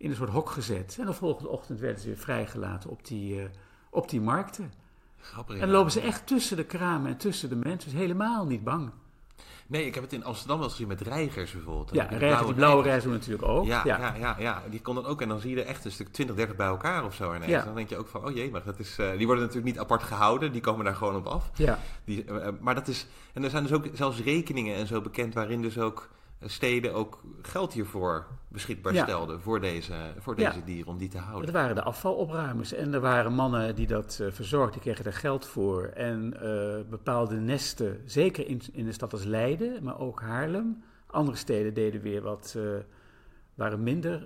in 0.00 0.10
een 0.10 0.16
soort 0.16 0.30
hok 0.30 0.50
gezet. 0.50 0.96
En 1.00 1.06
de 1.06 1.12
volgende 1.12 1.48
ochtend 1.48 1.80
werden 1.80 2.00
ze 2.00 2.06
weer 2.06 2.16
vrijgelaten 2.16 2.90
op 2.90 3.06
die, 3.06 3.34
uh, 3.34 3.44
op 3.90 4.10
die 4.10 4.20
markten. 4.20 4.72
Grappig, 5.20 5.54
en 5.54 5.60
dan 5.60 5.70
lopen 5.70 5.92
ze 5.92 6.00
echt 6.00 6.26
tussen 6.26 6.56
de 6.56 6.64
kramen 6.64 7.10
en 7.10 7.16
tussen 7.16 7.48
de 7.48 7.56
mensen, 7.56 7.90
dus 7.90 8.00
helemaal 8.00 8.46
niet 8.46 8.64
bang. 8.64 8.90
Nee, 9.66 9.86
ik 9.86 9.94
heb 9.94 10.02
het 10.02 10.12
in 10.12 10.24
Amsterdam 10.24 10.58
wel 10.58 10.68
gezien 10.68 10.88
met 10.88 11.00
reigers 11.00 11.52
bijvoorbeeld. 11.52 11.90
Ja, 11.92 12.06
die 12.44 12.54
blauwe 12.54 12.82
reigers 12.82 13.12
natuurlijk 13.12 13.48
ook. 13.48 13.66
Ja, 13.66 13.82
ja, 13.84 14.14
ja. 14.18 14.36
ja, 14.38 14.62
die 14.70 14.80
kon 14.80 14.94
dan 14.94 15.06
ook. 15.06 15.22
En 15.22 15.28
dan 15.28 15.40
zie 15.40 15.50
je 15.50 15.62
er 15.62 15.66
echt 15.66 15.84
een 15.84 15.90
stuk 15.90 16.08
20, 16.08 16.36
30 16.36 16.56
bij 16.56 16.66
elkaar 16.66 17.04
of 17.04 17.14
zo 17.14 17.34
ineens. 17.34 17.50
Ja. 17.50 17.64
Dan 17.64 17.74
denk 17.74 17.88
je 17.88 17.96
ook 17.96 18.08
van, 18.08 18.24
oh 18.24 18.34
jee, 18.34 18.50
maar 18.50 18.64
dat 18.64 18.78
is... 18.78 18.98
Uh, 18.98 19.10
die 19.16 19.26
worden 19.26 19.44
natuurlijk 19.44 19.72
niet 19.72 19.82
apart 19.82 20.02
gehouden. 20.02 20.52
Die 20.52 20.60
komen 20.60 20.84
daar 20.84 20.94
gewoon 20.94 21.16
op 21.16 21.26
af. 21.26 21.50
Ja. 21.54 21.78
Die, 22.04 22.24
uh, 22.24 22.48
maar 22.60 22.74
dat 22.74 22.88
is... 22.88 23.06
En 23.32 23.44
er 23.44 23.50
zijn 23.50 23.62
dus 23.62 23.72
ook 23.72 23.86
zelfs 23.92 24.20
rekeningen 24.20 24.76
en 24.76 24.86
zo 24.86 25.00
bekend 25.00 25.34
waarin 25.34 25.62
dus 25.62 25.78
ook 25.78 26.08
steden 26.48 26.94
ook 26.94 27.22
geld 27.42 27.72
hiervoor 27.72 28.26
beschikbaar 28.48 28.94
stelden 28.94 29.40
voor 29.40 29.60
deze, 29.60 29.94
voor 30.18 30.36
deze 30.36 30.64
dieren, 30.64 30.92
om 30.92 30.98
die 30.98 31.08
te 31.08 31.18
houden. 31.18 31.52
Dat 31.52 31.62
waren 31.62 31.74
de 31.74 31.82
afvalopruimers 31.82 32.72
en 32.72 32.94
er 32.94 33.00
waren 33.00 33.32
mannen 33.32 33.74
die 33.74 33.86
dat 33.86 34.18
uh, 34.22 34.30
verzorgden, 34.30 34.72
die 34.72 34.80
kregen 34.80 35.04
er 35.04 35.18
geld 35.18 35.46
voor. 35.46 35.84
En 35.84 36.34
uh, 36.34 36.90
bepaalde 36.90 37.36
nesten, 37.36 38.02
zeker 38.04 38.46
in, 38.46 38.60
in 38.72 38.84
de 38.84 38.92
stad 38.92 39.12
als 39.12 39.24
Leiden, 39.24 39.82
maar 39.82 40.00
ook 40.00 40.20
Haarlem. 40.20 40.82
Andere 41.06 41.36
steden 41.36 41.74
deden 41.74 42.00
weer 42.00 42.22
wat, 42.22 42.54
uh, 42.56 42.70
waren 43.54 43.82
minder 43.82 44.22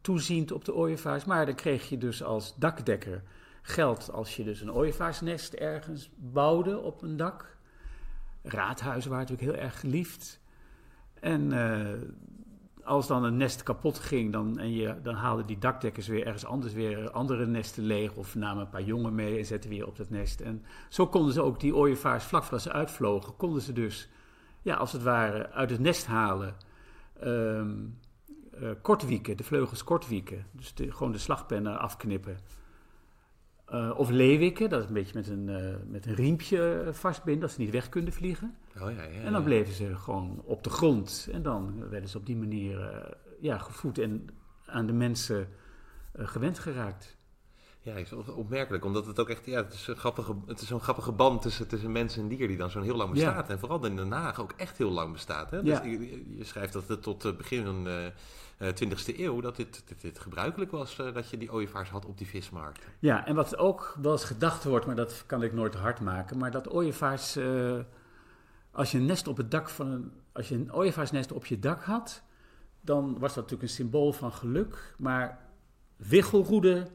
toeziend 0.00 0.52
op 0.52 0.64
de 0.64 0.74
ooievaars. 0.74 1.24
Maar 1.24 1.46
dan 1.46 1.54
kreeg 1.54 1.88
je 1.88 1.98
dus 1.98 2.22
als 2.22 2.54
dakdekker 2.58 3.22
geld 3.62 4.12
als 4.12 4.36
je 4.36 4.44
dus 4.44 4.60
een 4.60 4.72
ooievaarsnest 4.72 5.52
ergens 5.52 6.10
bouwde 6.16 6.78
op 6.78 7.02
een 7.02 7.16
dak. 7.16 7.56
Raadhuizen 8.42 9.10
waren 9.10 9.26
natuurlijk 9.26 9.58
heel 9.58 9.66
erg 9.66 9.80
geliefd. 9.80 10.40
En 11.20 11.52
uh, 11.52 11.80
als 12.84 13.06
dan 13.06 13.24
een 13.24 13.36
nest 13.36 13.62
kapot 13.62 13.98
ging, 13.98 14.32
dan, 14.32 14.58
en 14.58 14.72
je, 14.72 14.94
dan 15.02 15.14
haalden 15.14 15.46
die 15.46 15.58
dakdekkers 15.58 16.06
weer 16.06 16.26
ergens 16.26 16.44
anders 16.44 16.72
weer 16.72 17.10
andere 17.10 17.46
nesten 17.46 17.82
leeg. 17.82 18.14
Of 18.14 18.34
namen 18.34 18.62
een 18.62 18.70
paar 18.70 18.82
jongen 18.82 19.14
mee 19.14 19.38
en 19.38 19.46
zetten 19.46 19.70
weer 19.70 19.86
op 19.86 19.96
dat 19.96 20.10
nest. 20.10 20.40
En 20.40 20.64
zo 20.88 21.06
konden 21.06 21.32
ze 21.32 21.42
ook 21.42 21.60
die 21.60 21.76
ooievaars, 21.76 22.24
vlak 22.24 22.42
voordat 22.42 22.62
ze 22.62 22.72
uitvlogen, 22.72 23.36
konden 23.36 23.62
ze 23.62 23.72
dus, 23.72 24.08
ja, 24.62 24.74
als 24.74 24.92
het 24.92 25.02
ware, 25.02 25.50
uit 25.50 25.70
het 25.70 25.80
nest 25.80 26.06
halen. 26.06 26.54
Um, 27.24 27.98
uh, 28.60 28.70
kortwieken, 28.82 29.36
de 29.36 29.44
vleugels 29.44 29.84
kortwieken. 29.84 30.46
Dus 30.52 30.74
gewoon 30.76 31.12
de 31.12 31.18
slagpennen 31.18 31.78
afknippen. 31.78 32.38
Uh, 33.72 33.92
of 33.96 34.10
leeuwiken, 34.10 34.70
dat 34.70 34.80
is 34.82 34.88
een 34.88 34.94
beetje 34.94 35.14
met 35.14 35.28
een, 35.28 35.48
uh, 35.48 35.74
met 35.86 36.06
een 36.06 36.14
riempje 36.14 36.88
vastbinden, 36.92 37.40
dat 37.40 37.50
ze 37.50 37.60
niet 37.60 37.70
weg 37.70 37.88
kunnen 37.88 38.12
vliegen. 38.12 38.56
Oh, 38.80 38.90
ja, 38.90 39.02
ja, 39.02 39.20
en 39.20 39.32
dan 39.32 39.42
bleven 39.42 39.74
ze 39.74 39.96
gewoon 39.96 40.42
op 40.44 40.64
de 40.64 40.70
grond. 40.70 41.28
En 41.32 41.42
dan 41.42 41.88
werden 41.88 42.08
ze 42.08 42.18
op 42.18 42.26
die 42.26 42.36
manier 42.36 42.80
uh, 42.80 43.12
ja, 43.40 43.58
gevoed 43.58 43.98
en 43.98 44.28
aan 44.66 44.86
de 44.86 44.92
mensen 44.92 45.48
gewend 46.12 46.58
geraakt. 46.58 47.16
Ja, 47.86 47.94
is 47.94 48.12
opmerkelijk, 48.12 48.84
omdat 48.84 49.06
het 49.06 49.20
ook 49.20 49.28
echt, 49.28 49.46
ja, 49.46 49.56
het 49.62 49.72
is 49.72 49.86
een 49.86 49.96
grappige, 49.96 50.34
het 50.46 50.60
is 50.60 50.68
zo'n 50.68 50.80
grappige 50.80 51.12
band 51.12 51.42
tussen, 51.42 51.68
tussen 51.68 51.92
mens 51.92 52.16
en 52.16 52.28
dier 52.28 52.48
die 52.48 52.56
dan 52.56 52.70
zo'n 52.70 52.82
heel 52.82 52.96
lang 52.96 53.12
bestaat. 53.12 53.48
En 53.50 53.58
vooral 53.58 53.84
in 53.84 53.96
Den 53.96 54.12
Haag 54.12 54.40
ook 54.40 54.52
echt 54.56 54.78
heel 54.78 54.90
lang 54.90 55.12
bestaat. 55.12 55.50
Hè? 55.50 55.62
Dus 55.62 55.78
je, 55.78 56.36
je, 56.36 56.44
schrijft 56.44 56.72
dat 56.72 56.88
het 56.88 57.02
tot 57.02 57.22
het 57.22 57.36
begin 57.36 57.64
van 57.64 57.84
de 57.84 58.12
20e 58.58 59.18
eeuw, 59.18 59.40
dat 59.40 59.56
dit, 59.56 59.82
dit, 59.88 60.00
dit 60.00 60.18
gebruikelijk 60.18 60.70
was, 60.70 60.98
uh, 60.98 61.14
dat 61.14 61.30
je 61.30 61.36
die 61.36 61.52
ooievaars 61.52 61.90
had 61.90 62.06
op 62.06 62.18
die 62.18 62.26
vismarkt. 62.26 62.86
Ja, 62.98 63.26
en 63.26 63.34
wat 63.34 63.56
ook 63.56 63.96
wel 64.02 64.12
eens 64.12 64.24
gedacht 64.24 64.64
wordt, 64.64 64.86
maar 64.86 64.96
dat 64.96 65.24
kan 65.26 65.42
ik 65.42 65.52
nooit 65.52 65.74
hard 65.74 66.00
maken, 66.00 66.38
maar 66.38 66.50
dat 66.50 66.70
ooievaars, 66.70 67.36
uh, 67.36 67.78
als 68.76 68.90
je 68.90 68.98
een 68.98 69.06
nest 69.06 69.28
op 69.28 69.36
het 69.36 69.50
dak 69.50 69.68
van 69.68 69.86
een, 69.86 70.12
als 70.32 70.48
je 70.48 70.54
een 70.54 70.72
ooievaarsnest 70.72 71.32
op 71.32 71.46
je 71.46 71.58
dak 71.58 71.82
had, 71.82 72.22
dan 72.80 73.18
was 73.18 73.34
dat 73.34 73.42
natuurlijk 73.42 73.62
een 73.62 73.68
symbool 73.68 74.12
van 74.12 74.32
geluk, 74.32 74.94
maar 74.98 75.38
wiggelroede, 75.96 76.86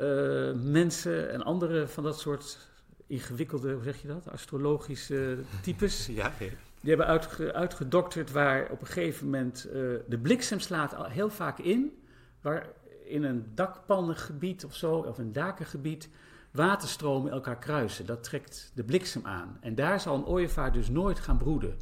uh, 0.00 0.52
mensen 0.52 1.30
en 1.30 1.42
andere 1.42 1.88
van 1.88 2.04
dat 2.04 2.20
soort 2.20 2.68
ingewikkelde, 3.06 3.72
hoe 3.72 3.82
zeg 3.82 4.02
je 4.02 4.08
dat, 4.08 4.30
astrologische 4.30 5.38
types. 5.62 6.06
ja, 6.06 6.32
ja. 6.38 6.48
Die 6.80 6.88
hebben 6.88 7.06
uitge, 7.06 7.52
uitgedokterd 7.52 8.30
waar 8.30 8.70
op 8.70 8.80
een 8.80 8.86
gegeven 8.86 9.24
moment 9.24 9.66
uh, 9.66 9.72
de 10.08 10.18
bliksem 10.22 10.60
slaat 10.60 10.94
al 10.94 11.04
heel 11.04 11.30
vaak 11.30 11.58
in. 11.58 12.02
Waar 12.40 12.66
in 13.04 13.24
een 13.24 13.52
dakpannengebied 13.54 14.64
of 14.64 14.74
zo, 14.74 14.94
of 14.94 15.18
een 15.18 15.32
dakengebied, 15.32 16.08
waterstromen 16.54 17.32
elkaar 17.32 17.58
kruisen. 17.58 18.06
Dat 18.06 18.22
trekt 18.22 18.72
de 18.74 18.84
bliksem 18.84 19.26
aan. 19.26 19.58
En 19.60 19.74
daar 19.74 20.00
zal 20.00 20.16
een 20.16 20.26
ooievaar 20.26 20.72
dus 20.72 20.88
nooit 20.88 21.20
gaan 21.20 21.38
broeden. 21.38 21.78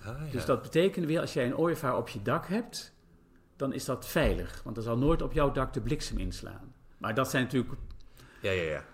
Ah, 0.00 0.06
ja. 0.06 0.30
Dus 0.32 0.44
dat 0.44 0.62
betekent 0.62 1.06
weer, 1.06 1.20
als 1.20 1.32
jij 1.32 1.46
een 1.46 1.56
ooievaar 1.56 1.96
op 1.96 2.08
je 2.08 2.22
dak 2.22 2.46
hebt, 2.46 2.94
dan 3.56 3.72
is 3.72 3.84
dat 3.84 4.06
veilig. 4.06 4.60
Want 4.64 4.76
er 4.76 4.82
zal 4.82 4.98
nooit 4.98 5.22
op 5.22 5.32
jouw 5.32 5.52
dak 5.52 5.72
de 5.72 5.80
bliksem 5.80 6.18
inslaan. 6.18 6.74
Maar 6.98 7.14
dat 7.14 7.30
zijn 7.30 7.42
natuurlijk... 7.42 7.72
Ja, 8.40 8.50
ja, 8.50 8.62
ja 8.62 8.84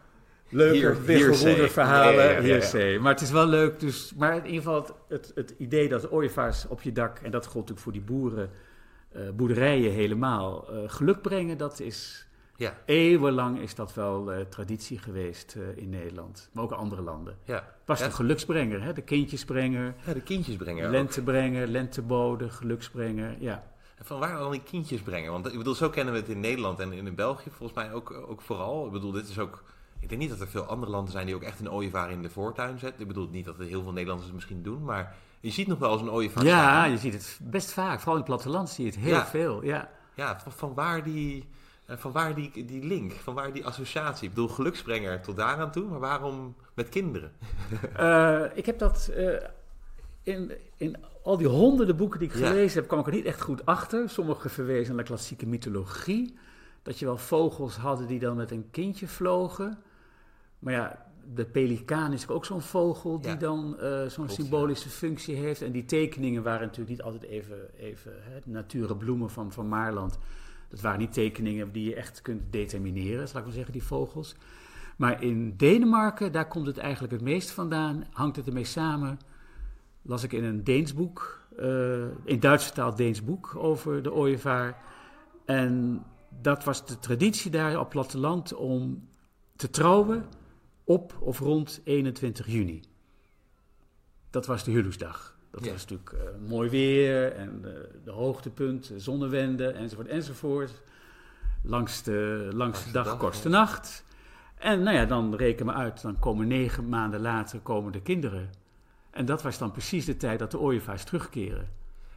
leuke 0.49 1.69
verhalen. 1.69 2.47
Ja, 2.47 2.79
ja, 2.79 3.01
maar 3.01 3.13
het 3.13 3.21
is 3.21 3.31
wel 3.31 3.47
leuk. 3.47 3.81
Dus, 3.81 4.15
maar 4.17 4.37
in 4.37 4.47
ieder 4.47 4.63
geval 4.63 4.87
het, 5.09 5.33
het, 5.35 5.55
idee 5.59 5.89
dat 5.89 6.11
ooievaars 6.11 6.67
op 6.67 6.83
je 6.83 6.93
dak... 6.93 7.19
en 7.19 7.31
dat 7.31 7.43
geldt 7.43 7.55
natuurlijk 7.55 7.81
voor 7.81 7.93
die 7.93 8.03
boeren, 8.03 8.51
uh, 9.17 9.31
boerderijen 9.31 9.93
helemaal... 9.93 10.75
Uh, 10.75 10.79
geluk 10.87 11.23
brengen, 11.23 11.59
dat 11.59 11.81
is... 11.81 12.28
Ja. 12.59 12.75
Eeuwenlang 12.85 13.59
is 13.59 13.75
dat 13.75 13.95
wel 13.95 14.33
uh, 14.33 14.41
traditie 14.41 14.99
geweest 14.99 15.57
in 15.75 15.89
Nederland. 15.89 16.49
Maar 16.53 16.65
ook 16.65 16.71
in 16.71 16.77
andere 16.77 17.03
landen. 17.03 17.39
Ja. 17.45 17.75
Was 17.85 17.99
de 17.99 18.11
geluksbrenger, 18.11 18.83
hè? 18.83 18.93
de 18.93 19.03
kindjesbrenger. 19.03 19.95
Ja, 20.07 20.13
de 20.13 20.21
kindjesbrenger 20.21 20.91
Lentebrenger, 20.91 21.67
lentebode, 21.67 22.51
geluksbrenger, 22.51 23.37
ja. 23.39 23.65
En 23.97 24.05
van 24.05 24.19
waar 24.19 24.39
dan 24.39 24.51
die 24.51 24.63
kindjes 24.63 25.01
brengen? 25.01 25.33
Want 25.33 25.47
ik 25.47 25.59
bedoel, 25.59 25.75
zo 25.75 25.91
kennen 25.91 26.15
we 26.15 26.21
het 26.21 26.29
in 26.29 26.41
Nederland 26.41 26.81
en 26.81 26.93
in 26.93 27.15
België 27.15 27.51
volgens 27.51 27.79
mij 27.79 27.93
ook, 27.93 28.11
ook 28.11 28.41
vooral. 28.41 28.87
Ik 28.87 28.93
bedoel, 28.93 29.13
dit 29.13 29.29
is 29.29 29.39
ook 29.39 29.63
ik 30.01 30.09
denk 30.09 30.21
niet 30.21 30.31
dat 30.31 30.41
er 30.41 30.49
veel 30.49 30.65
andere 30.65 30.93
landen 30.93 31.13
zijn 31.13 31.27
die 31.27 31.35
ook 31.35 31.43
echt 31.43 31.61
een 31.61 31.71
ooievaar 31.71 32.11
in 32.11 32.23
de 32.23 32.31
voortuin 32.31 32.79
zetten. 32.79 33.01
Ik 33.01 33.09
bedoel 33.09 33.29
niet 33.31 33.45
dat 33.45 33.59
er 33.59 33.67
heel 33.67 33.83
veel 33.83 33.93
Nederlanders 33.93 34.27
het 34.27 34.35
misschien 34.35 34.63
doen, 34.63 34.85
maar 34.85 35.15
je 35.41 35.51
ziet 35.51 35.67
nog 35.67 35.79
wel 35.79 35.93
eens 35.93 36.01
een 36.01 36.11
ooievaar. 36.11 36.45
Ja, 36.45 36.85
je 36.85 36.99
ziet 36.99 37.13
het 37.13 37.39
best 37.43 37.73
vaak. 37.73 37.97
Vooral 37.97 38.15
in 38.15 38.21
het 38.21 38.31
platteland 38.31 38.71
zie 38.71 38.85
je 38.85 38.91
het 38.91 39.01
heel 39.01 39.21
veel. 39.21 39.65
Ja, 39.65 39.91
ja 40.15 40.41
van, 40.41 40.53
van 40.53 40.75
waar 40.75 41.03
die... 41.03 41.49
Eh, 41.89 41.97
van 41.97 42.13
waar 42.13 42.35
die, 42.35 42.65
die 42.65 42.85
link, 42.85 43.13
van 43.13 43.35
waar 43.35 43.53
die 43.53 43.67
associatie? 43.67 44.29
Ik 44.29 44.35
bedoel, 44.35 44.49
geluksbrenger 44.49 45.21
tot 45.21 45.37
daaraan 45.37 45.71
toe, 45.71 45.89
maar 45.89 45.99
waarom 45.99 46.55
met 46.75 46.89
kinderen? 46.89 47.33
Uh, 47.99 48.45
ik 48.55 48.67
heb 48.67 48.79
dat 48.79 49.11
uh, 49.17 49.37
in, 50.23 50.53
in 50.77 50.97
al 51.23 51.37
die 51.37 51.47
honderden 51.47 51.97
boeken 51.97 52.19
die 52.19 52.29
ik 52.29 52.35
gelezen 52.35 52.79
heb, 52.79 52.89
kwam 52.89 53.01
ik 53.01 53.07
er 53.07 53.13
niet 53.13 53.25
echt 53.25 53.41
goed 53.41 53.67
achter. 53.67 54.09
Sommige 54.09 54.49
verwezen 54.49 54.95
naar 54.95 55.05
de 55.05 55.11
klassieke 55.11 55.47
mythologie. 55.47 56.39
Dat 56.83 56.99
je 56.99 57.05
wel 57.05 57.19
vogels 57.19 57.77
hadden 57.77 58.07
die 58.07 58.19
dan 58.19 58.37
met 58.37 58.51
een 58.51 58.69
kindje 58.71 59.07
vlogen. 59.07 59.79
Maar 60.59 60.73
ja, 60.73 61.07
de 61.35 61.45
pelikaan 61.45 62.13
is 62.13 62.29
ook 62.29 62.45
zo'n 62.45 62.63
vogel 62.63 63.21
die 63.21 63.37
dan 63.37 63.77
uh, 63.81 64.07
zo'n 64.07 64.29
symbolische 64.29 64.89
functie 64.89 65.35
heeft. 65.35 65.63
En 65.63 65.73
die 65.73 65.85
tekeningen 65.85 66.43
waren 66.43 66.61
natuurlijk 66.67 66.91
niet 66.91 67.03
altijd 67.03 67.23
even, 67.23 67.79
even 67.79 68.13
hè, 68.17 68.39
nature 68.45 68.97
bloemen 68.97 69.31
van, 69.31 69.53
van 69.53 69.69
Maarland. 69.69 70.19
Dat 70.69 70.81
waren 70.81 70.99
niet 70.99 71.13
tekeningen 71.13 71.73
die 71.73 71.89
je 71.89 71.95
echt 71.95 72.23
kunt 72.23 72.53
determineren, 72.53 73.29
zal 73.29 73.39
ik 73.39 73.45
maar 73.45 73.55
zeggen, 73.55 73.73
die 73.73 73.83
vogels. 73.83 74.35
Maar 74.97 75.23
in 75.23 75.57
Denemarken, 75.57 76.33
daar 76.33 76.49
komt 76.49 76.67
het 76.67 76.79
eigenlijk 76.79 77.13
het 77.13 77.23
meest 77.23 77.51
vandaan, 77.51 78.07
hangt 78.13 78.37
het 78.37 78.47
ermee 78.47 78.65
samen. 78.65 79.19
Las 80.03 80.23
ik 80.23 80.33
in 80.33 80.45
een 80.45 80.65
Deens 80.65 80.95
boek, 80.95 81.47
uh, 81.59 82.05
in 82.25 82.41
Duits 82.41 82.65
vertaald 82.65 82.97
Deens 82.97 83.25
boek 83.25 83.57
over 83.57 84.03
de 84.03 84.13
ooievaar. 84.13 84.83
En 85.45 86.05
dat 86.41 86.65
was 86.65 86.87
de 86.87 86.99
traditie 86.99 87.51
daar 87.51 87.81
op 87.81 87.89
platteland 87.91 88.55
om 88.55 89.09
te 89.57 89.71
trouwen 89.71 90.27
op 90.85 91.17
of 91.21 91.39
rond 91.39 91.81
21 91.85 92.47
juni. 92.47 92.83
Dat 94.31 94.47
was 94.47 94.65
de 94.65 94.71
huwelijksdag. 94.71 95.38
Dat 95.51 95.61
was 95.61 95.87
natuurlijk 95.87 96.13
uh, 96.13 96.49
mooi 96.49 96.71
weer 96.71 97.33
en 97.33 97.61
de, 97.63 97.89
de 98.05 98.11
hoogtepunt, 98.11 98.93
zonnewende 98.97 99.69
enzovoort 99.69 100.09
enzovoort. 100.09 100.83
Langs 101.63 102.03
de, 102.03 102.49
langs 102.53 102.85
de 102.85 102.91
dag, 102.91 103.17
kortste 103.17 103.49
nacht. 103.49 104.05
En 104.59 104.83
nou 104.83 104.97
ja, 104.97 105.05
dan 105.05 105.35
reken 105.35 105.67
me 105.67 105.73
uit, 105.73 106.03
dan 106.03 106.19
komen 106.19 106.47
negen 106.47 106.89
maanden 106.89 107.21
later 107.21 107.61
komen 107.61 107.93
de 107.93 108.03
kinderen. 108.03 108.51
En 109.11 109.25
dat 109.25 109.43
was 109.43 109.59
dan 109.59 109.71
precies 109.71 110.05
de 110.05 110.17
tijd 110.17 110.39
dat 110.39 110.51
de 110.51 110.59
ooievaars 110.59 111.05
terugkeren. 111.05 111.69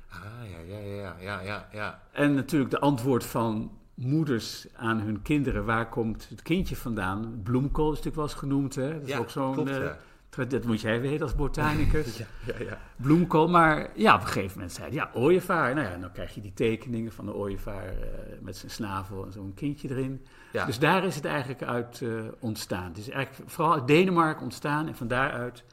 Ah, 0.10 0.20
ja, 0.50 0.76
ja, 0.76 0.80
ja, 0.80 1.16
ja, 1.20 1.42
ja, 1.42 1.68
ja. 1.72 2.02
En 2.12 2.34
natuurlijk 2.34 2.72
de 2.72 2.80
antwoord 2.80 3.26
van 3.26 3.72
moeders 3.94 4.68
aan 4.76 5.00
hun 5.00 5.22
kinderen, 5.22 5.66
waar 5.66 5.90
komt 5.90 6.30
het 6.30 6.42
kindje 6.42 6.76
vandaan? 6.76 7.40
Bloemkool 7.44 7.92
is 7.92 7.98
natuurlijk 7.98 8.16
wel 8.16 8.26
eens 8.26 8.34
genoemd, 8.34 8.76
hè? 8.76 8.94
Dat 8.94 9.02
is 9.02 9.08
ja, 9.08 9.18
ook 9.18 9.30
zo'n... 9.30 9.54
klopt, 9.54 9.70
ja. 9.70 9.98
Dat 10.36 10.64
moet 10.64 10.82
jij 10.82 11.02
weten 11.02 11.22
als 11.22 11.36
botanicus. 11.36 12.18
ja, 12.18 12.26
ja, 12.46 12.54
ja. 12.60 12.78
Bloemkool, 12.96 13.48
maar 13.48 13.90
ja, 13.96 14.16
op 14.16 14.22
een 14.22 14.28
gegeven 14.28 14.52
moment 14.54 14.72
zei 14.72 14.88
hij, 14.88 14.96
ja, 14.96 15.12
ooievaar. 15.14 15.76
Nou 15.76 15.88
ja, 15.88 15.98
dan 15.98 16.12
krijg 16.12 16.36
je 16.36 16.42
die 16.42 16.54
tekeningen 16.54 17.12
van 17.12 17.26
de 17.26 17.34
ooievaar 17.34 17.94
uh, 17.94 18.00
met 18.42 18.58
zijn 18.58 18.72
snavel 18.72 19.26
en 19.26 19.32
zo'n 19.32 19.54
kindje 19.56 19.90
erin. 19.90 20.26
Dus 20.66 20.80
daar 20.80 21.04
is 21.04 21.16
het 21.16 21.26
eigenlijk 21.26 21.64
uit 21.64 22.00
uh, 22.00 22.22
ontstaan. 22.40 22.88
Het 22.88 22.98
is 22.98 23.10
eigenlijk 23.10 23.52
vooral 23.52 23.74
uit 23.74 23.88
Denemarken 23.88 24.44
ontstaan 24.44 24.88
en 24.88 24.96
van 24.96 25.08
daaruit 25.08 25.64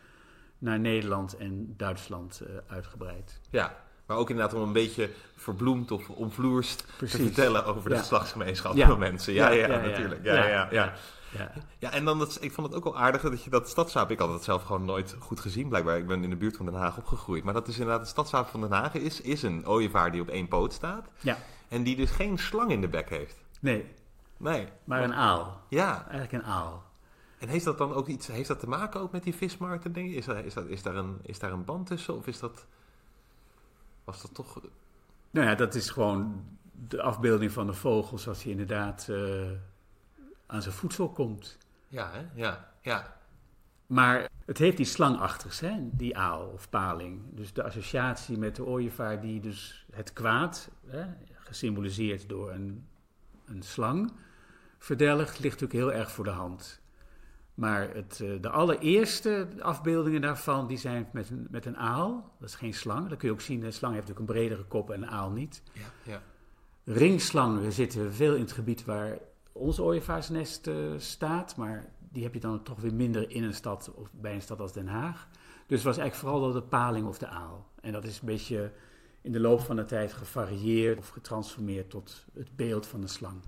naar 0.58 0.78
Nederland 0.78 1.36
en 1.36 1.74
Duitsland 1.76 2.42
uh, 2.42 2.48
uitgebreid. 2.66 3.40
Ja, 3.50 3.76
maar 4.06 4.16
ook 4.16 4.30
inderdaad 4.30 4.54
om 4.54 4.62
een 4.62 4.72
beetje 4.72 5.10
verbloemd 5.36 5.90
of 5.90 6.08
omvloerst 6.10 6.84
Precies. 6.96 7.16
te 7.16 7.22
vertellen 7.22 7.64
over 7.64 7.90
de 7.90 7.98
geslachtsgemeenschap 7.98 8.78
van 8.78 8.98
mensen. 8.98 9.32
Ja, 9.32 9.48
ja, 9.48 9.66
Ja, 9.66 9.74
ja, 9.74 9.82
ja. 9.82 9.88
natuurlijk. 9.88 10.24
Ja, 10.24 10.68
ja, 10.70 10.92
ja. 11.36 11.52
ja. 11.78 11.92
En 11.92 12.04
dan, 12.04 12.18
dat, 12.18 12.38
ik 12.40 12.52
vond 12.52 12.66
het 12.66 12.76
ook 12.76 12.84
wel 12.84 12.98
aardig 12.98 13.22
dat 13.22 13.42
je 13.44 13.50
dat 13.50 13.68
stadsaap, 13.68 14.10
ik 14.10 14.18
had 14.18 14.32
het 14.32 14.42
zelf 14.44 14.62
gewoon 14.62 14.84
nooit 14.84 15.16
goed 15.18 15.40
gezien 15.40 15.68
blijkbaar. 15.68 15.98
Ik 15.98 16.06
ben 16.06 16.24
in 16.24 16.30
de 16.30 16.36
buurt 16.36 16.56
van 16.56 16.66
Den 16.66 16.74
Haag 16.74 16.98
opgegroeid. 16.98 17.44
Maar 17.44 17.54
dat 17.54 17.68
is 17.68 17.74
inderdaad, 17.78 18.00
het 18.00 18.08
stadsaap 18.08 18.48
van 18.48 18.60
Den 18.60 18.72
Haag 18.72 18.94
is, 18.94 19.20
is 19.20 19.42
een 19.42 19.66
ooievaar 19.66 20.12
die 20.12 20.20
op 20.20 20.28
één 20.28 20.48
poot 20.48 20.72
staat. 20.72 21.08
ja, 21.20 21.38
En 21.68 21.82
die 21.82 21.96
dus 21.96 22.10
geen 22.10 22.38
slang 22.38 22.70
in 22.70 22.80
de 22.80 22.88
bek 22.88 23.08
heeft. 23.08 23.36
nee, 23.60 23.94
Nee. 24.36 24.68
maar 24.84 25.02
een 25.02 25.14
aal. 25.14 25.60
Ja, 25.68 26.02
Eigenlijk 26.10 26.32
een 26.32 26.50
aal. 26.50 26.82
en 27.38 27.48
heeft 27.48 27.64
dat 27.64 27.78
dan 27.78 27.92
ook 27.94 28.06
iets, 28.06 28.26
heeft 28.26 28.48
dat 28.48 28.60
te 28.60 28.68
maken 28.68 29.00
ook 29.00 29.12
met 29.12 29.22
die 29.22 29.34
vismarkten 29.34 29.94
je? 29.94 30.14
Is, 30.14 30.28
is, 30.28 30.54
dat, 30.54 30.66
is, 30.66 30.82
daar 30.82 30.96
een, 30.96 31.18
is 31.22 31.38
daar 31.38 31.52
een 31.52 31.64
band 31.64 31.86
tussen? 31.86 32.16
Of 32.16 32.26
is 32.26 32.38
dat, 32.38 32.66
was 34.04 34.22
dat 34.22 34.34
toch... 34.34 34.60
Nou 35.30 35.46
ja, 35.46 35.54
dat 35.54 35.74
is 35.74 35.90
gewoon 35.90 36.44
de 36.88 37.02
afbeelding 37.02 37.52
van 37.52 37.66
de 37.66 37.74
vogel 37.74 38.18
zoals 38.18 38.42
hij 38.42 38.50
inderdaad 38.50 39.08
eh, 39.08 39.50
aan 40.48 40.62
zijn 40.62 40.74
voedsel 40.74 41.08
komt. 41.08 41.58
Ja, 41.88 42.10
hè? 42.12 42.26
Ja, 42.34 42.72
ja. 42.82 43.16
Maar 43.86 44.28
het 44.44 44.58
heeft 44.58 44.76
die 44.76 44.86
slangachtigs, 44.86 45.60
hè? 45.60 45.74
die 45.92 46.16
aal 46.16 46.46
of 46.46 46.68
paling. 46.68 47.22
Dus 47.30 47.52
de 47.52 47.62
associatie 47.62 48.38
met 48.38 48.56
de 48.56 48.64
ooievaar 48.64 49.20
die 49.20 49.40
dus 49.40 49.86
het 49.92 50.12
kwaad, 50.12 50.70
hè, 50.86 51.04
gesymboliseerd 51.34 52.28
door 52.28 52.50
een, 52.50 52.86
een 53.44 53.62
slang, 53.62 54.12
verdelgt, 54.78 55.38
ligt 55.38 55.60
natuurlijk 55.60 55.90
heel 55.90 56.00
erg 56.00 56.12
voor 56.12 56.24
de 56.24 56.30
hand. 56.30 56.80
Maar 57.54 57.94
het, 57.94 58.20
eh, 58.20 58.30
de 58.40 58.48
allereerste 58.48 59.48
afbeeldingen 59.60 60.20
daarvan 60.20 60.66
die 60.66 60.76
zijn 60.76 61.08
met 61.12 61.30
een, 61.30 61.46
met 61.50 61.66
een 61.66 61.76
aal. 61.76 62.34
Dat 62.38 62.48
is 62.48 62.54
geen 62.54 62.74
slang. 62.74 63.08
Dat 63.08 63.18
kun 63.18 63.28
je 63.28 63.34
ook 63.34 63.40
zien. 63.40 63.62
Een 63.62 63.72
slang 63.72 63.94
heeft 63.94 64.08
natuurlijk 64.08 64.30
een 64.30 64.40
bredere 64.40 64.64
kop 64.64 64.90
en 64.90 65.02
een 65.02 65.10
aal 65.10 65.30
niet. 65.30 65.62
Ja, 65.72 66.12
ja. 66.12 66.22
Ringslangen 66.84 67.72
zitten 67.72 68.12
veel 68.12 68.34
in 68.34 68.40
het 68.40 68.52
gebied 68.52 68.84
waar 68.84 69.18
ons 69.58 69.80
ooievaarsnest 69.80 70.66
eh, 70.66 70.74
staat, 70.96 71.56
maar 71.56 71.86
die 71.98 72.22
heb 72.22 72.34
je 72.34 72.40
dan 72.40 72.62
toch 72.62 72.80
weer 72.80 72.94
minder 72.94 73.30
in 73.30 73.42
een 73.44 73.54
stad 73.54 73.92
of 73.94 74.08
bij 74.12 74.34
een 74.34 74.42
stad 74.42 74.60
als 74.60 74.72
Den 74.72 74.88
Haag. 74.88 75.28
Dus 75.66 75.76
het 75.76 75.86
was 75.86 75.98
eigenlijk 75.98 76.14
vooral 76.14 76.52
de 76.52 76.62
paling 76.62 77.06
of 77.06 77.18
de 77.18 77.26
aal. 77.26 77.66
En 77.80 77.92
dat 77.92 78.04
is 78.04 78.20
een 78.20 78.26
beetje 78.26 78.72
in 79.22 79.32
de 79.32 79.40
loop 79.40 79.60
van 79.60 79.76
de 79.76 79.84
tijd 79.84 80.12
gevarieerd 80.12 80.98
of 80.98 81.08
getransformeerd 81.08 81.90
tot 81.90 82.24
het 82.34 82.56
beeld 82.56 82.86
van 82.86 83.00
de 83.00 83.06
slang. 83.06 83.40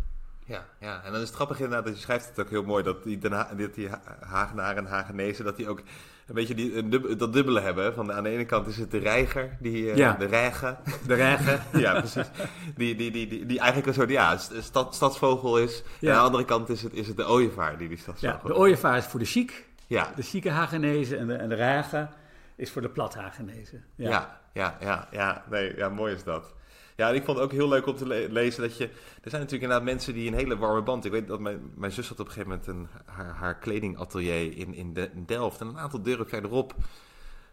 Ja, 0.44 0.66
ja, 0.80 1.02
en 1.02 1.12
dan 1.12 1.20
is 1.20 1.26
het 1.26 1.36
grappig 1.36 1.56
inderdaad, 1.61 1.84
dat 1.84 1.94
je 1.94 2.00
schrijft 2.00 2.28
het 2.28 2.40
ook 2.40 2.50
heel 2.50 2.62
mooi, 2.64 2.82
dat 2.82 3.02
die, 3.02 3.18
Den 3.18 3.32
Ha- 3.32 3.54
dat 3.54 3.74
die 3.74 3.88
Ha- 3.88 4.16
Hagenaren 4.20 4.84
en 4.84 4.90
Hagenezen, 4.90 5.44
dat 5.44 5.56
die 5.56 5.68
ook 5.68 5.82
een 6.30 6.36
beetje 6.36 6.54
die, 6.54 6.88
dub- 6.88 7.18
dat 7.18 7.32
dubbele 7.32 7.60
hebben. 7.60 7.94
Van, 7.94 8.12
aan 8.12 8.22
de 8.22 8.28
ene 8.30 8.44
kant 8.44 8.66
is 8.66 8.76
het 8.76 8.90
de 8.90 8.98
reiger, 8.98 9.56
die, 9.60 9.90
eh, 9.90 9.96
Ja. 9.96 10.12
de 10.12 10.24
reiger, 10.26 10.76
De 11.06 11.14
regen. 11.14 11.60
ja 11.80 11.92
precies, 11.98 12.30
die, 12.76 12.94
die, 12.96 13.10
die, 13.10 13.26
die, 13.26 13.46
die 13.46 13.58
eigenlijk 13.58 13.88
een 13.88 13.94
soort 13.94 14.10
ja, 14.10 14.36
st- 14.36 14.54
stad, 14.62 14.94
stadsvogel 14.94 15.58
is. 15.58 15.82
En 15.82 15.84
Ja. 16.00 16.10
aan 16.12 16.18
de 16.18 16.24
andere 16.24 16.44
kant 16.44 16.68
is 16.68 16.82
het, 16.82 16.92
is 16.92 17.06
het 17.08 17.16
de 17.16 17.28
ooievaar 17.28 17.78
die 17.78 17.88
die 17.88 17.96
Ja, 17.96 18.02
stadsvogel 18.02 18.48
de 18.48 18.54
is. 18.54 18.58
ooievaar 18.60 18.96
is 18.96 19.04
voor 19.04 19.20
de 19.20 19.26
chic, 19.26 19.66
Ja, 19.86 20.12
de 20.16 20.22
chique 20.22 20.50
Hagenezen 20.50 21.18
en 21.18 21.26
de, 21.26 21.34
en 21.34 21.48
de 21.48 21.54
regen 21.54 22.10
is 22.56 22.70
voor 22.70 22.82
de 22.82 22.88
plat 22.88 23.14
Hagenezen. 23.14 23.84
ja, 23.94 24.40
ja, 24.52 24.76
ja, 24.80 25.08
ja, 25.10 25.44
nee, 25.50 25.76
ja, 25.76 25.88
mooi 25.88 26.14
is 26.14 26.24
dat. 26.24 26.54
Ja, 27.01 27.09
en 27.09 27.14
ik 27.14 27.24
vond 27.24 27.36
het 27.36 27.46
ook 27.46 27.53
heel 27.53 27.68
leuk 27.68 27.86
om 27.86 27.96
te 27.96 28.07
le- 28.07 28.26
lezen 28.30 28.62
dat 28.62 28.76
je... 28.76 28.84
Er 29.22 29.30
zijn 29.30 29.42
natuurlijk 29.42 29.62
inderdaad 29.62 29.82
mensen 29.82 30.14
die 30.14 30.28
een 30.28 30.34
hele 30.34 30.57
warme 30.57 30.82
band... 30.82 31.05
Ik 31.05 31.11
weet 31.11 31.28
dat 31.28 31.40
mijn, 31.40 31.72
mijn 31.74 31.92
zus 31.92 32.09
had 32.09 32.20
op 32.20 32.26
een 32.26 32.32
gegeven 32.32 32.61
moment 32.66 32.68
een, 32.68 33.03
haar, 33.05 33.34
haar 33.34 33.59
kledingatelier 33.59 34.57
in, 34.57 34.74
in, 34.74 34.94
de, 34.94 35.11
in 35.14 35.24
Delft. 35.26 35.61
En 35.61 35.66
een 35.66 35.78
aantal 35.78 36.03
deuren 36.03 36.28
verderop 36.28 36.74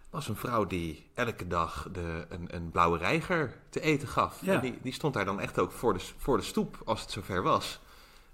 was 0.09 0.27
een 0.27 0.35
vrouw 0.35 0.65
die 0.65 1.09
elke 1.13 1.47
dag 1.47 1.89
de, 1.91 2.25
een, 2.29 2.55
een 2.55 2.71
blauwe 2.71 2.97
reiger 2.97 3.55
te 3.69 3.81
eten 3.81 4.07
gaf. 4.07 4.41
Ja. 4.41 4.53
En 4.53 4.61
die, 4.61 4.79
die 4.81 4.93
stond 4.93 5.13
daar 5.13 5.25
dan 5.25 5.39
echt 5.39 5.59
ook 5.59 5.71
voor 5.71 5.93
de, 5.93 5.99
voor 6.17 6.37
de 6.37 6.43
stoep, 6.43 6.77
als 6.85 7.01
het 7.01 7.11
zover 7.11 7.41
was. 7.41 7.79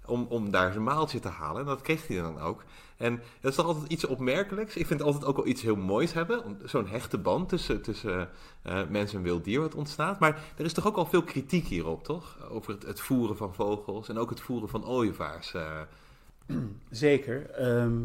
Om, 0.04 0.26
om 0.28 0.50
daar 0.50 0.72
zijn 0.72 0.84
maaltje 0.84 1.20
te 1.20 1.28
halen. 1.28 1.60
En 1.60 1.66
dat 1.66 1.80
kreeg 1.80 2.06
hij 2.06 2.16
dan 2.16 2.40
ook. 2.40 2.64
En 2.96 3.22
dat 3.40 3.50
is 3.50 3.56
toch 3.56 3.66
altijd 3.66 3.92
iets 3.92 4.06
opmerkelijks. 4.06 4.76
Ik 4.76 4.86
vind 4.86 4.98
het 4.98 5.08
altijd 5.08 5.24
ook 5.24 5.36
wel 5.36 5.46
iets 5.46 5.62
heel 5.62 5.76
moois 5.76 6.12
hebben. 6.12 6.58
Zo'n 6.64 6.86
hechte 6.88 7.18
band 7.18 7.48
tussen, 7.48 7.82
tussen 7.82 8.28
eh, 8.62 8.80
mens 8.88 9.14
en 9.14 9.22
wild 9.22 9.44
dier 9.44 9.60
wat 9.60 9.74
ontstaat. 9.74 10.20
Maar 10.20 10.42
er 10.56 10.64
is 10.64 10.72
toch 10.72 10.86
ook 10.86 10.96
al 10.96 11.06
veel 11.06 11.22
kritiek 11.22 11.66
hierop, 11.66 12.04
toch? 12.04 12.48
Over 12.50 12.72
het, 12.72 12.82
het 12.82 13.00
voeren 13.00 13.36
van 13.36 13.54
vogels 13.54 14.08
en 14.08 14.18
ook 14.18 14.30
het 14.30 14.40
voeren 14.40 14.68
van 14.68 14.86
ooievaars. 14.86 15.54
eh. 15.54 15.80
Zeker. 16.90 17.50
Ehm, 17.50 17.98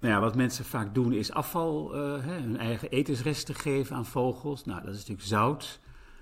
nou 0.00 0.14
ja, 0.14 0.20
wat 0.20 0.36
mensen 0.36 0.64
vaak 0.64 0.94
doen 0.94 1.12
is 1.12 1.32
afval, 1.32 1.92
hè, 1.92 2.40
hun 2.40 2.56
eigen 2.56 2.90
etensresten 2.90 3.54
geven 3.54 3.96
aan 3.96 4.06
vogels. 4.06 4.64
Nou, 4.64 4.80
dat 4.80 4.90
is 4.90 4.98
natuurlijk 4.98 5.26
zout. 5.28 5.80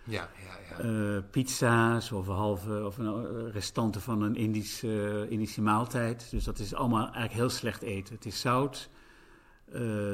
Ja, 0.09 0.29
ja, 0.45 0.79
ja. 0.79 1.17
Eh, 1.17 1.23
pizza's 1.31 2.13
of 2.13 2.27
een 2.27 2.35
halve 2.35 2.85
of 2.85 2.99
een, 2.99 3.07
eh, 3.07 3.53
restanten 3.53 4.01
van 4.01 4.23
een 4.23 4.35
Indische, 4.37 5.25
eh, 5.25 5.31
Indische 5.31 5.63
maaltijd. 5.63 6.31
Dus 6.31 6.45
dat 6.45 6.59
is 6.59 6.75
allemaal 6.75 7.03
eigenlijk 7.03 7.33
heel 7.33 7.51
slecht 7.51 7.83
eten. 7.83 8.15
Het 8.15 8.27
is 8.27 8.41
zout. 8.41 8.89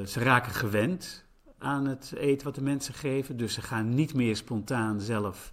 Ze 0.07 0.21
raken 0.21 0.53
gewend 0.53 1.25
aan 1.59 1.87
het 1.87 2.13
eten 2.17 2.47
wat 2.47 2.55
de 2.55 2.63
mensen 2.63 2.95
geven. 2.95 3.37
Dus 3.37 3.55
ze 3.55 3.63
gaan 3.63 3.95
niet 3.95 4.15
meer 4.15 4.37
spontaan 4.37 5.01
zelf 5.01 5.53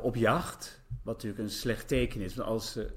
op 0.00 0.16
jacht. 0.16 0.82
Wat 1.02 1.14
natuurlijk 1.14 1.42
een 1.42 1.50
slecht 1.50 1.88
teken 1.88 2.20
is. 2.20 2.34
Want 2.34 2.48
als 2.48 2.72
ze 2.72 2.90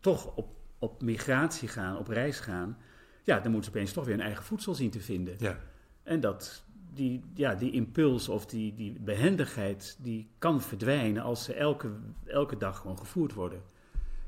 toch 0.00 0.36
op, 0.36 0.56
op 0.78 1.02
migratie 1.02 1.68
gaan, 1.68 1.98
op 1.98 2.08
reis 2.08 2.40
gaan... 2.40 2.78
ja, 3.22 3.40
dan 3.40 3.52
moeten 3.52 3.70
ze 3.70 3.76
opeens 3.76 3.92
toch 3.92 4.04
weer 4.04 4.14
hun 4.14 4.24
eigen 4.24 4.44
voedsel 4.44 4.74
zien 4.74 4.90
te 4.90 5.00
vinden. 5.00 5.34
ja. 5.38 5.58
En 6.02 6.20
dat, 6.20 6.64
die, 6.94 7.22
ja, 7.34 7.54
die 7.54 7.70
impuls 7.70 8.28
of 8.28 8.46
die, 8.46 8.74
die 8.74 8.96
behendigheid, 9.00 9.96
die 10.02 10.28
kan 10.38 10.62
verdwijnen 10.62 11.22
als 11.22 11.44
ze 11.44 11.54
elke, 11.54 11.90
elke 12.24 12.56
dag 12.56 12.78
gewoon 12.78 12.98
gevoerd 12.98 13.34
worden. 13.34 13.62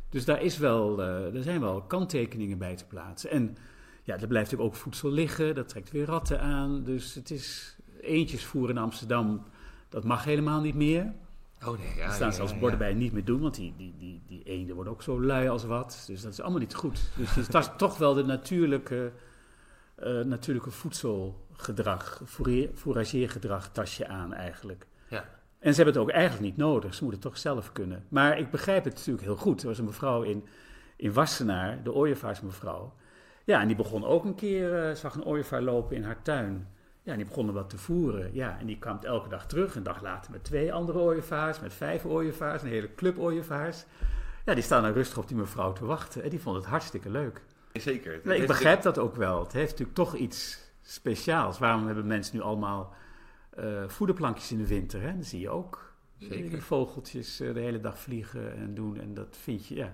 Dus 0.09 0.25
daar, 0.25 0.43
is 0.43 0.59
wel, 0.59 1.03
er 1.03 1.43
zijn 1.43 1.61
wel 1.61 1.83
kanttekeningen 1.83 2.59
bij 2.59 2.77
te 2.77 2.87
plaatsen. 2.87 3.31
En 3.31 3.57
ja, 4.03 4.19
er 4.19 4.27
blijft 4.27 4.59
ook 4.59 4.75
voedsel 4.75 5.11
liggen, 5.11 5.55
dat 5.55 5.69
trekt 5.69 5.91
weer 5.91 6.07
ratten 6.07 6.41
aan. 6.41 6.85
Dus 6.85 7.15
het 7.15 7.31
is 7.31 7.77
eentjes 8.01 8.45
voeren 8.45 8.77
in 8.77 8.83
Amsterdam, 8.83 9.43
dat 9.89 10.05
mag 10.05 10.25
helemaal 10.25 10.61
niet 10.61 10.75
meer. 10.75 11.12
Oh 11.67 11.79
nee, 11.79 11.95
ja. 11.97 12.07
Er 12.07 12.12
staan 12.12 12.29
ja, 12.29 12.35
zelfs 12.35 12.59
borden 12.59 12.79
ja. 12.79 12.85
bij 12.85 12.95
niet 12.95 13.12
meer 13.12 13.25
doen, 13.25 13.41
want 13.41 13.55
die, 13.55 13.75
die, 13.77 13.95
die, 13.99 14.23
die 14.27 14.43
eenden 14.43 14.75
worden 14.75 14.93
ook 14.93 15.03
zo 15.03 15.23
lui 15.23 15.49
als 15.49 15.65
wat. 15.65 16.05
Dus 16.07 16.23
dat 16.23 16.33
is 16.33 16.41
allemaal 16.41 16.61
niet 16.61 16.75
goed. 16.75 17.01
Dus 17.17 17.35
het 17.35 17.55
is 17.55 17.69
toch 17.77 17.99
wel 17.99 18.15
de 18.15 18.25
natuurlijke, 18.25 19.12
eh, 19.95 20.21
natuurlijke 20.21 20.71
voedselgedrag, 20.71 21.43
fourrier- 22.25 22.71
fourageergedrag 22.75 23.69
tas 23.73 23.97
je 23.97 24.09
aan 24.09 24.33
eigenlijk. 24.33 24.87
Ja. 25.09 25.25
En 25.59 25.75
ze 25.75 25.83
hebben 25.83 25.95
het 26.01 26.03
ook 26.11 26.17
eigenlijk 26.17 26.45
niet 26.45 26.57
nodig, 26.57 26.95
ze 26.95 27.05
moeten 27.05 27.21
het 27.23 27.31
toch 27.31 27.41
zelf 27.41 27.73
kunnen. 27.73 28.05
Maar 28.09 28.39
ik 28.39 28.51
begrijp 28.51 28.85
het 28.85 28.95
natuurlijk 28.95 29.25
heel 29.25 29.37
goed. 29.37 29.63
Er 29.63 29.69
was 29.69 29.79
een 29.79 29.85
mevrouw 29.85 30.23
in, 30.23 30.45
in 30.97 31.13
Wassenaar, 31.13 31.83
de 31.83 31.93
ooievaarsmevrouw. 31.93 32.95
Ja, 33.45 33.61
en 33.61 33.67
die 33.67 33.77
begon 33.77 34.05
ook 34.05 34.25
een 34.25 34.35
keer, 34.35 34.89
eh, 34.89 34.95
zag 34.95 35.15
een 35.15 35.25
ooievaar 35.25 35.63
lopen 35.63 35.97
in 35.97 36.05
haar 36.05 36.23
tuin. 36.23 36.69
Ja, 37.03 37.17
die 37.17 37.25
begonnen 37.25 37.55
wat 37.55 37.71
te 37.71 37.79
voeren. 37.79 38.35
Ja, 38.35 38.59
en 38.59 38.67
die 38.67 38.79
kwam 38.79 38.99
elke 39.03 39.29
dag 39.29 39.47
terug. 39.47 39.77
Een 39.77 39.83
dag 39.83 40.03
later 40.03 40.31
met 40.33 40.45
twee 40.45 40.73
andere 40.73 40.99
ooievaars, 40.99 41.61
met 41.61 41.75
vijf 41.75 42.05
ooievaars, 42.05 42.63
een 42.63 42.69
hele 42.69 42.95
club 42.95 43.19
ooievaars. 43.19 43.85
Ja, 44.45 44.55
die 44.55 44.63
staan 44.63 44.83
dan 44.83 44.93
rustig 44.93 45.19
op 45.19 45.29
die 45.29 45.37
mevrouw 45.37 45.73
te 45.73 45.85
wachten. 45.85 46.23
En 46.23 46.31
die 46.31 46.41
vond 46.41 46.57
het 46.57 46.67
hartstikke 46.67 47.11
leuk. 47.11 47.41
Zeker. 47.73 48.21
Nee, 48.25 48.41
ik 48.41 48.47
begrijp 48.47 48.83
dat 48.83 48.99
ook 48.99 49.17
wel. 49.17 49.43
Het 49.43 49.53
heeft 49.53 49.71
natuurlijk 49.71 49.97
toch 49.97 50.15
iets 50.15 50.59
speciaals. 50.85 51.59
Waarom 51.59 51.87
hebben 51.87 52.07
mensen 52.07 52.37
nu 52.37 52.43
allemaal 52.43 52.95
uh, 53.59 53.89
voederplankjes 53.89 54.53
in 54.53 54.59
de 54.59 54.66
winter? 54.66 55.03
Hè? 55.03 55.16
Dat 55.16 55.26
zie 55.26 55.41
je 55.41 55.51
ook. 55.51 55.93
Zeker. 56.18 56.51
Die 56.51 56.62
vogeltjes 56.62 57.41
uh, 57.41 57.55
de 57.55 57.61
hele 57.61 57.80
dag 57.80 57.99
vliegen 57.99 58.57
en 58.57 58.74
doen. 58.74 59.01
En 59.01 59.14
dat 59.14 59.37
vind 59.41 59.66
je, 59.66 59.74
ja. 59.74 59.93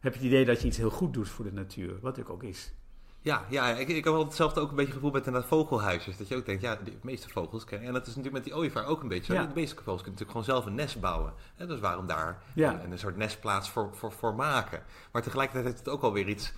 Heb 0.00 0.12
je 0.12 0.18
het 0.18 0.28
idee 0.28 0.44
dat 0.44 0.60
je 0.60 0.66
iets 0.66 0.76
heel 0.76 0.90
goed 0.90 1.14
doet 1.14 1.28
voor 1.28 1.44
de 1.44 1.52
natuur? 1.52 1.92
Wat 1.92 2.02
natuurlijk 2.02 2.30
ook 2.30 2.42
is. 2.42 2.72
Ja, 3.20 3.46
ja 3.50 3.68
ik, 3.68 3.88
ik 3.88 4.04
heb 4.04 4.12
wel 4.12 4.24
hetzelfde 4.24 4.60
ook 4.60 4.70
een 4.70 4.76
beetje 4.76 4.92
gevoel 4.92 5.10
met 5.10 5.26
inderdaad 5.26 5.50
vogelhuisjes. 5.50 6.16
Dat 6.16 6.28
je 6.28 6.36
ook 6.36 6.46
denkt, 6.46 6.62
ja, 6.62 6.78
de 6.84 6.92
meeste 7.02 7.28
vogels 7.28 7.64
kennen. 7.64 7.86
En 7.86 7.92
dat 7.92 8.02
is 8.02 8.08
natuurlijk 8.08 8.34
met 8.34 8.44
die 8.44 8.56
ooievaar 8.56 8.86
ook 8.86 9.02
een 9.02 9.08
beetje 9.08 9.34
zo. 9.34 9.46
De 9.46 9.54
meeste 9.54 9.74
vogels 9.74 10.02
kunnen 10.02 10.20
natuurlijk 10.20 10.30
gewoon 10.30 10.44
zelf 10.44 10.66
een 10.66 10.74
nest 10.74 11.00
bouwen. 11.00 11.32
En 11.56 11.68
dus 11.68 11.80
waarom 11.80 12.06
daar 12.06 12.42
een, 12.54 12.92
een, 12.92 12.98
soort 12.98 13.16
nestplaats 13.16 13.70
voor, 13.70 13.94
voor, 13.94 14.12
voor 14.12 14.34
maken. 14.34 14.82
Maar 15.12 15.22
tegelijkertijd 15.22 15.66
heeft 15.66 15.78
het 15.78 15.88
ook 15.88 16.02
alweer 16.02 16.28
iets... 16.28 16.52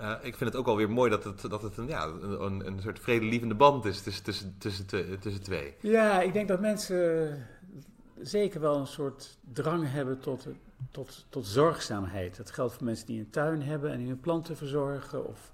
Uh, 0.00 0.14
ik 0.22 0.36
vind 0.36 0.50
het 0.50 0.56
ook 0.58 0.66
alweer 0.66 0.90
mooi 0.90 1.10
dat 1.10 1.24
het, 1.24 1.40
dat 1.50 1.62
het 1.62 1.76
een, 1.76 1.86
ja, 1.86 2.06
een, 2.06 2.66
een 2.66 2.80
soort 2.80 2.98
vredelievende 2.98 3.54
band 3.54 3.84
is 3.84 4.02
tussen, 4.02 4.24
tussen, 4.24 4.56
tussen, 4.58 4.86
tussen 5.20 5.42
twee. 5.42 5.74
Ja, 5.80 6.20
ik 6.20 6.32
denk 6.32 6.48
dat 6.48 6.60
mensen 6.60 7.46
zeker 8.20 8.60
wel 8.60 8.76
een 8.76 8.86
soort 8.86 9.38
drang 9.52 9.92
hebben 9.92 10.20
tot, 10.20 10.46
tot, 10.90 11.26
tot 11.28 11.46
zorgzaamheid. 11.46 12.36
Dat 12.36 12.50
geldt 12.50 12.74
voor 12.74 12.84
mensen 12.84 13.06
die 13.06 13.18
een 13.18 13.30
tuin 13.30 13.62
hebben 13.62 13.90
en 13.90 13.98
die 13.98 14.08
hun 14.08 14.20
planten 14.20 14.56
verzorgen. 14.56 15.26
Of 15.28 15.52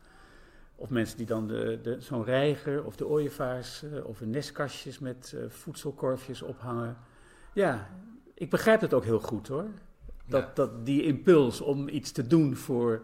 of 0.81 0.91
mensen 0.91 1.17
die 1.17 1.27
dan 1.27 1.47
de, 1.47 1.79
de, 1.83 1.97
zo'n 2.01 2.25
reiger 2.25 2.85
of 2.85 2.97
de 2.97 3.07
ooievaars 3.07 3.83
uh, 3.83 4.05
of 4.05 4.21
een 4.21 4.31
nestkastjes 4.31 4.99
met 4.99 5.33
uh, 5.35 5.45
voedselkorfjes 5.49 6.43
ophangen. 6.43 6.97
Ja, 7.53 7.89
ik 8.35 8.51
begrijp 8.51 8.81
het 8.81 8.95
ook 8.95 9.05
heel 9.05 9.21
goed 9.21 9.49
hoor. 9.49 9.67
Dat, 10.27 10.57
dat 10.57 10.87
die 10.87 11.03
impuls 11.03 11.61
om 11.61 11.89
iets 11.89 12.13
te 12.13 12.27
doen 12.27 12.57
voor 12.57 13.03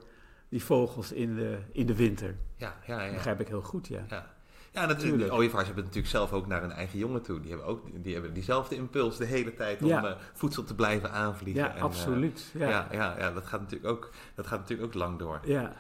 die 0.55 0.65
vogels 0.65 1.13
in 1.13 1.35
de, 1.35 1.59
in 1.73 1.87
de 1.87 1.95
winter. 1.95 2.37
Ja, 2.57 2.75
ja, 2.87 3.03
ja. 3.03 3.13
begrijp 3.13 3.41
ik 3.41 3.49
heel 3.49 3.63
goed, 3.63 3.89
ja. 3.89 4.05
Ja, 4.09 4.35
ja 4.73 4.87
dat, 4.87 5.01
de 5.01 5.33
ooievaars 5.33 5.67
hebben 5.67 5.85
natuurlijk 5.85 6.13
zelf 6.13 6.33
ook 6.33 6.47
naar 6.47 6.61
hun 6.61 6.71
eigen 6.71 6.99
jongen 6.99 7.23
toe. 7.23 7.41
Die 7.41 7.51
hebben 7.51 7.67
ook 7.67 8.03
die 8.03 8.13
hebben 8.13 8.35
diezelfde 8.35 8.75
impuls 8.75 9.17
de 9.17 9.25
hele 9.25 9.55
tijd 9.55 9.83
om 9.83 9.91
uh, 9.91 10.13
voedsel 10.33 10.65
te 10.65 10.75
blijven 10.75 11.13
aanvliegen. 11.13 11.63
Ja, 11.63 11.75
absoluut. 11.79 12.51
ja. 12.53 12.69
Ja, 12.69 12.89
ja, 12.91 13.15
ja, 13.19 13.33
dat, 13.33 13.47
gaat 13.47 13.61
natuurlijk 13.61 13.91
ook, 13.91 14.11
dat 14.35 14.47
gaat 14.47 14.59
natuurlijk 14.59 14.89
ook 14.89 14.95
lang 14.95 15.19
door. 15.19 15.41
Ja. 15.45 15.73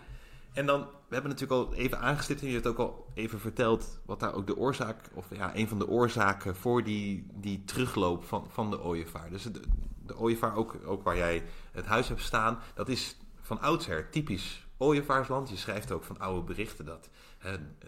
En 0.52 0.66
dan, 0.66 0.80
we 0.80 1.14
hebben 1.14 1.30
natuurlijk 1.30 1.60
al 1.60 1.74
even 1.74 1.98
aangestipt 1.98 2.40
en 2.40 2.46
je 2.46 2.52
hebt 2.52 2.66
ook 2.66 2.78
al 2.78 3.06
even 3.14 3.40
verteld 3.40 4.00
wat 4.04 4.20
daar 4.20 4.34
ook 4.34 4.46
de 4.46 4.56
oorzaak, 4.56 4.96
of 5.12 5.26
ja, 5.30 5.56
een 5.56 5.68
van 5.68 5.78
de 5.78 5.88
oorzaken 5.88 6.56
voor 6.56 6.84
die, 6.84 7.26
die 7.34 7.64
terugloop 7.64 8.24
van, 8.24 8.46
van 8.50 8.70
de 8.70 8.82
ooievaar. 8.82 9.30
Dus 9.30 9.42
de, 9.42 9.60
de 10.06 10.18
ooievaar, 10.18 10.56
ook, 10.56 10.76
ook 10.84 11.02
waar 11.02 11.16
jij 11.16 11.42
het 11.72 11.86
huis 11.86 12.08
hebt 12.08 12.20
staan, 12.20 12.58
dat 12.74 12.88
is 12.88 13.16
van 13.40 13.60
oudsher 13.60 14.10
typisch 14.10 14.63
ooievaarsland. 14.78 15.48
Je 15.48 15.56
schrijft 15.56 15.92
ook 15.92 16.04
van 16.04 16.20
oude 16.20 16.42
berichten 16.42 16.84
dat 16.84 17.08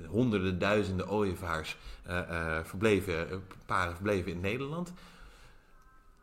honderden, 0.09 0.59
duizenden 0.59 1.09
ooievaars 1.09 1.76
uh, 2.09 2.20
uh, 2.30 2.59
verbleven, 2.64 3.45
paren 3.66 3.95
verbleven 3.95 4.32
in 4.32 4.41
Nederland. 4.41 4.93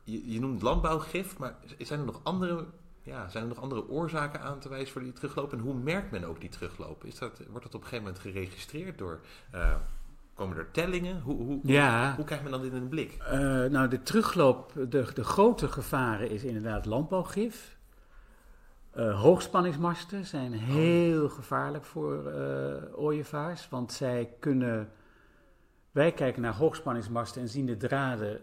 Je, 0.03 0.31
je 0.31 0.39
noemt 0.39 0.61
landbouwgif, 0.61 1.37
maar 1.37 1.55
zijn 1.77 1.99
er 1.99 2.05
nog 2.05 2.19
andere 2.23 2.65
ja, 3.03 3.29
zijn 3.29 3.43
er 3.43 3.49
nog 3.49 3.61
andere 3.61 3.89
oorzaken 3.89 4.41
aan 4.41 4.59
te 4.59 4.69
wijzen 4.69 4.91
voor 4.91 5.01
die 5.01 5.13
terugloop? 5.13 5.53
En 5.53 5.59
hoe 5.59 5.73
merkt 5.73 6.11
men 6.11 6.23
ook 6.23 6.39
die 6.39 6.49
terugloop? 6.49 7.05
Is 7.05 7.17
dat, 7.17 7.41
wordt 7.49 7.65
dat 7.65 7.75
op 7.75 7.81
een 7.81 7.87
gegeven 7.87 8.03
moment 8.03 8.19
geregistreerd 8.19 8.97
door... 8.97 9.19
Uh, 9.55 9.75
komen 10.33 10.57
er 10.57 10.71
tellingen? 10.71 11.21
Hoe, 11.21 11.35
hoe, 11.35 11.59
ja. 11.63 12.15
hoe, 12.15 12.25
krijgt 12.25 12.43
men 12.43 12.51
dat 12.51 12.63
in 12.63 12.73
een 12.73 12.87
blik? 12.87 13.17
Nou, 13.69 13.87
de 13.87 14.03
terugloop, 14.03 14.71
de, 14.89 15.07
de 15.13 15.23
grote 15.23 15.67
gevaren 15.67 16.29
is 16.29 16.43
inderdaad 16.43 16.85
landbouwgif. 16.85 17.77
Uh, 18.95 19.21
hoogspanningsmasten 19.21 20.25
zijn 20.25 20.53
heel 20.53 21.29
gevaarlijk 21.29 21.85
voor 21.85 22.33
ooievaars, 22.95 23.69
want 23.69 23.91
zij 23.91 24.33
kunnen... 24.39 24.91
Wij 25.91 26.11
kijken 26.11 26.41
naar 26.41 26.55
hoogspanningsmasten 26.55 27.41
en 27.41 27.49
zien 27.49 27.65
de 27.65 27.77
draden 27.77 28.41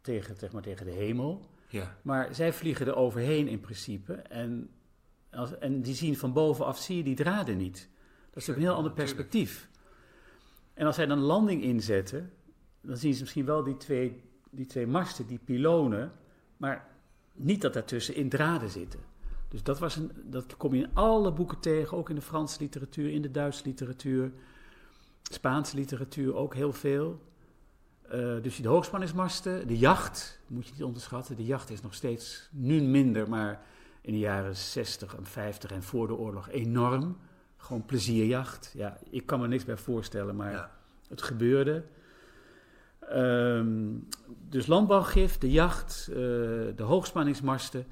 tegen, 0.00 0.36
zeg 0.36 0.52
maar, 0.52 0.62
tegen 0.62 0.86
de 0.86 0.92
hemel. 0.92 1.46
Ja. 1.68 1.96
Maar 2.02 2.34
zij 2.34 2.52
vliegen 2.52 2.86
er 2.86 2.96
overheen 2.96 3.48
in 3.48 3.60
principe. 3.60 4.12
En, 4.12 4.70
als, 5.30 5.58
en 5.58 5.82
die 5.82 5.94
zien 5.94 6.16
van 6.16 6.32
bovenaf, 6.32 6.78
zie 6.78 6.96
je 6.96 7.02
die 7.02 7.14
draden 7.14 7.56
niet. 7.56 7.88
Dat 8.30 8.42
is 8.42 8.48
een 8.48 8.54
heel 8.54 8.74
ander 8.74 8.92
perspectief. 8.92 9.68
En 10.74 10.86
als 10.86 10.94
zij 10.94 11.06
dan 11.06 11.18
landing 11.18 11.62
inzetten, 11.62 12.32
dan 12.80 12.96
zien 12.96 13.14
ze 13.14 13.20
misschien 13.20 13.44
wel 13.44 13.62
die 13.62 13.76
twee, 13.76 14.22
die 14.50 14.66
twee 14.66 14.86
masten, 14.86 15.26
die 15.26 15.40
pilonen, 15.44 16.12
maar 16.56 16.86
niet 17.32 17.60
dat 17.60 17.72
daartussen 17.72 18.14
in 18.14 18.28
draden 18.28 18.70
zitten. 18.70 19.00
Dus 19.48 19.62
dat, 19.62 19.78
was 19.78 19.96
een, 19.96 20.10
dat 20.24 20.56
kom 20.56 20.74
je 20.74 20.82
in 20.82 20.94
alle 20.94 21.32
boeken 21.32 21.60
tegen, 21.60 21.96
ook 21.96 22.08
in 22.08 22.14
de 22.14 22.20
Franse 22.20 22.60
literatuur, 22.60 23.10
in 23.10 23.22
de 23.22 23.30
Duitse 23.30 23.64
literatuur, 23.64 24.32
Spaanse 25.22 25.76
literatuur 25.76 26.34
ook 26.34 26.54
heel 26.54 26.72
veel. 26.72 27.20
Uh, 28.14 28.42
dus 28.42 28.56
de 28.56 28.68
hoogspanningsmasten, 28.68 29.68
de 29.68 29.78
jacht, 29.78 30.40
moet 30.46 30.66
je 30.66 30.72
niet 30.72 30.82
onderschatten. 30.82 31.36
De 31.36 31.44
jacht 31.44 31.70
is 31.70 31.82
nog 31.82 31.94
steeds 31.94 32.48
nu 32.52 32.80
minder, 32.80 33.28
maar 33.28 33.60
in 34.00 34.12
de 34.12 34.18
jaren 34.18 34.56
60 34.56 35.16
en 35.16 35.26
50 35.26 35.70
en 35.70 35.82
voor 35.82 36.06
de 36.06 36.14
oorlog 36.14 36.50
enorm. 36.50 37.16
Gewoon 37.56 37.84
plezierjacht. 37.84 38.72
Ja, 38.74 38.98
ik 39.10 39.26
kan 39.26 39.40
me 39.40 39.48
niks 39.48 39.64
bij 39.64 39.76
voorstellen, 39.76 40.36
maar 40.36 40.70
het 41.08 41.22
gebeurde. 41.22 41.84
Um, 43.12 44.08
dus 44.48 44.66
landbouwgif, 44.66 45.38
de 45.38 45.50
jacht, 45.50 46.06
uh, 46.10 46.16
de 46.16 46.82
hoogspanningsmasten 46.82 47.86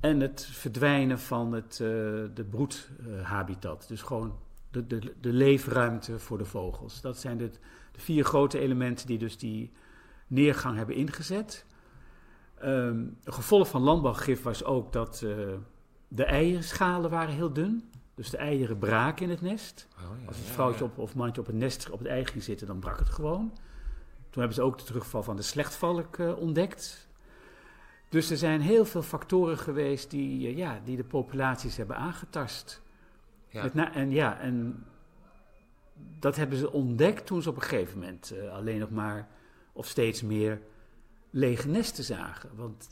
en 0.00 0.20
het 0.20 0.48
verdwijnen 0.52 1.18
van 1.18 1.52
het, 1.52 1.78
uh, 1.82 1.88
de 2.34 2.46
broedhabitat. 2.50 3.84
dus 3.88 4.02
gewoon 4.02 4.38
de, 4.70 4.86
de, 4.86 5.14
de 5.20 5.32
leefruimte 5.32 6.18
voor 6.18 6.38
de 6.38 6.44
vogels. 6.44 7.00
Dat 7.00 7.18
zijn 7.18 7.38
de 7.38 7.50
de 7.92 8.00
vier 8.00 8.24
grote 8.24 8.58
elementen 8.58 9.06
die 9.06 9.18
dus 9.18 9.38
die 9.38 9.72
neergang 10.26 10.76
hebben 10.76 10.94
ingezet. 10.94 11.66
Um, 12.64 13.16
een 13.24 13.32
gevolg 13.32 13.68
van 13.68 13.82
landbouwgif 13.82 14.42
was 14.42 14.64
ook 14.64 14.92
dat 14.92 15.22
uh, 15.24 15.36
de 16.08 16.24
eierschalen 16.24 17.10
waren 17.10 17.34
heel 17.34 17.52
dun. 17.52 17.90
Dus 18.14 18.30
de 18.30 18.36
eieren 18.36 18.78
braken 18.78 19.24
in 19.24 19.30
het 19.30 19.40
nest. 19.40 19.88
Oh, 19.96 20.20
ja, 20.20 20.26
Als 20.26 20.36
het 20.36 20.46
vrouwtje 20.46 20.84
op, 20.84 20.98
of 20.98 21.14
mannetje 21.14 21.40
op 21.40 21.46
het 21.46 21.56
nest 21.56 21.90
op 21.90 21.98
het 21.98 22.08
ei 22.08 22.24
ging 22.26 22.42
zitten, 22.42 22.66
dan 22.66 22.78
brak 22.78 22.98
het 22.98 23.08
gewoon. 23.08 23.50
Toen 24.30 24.40
hebben 24.40 24.54
ze 24.54 24.62
ook 24.62 24.78
de 24.78 24.84
terugval 24.84 25.22
van 25.22 25.36
de 25.36 25.42
slechtvalk 25.42 26.18
uh, 26.18 26.38
ontdekt. 26.38 27.08
Dus 28.10 28.30
er 28.30 28.36
zijn 28.36 28.60
heel 28.60 28.84
veel 28.84 29.02
factoren 29.02 29.58
geweest 29.58 30.10
die, 30.10 30.50
uh, 30.50 30.56
ja, 30.56 30.80
die 30.84 30.96
de 30.96 31.04
populaties 31.04 31.76
hebben 31.76 31.96
aangetast. 31.96 32.82
Ja. 33.48 33.92
en 33.92 34.10
ja, 34.10 34.38
en 34.40 34.84
dat 36.18 36.36
hebben 36.36 36.58
ze 36.58 36.72
ontdekt 36.72 37.26
toen 37.26 37.42
ze 37.42 37.48
op 37.48 37.56
een 37.56 37.62
gegeven 37.62 37.98
moment 37.98 38.32
uh, 38.34 38.52
alleen 38.52 38.78
nog 38.78 38.90
maar 38.90 39.28
of 39.72 39.86
steeds 39.86 40.22
meer 40.22 40.60
lege 41.30 41.68
nesten 41.68 42.04
zagen. 42.04 42.50
Want 42.54 42.88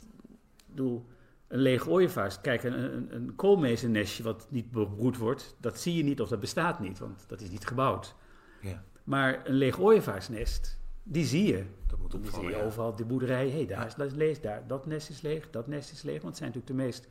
bedoel, 0.65 1.05
een 1.47 1.59
lege 1.59 1.89
ooievaars, 1.89 2.41
kijk, 2.41 2.63
een, 2.63 2.83
een, 2.83 3.15
een 3.15 3.35
koolmezennestje 3.35 4.23
wat 4.23 4.47
niet 4.49 4.71
bebroed 4.71 5.17
wordt, 5.17 5.55
dat 5.59 5.79
zie 5.79 5.95
je 5.95 6.03
niet 6.03 6.21
of 6.21 6.29
dat 6.29 6.39
bestaat 6.39 6.79
niet, 6.79 6.99
want 6.99 7.23
dat 7.27 7.41
is 7.41 7.49
niet 7.49 7.67
gebouwd. 7.67 8.15
Ja. 8.61 8.83
Maar 9.03 9.47
een 9.47 9.53
leeg 9.53 9.79
ooievaarsnest, 9.79 10.78
die 11.11 11.25
zie 11.25 11.45
je. 11.45 11.65
Dat 11.87 11.99
moet 11.99 12.13
opvallen, 12.13 12.39
die 12.39 12.49
zie 12.49 12.59
je 12.59 12.65
overal 12.65 12.95
de 12.95 13.05
boerderij. 13.05 13.49
Hé, 13.49 13.55
hey, 13.55 13.65
daar 13.65 13.85
is 13.85 13.95
het 13.95 14.15
leeg, 14.15 14.39
daar, 14.39 14.63
dat 14.67 14.85
nest 14.85 15.09
is 15.09 15.21
leeg, 15.21 15.49
dat 15.49 15.67
nest 15.67 15.91
is 15.91 16.01
leeg. 16.01 16.21
Want 16.21 16.27
het 16.27 16.37
zijn 16.37 16.49
natuurlijk 16.49 16.79
de 16.79 16.85
meest 16.85 17.07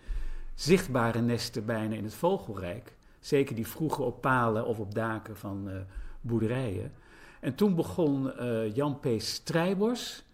zichtbare 0.55 1.20
nesten 1.20 1.64
bijna 1.64 1.94
in 1.94 2.05
het 2.05 2.14
vogelrijk. 2.14 2.96
Zeker 3.20 3.55
die 3.55 3.66
vroeger 3.66 4.05
op 4.05 4.20
palen 4.20 4.66
of 4.66 4.78
op 4.78 4.94
daken 4.94 5.36
van 5.36 5.68
uh, 5.68 5.74
boerderijen. 6.20 6.92
En 7.40 7.55
toen 7.55 7.74
begon 7.74 8.26
uh, 8.26 8.74
Jan 8.74 9.01
P. 9.01 9.07
Strijbos, 9.16 10.24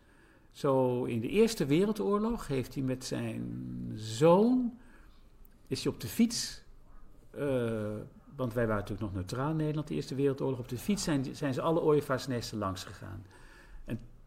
zo 0.53 1.05
in 1.05 1.21
de 1.21 1.29
Eerste 1.29 1.67
Wereldoorlog, 1.67 2.47
heeft 2.47 2.75
hij 2.75 2.83
met 2.83 3.05
zijn 3.05 3.93
zoon, 3.95 4.79
is 5.67 5.85
hij 5.85 5.93
op 5.93 6.01
de 6.01 6.07
fiets, 6.07 6.62
uh, 7.39 7.91
want 8.37 8.55
wij 8.55 8.67
waren 8.67 8.81
natuurlijk 8.81 9.12
nog 9.12 9.15
neutraal 9.15 9.51
in 9.51 9.57
Nederland, 9.57 9.89
de 9.89 9.95
Eerste 9.95 10.15
Wereldoorlog, 10.15 10.59
op 10.59 10.69
de 10.69 10.79
fiets 10.79 11.03
zijn, 11.03 11.37
zijn 11.37 11.55
ze 11.55 11.61
alle 11.61 11.81
ooievaarsnesten 11.81 12.59
langs 12.59 12.85
gegaan. 12.85 13.25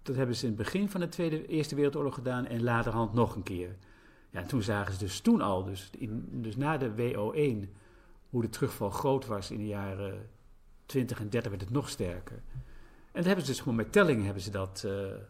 Dat 0.08 0.16
hebben 0.16 0.36
ze 0.36 0.46
in 0.46 0.52
het 0.52 0.58
begin 0.58 0.90
van 0.90 1.00
de 1.00 1.10
Tweede, 1.10 1.48
Eerste 1.48 1.76
Wereldoorlog 1.76 2.14
gedaan 2.14 2.46
en 2.46 2.64
laterhand 2.64 3.14
nog 3.14 3.36
een 3.36 3.44
keer. 3.44 3.76
Ja, 4.30 4.40
en 4.40 4.48
toen 4.48 4.62
zagen 4.62 4.94
ze 4.94 5.00
dus 5.00 5.20
toen 5.20 5.42
al, 5.42 5.64
dus, 5.64 5.90
in, 5.98 6.28
dus 6.32 6.56
na 6.56 6.78
de 6.78 6.92
WO1, 6.92 7.70
hoe 8.30 8.42
de 8.42 8.50
terugval 8.50 8.90
groot 8.90 9.26
was 9.26 9.52
in 9.52 9.58
de 9.58 9.68
jaren 9.68 10.30
20 10.86 11.20
en 11.20 11.30
30 11.30 11.52
werd 11.52 11.64
het 11.64 11.72
nog 11.74 11.90
sterker. 11.90 12.36
En 12.36 13.24
dan 13.24 13.24
hebben 13.24 13.46
ze 13.46 13.52
dus 13.52 13.60
gewoon 13.60 13.76
met 13.76 13.92
telling 13.92 14.24
hebben 14.24 14.44
ze 14.44 14.52
dat, 14.52 14.84
uh, 14.86 14.92
hebben 14.92 15.26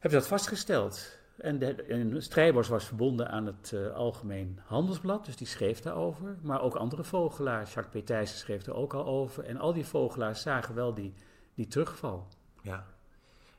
ze 0.00 0.08
dat 0.10 0.26
vastgesteld. 0.26 1.20
En, 1.36 1.58
de, 1.58 1.82
en 1.82 2.22
Strijbos 2.22 2.68
was 2.68 2.84
verbonden 2.84 3.30
aan 3.30 3.46
het 3.46 3.70
uh, 3.74 3.94
Algemeen 3.94 4.60
Handelsblad, 4.64 5.24
dus 5.24 5.36
die 5.36 5.46
schreef 5.46 5.80
daarover. 5.80 6.38
Maar 6.42 6.60
ook 6.60 6.74
andere 6.74 7.04
vogelaars, 7.04 7.74
Jacques 7.74 8.02
P. 8.02 8.26
schreef 8.26 8.66
er 8.66 8.74
ook 8.74 8.94
al 8.94 9.06
over. 9.06 9.44
En 9.44 9.56
al 9.56 9.72
die 9.72 9.86
vogelaars 9.86 10.42
zagen 10.42 10.74
wel 10.74 10.94
die 10.94 11.14
die 11.54 11.66
terugval. 11.66 12.28
Ja. 12.62 12.86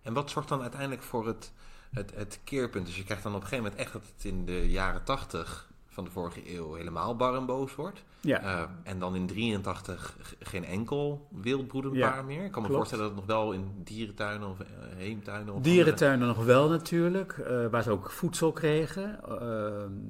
En 0.03 0.13
wat 0.13 0.29
zorgt 0.29 0.49
dan 0.49 0.61
uiteindelijk 0.61 1.01
voor 1.01 1.27
het, 1.27 1.51
het, 1.93 2.15
het 2.15 2.39
keerpunt? 2.43 2.85
Dus 2.85 2.97
je 2.97 3.03
krijgt 3.03 3.23
dan 3.23 3.35
op 3.35 3.41
een 3.41 3.47
gegeven 3.47 3.63
moment 3.63 3.81
echt 3.81 3.93
dat 3.93 4.03
het 4.15 4.25
in 4.25 4.45
de 4.45 4.69
jaren 4.69 5.03
tachtig 5.03 5.71
van 5.93 6.03
de 6.03 6.11
vorige 6.11 6.55
eeuw 6.55 6.73
helemaal 6.73 7.15
bar 7.15 7.35
en 7.35 7.45
boos 7.45 7.75
wordt. 7.75 8.03
Ja. 8.21 8.43
Uh, 8.43 8.61
en 8.83 8.99
dan 8.99 9.15
in 9.15 9.27
83 9.27 10.17
geen 10.39 10.65
enkel 10.65 11.27
wildbroedend 11.29 11.99
paar 11.99 12.25
meer. 12.25 12.45
Ik 12.45 12.51
kan 12.51 12.61
me 12.61 12.67
voorstellen 12.67 13.03
dat 13.03 13.13
het 13.15 13.27
nog 13.27 13.37
wel 13.37 13.51
in 13.51 13.71
dierentuinen 13.83 14.49
of 14.49 14.59
uh, 14.59 14.65
heemtuinen... 14.95 15.53
Of 15.53 15.61
dierentuinen 15.61 16.27
nog 16.27 16.43
wel 16.43 16.69
natuurlijk, 16.69 17.37
uh, 17.37 17.67
waar 17.67 17.83
ze 17.83 17.91
ook 17.91 18.11
voedsel 18.11 18.51
kregen. 18.51 19.19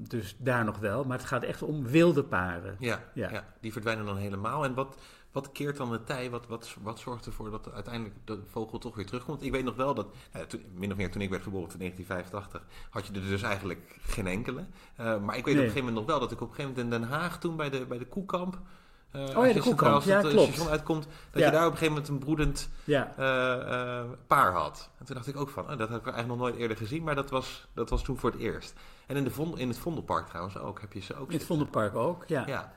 dus 0.07 0.35
daar 0.39 0.65
nog 0.65 0.77
wel. 0.77 1.03
Maar 1.03 1.17
het 1.17 1.27
gaat 1.27 1.43
echt 1.43 1.61
om 1.61 1.87
wilde 1.87 2.23
paren. 2.23 2.75
Ja, 2.79 3.03
ja. 3.13 3.29
ja 3.29 3.45
die 3.59 3.71
verdwijnen 3.71 4.05
dan 4.05 4.17
helemaal. 4.17 4.63
En 4.63 4.73
wat, 4.73 4.97
wat 5.33 5.51
keert 5.51 5.77
dan 5.77 5.91
de 5.91 6.03
tij? 6.03 6.29
Wat, 6.29 6.47
wat, 6.47 6.75
wat 6.81 6.99
zorgt 6.99 7.25
ervoor 7.25 7.51
dat 7.51 7.71
uiteindelijk 7.73 8.15
de 8.25 8.39
vogel 8.51 8.77
toch 8.77 8.95
weer 8.95 9.05
terugkomt? 9.05 9.43
Ik 9.43 9.51
weet 9.51 9.63
nog 9.63 9.75
wel 9.75 9.93
dat, 9.93 10.07
nou, 10.33 10.45
toen, 10.45 10.63
min 10.73 10.91
of 10.91 10.97
meer 10.97 11.11
toen 11.11 11.21
ik 11.21 11.29
werd 11.29 11.43
geboren, 11.43 11.71
in 11.71 11.77
1985, 11.77 12.89
had 12.89 13.07
je 13.07 13.13
er 13.13 13.29
dus 13.29 13.41
eigenlijk 13.41 13.99
geen 14.01 14.27
enkele. 14.27 14.65
Uh, 14.99 15.19
maar 15.19 15.37
ik 15.37 15.45
weet 15.45 15.55
op 15.55 15.61
een 15.61 15.67
gegeven 15.67 15.85
moment 15.85 15.95
nog 15.95 16.05
wel 16.05 16.19
dat 16.19 16.31
ik 16.31 16.41
op 16.41 16.49
een 16.49 16.55
gegeven 16.55 16.75
moment 16.75 16.93
in 16.93 17.01
Den 17.01 17.09
Haag 17.09 17.39
toen 17.39 17.55
bij 17.55 17.69
de, 17.69 17.85
bij 17.85 17.97
de 17.97 18.07
Koekamp... 18.07 18.59
Uh, 19.15 19.21
oh 19.21 19.27
ja, 19.29 19.53
de 19.53 19.61
het 19.61 19.75
klopt. 19.75 20.03
station 20.03 20.69
uitkomt, 20.69 21.07
dat 21.31 21.43
je 21.43 21.51
daar 21.51 21.65
op 21.65 21.71
een 21.71 21.77
gegeven 21.77 21.87
moment 21.87 22.07
een 22.07 22.17
broedend 22.17 22.69
ja. 22.83 23.13
uh, 23.19 24.09
paar 24.27 24.51
had. 24.51 24.89
En 24.99 25.05
toen 25.05 25.15
dacht 25.15 25.27
ik 25.27 25.37
ook 25.37 25.49
van, 25.49 25.63
oh, 25.63 25.77
dat 25.77 25.89
heb 25.89 25.99
ik 25.99 26.05
eigenlijk 26.05 26.27
nog 26.27 26.37
nooit 26.37 26.55
eerder 26.55 26.77
gezien, 26.77 27.03
maar 27.03 27.15
dat 27.15 27.29
was, 27.29 27.67
dat 27.73 27.89
was 27.89 28.03
toen 28.03 28.17
voor 28.17 28.31
het 28.31 28.39
eerst. 28.39 28.73
En 29.07 29.15
in, 29.15 29.23
de 29.23 29.31
vond, 29.31 29.59
in 29.59 29.67
het 29.67 29.77
Vondelpark 29.77 30.27
trouwens 30.27 30.57
ook, 30.57 30.81
heb 30.81 30.93
je 30.93 30.99
ze 30.99 31.15
ook 31.15 31.27
In 31.31 31.37
het 31.37 31.45
Vondelpark 31.45 31.95
ook, 31.95 32.23
ja. 32.27 32.43
ja. 32.47 32.73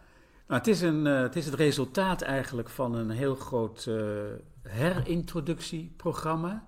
Nou, 0.46 0.60
het, 0.60 0.66
is 0.66 0.80
een, 0.80 1.06
uh, 1.06 1.20
het 1.20 1.36
is 1.36 1.44
het 1.44 1.54
resultaat 1.54 2.22
eigenlijk 2.22 2.68
van 2.68 2.94
een 2.94 3.10
heel 3.10 3.34
groot 3.34 3.86
uh, 3.88 4.22
herintroductieprogramma. 4.62 6.66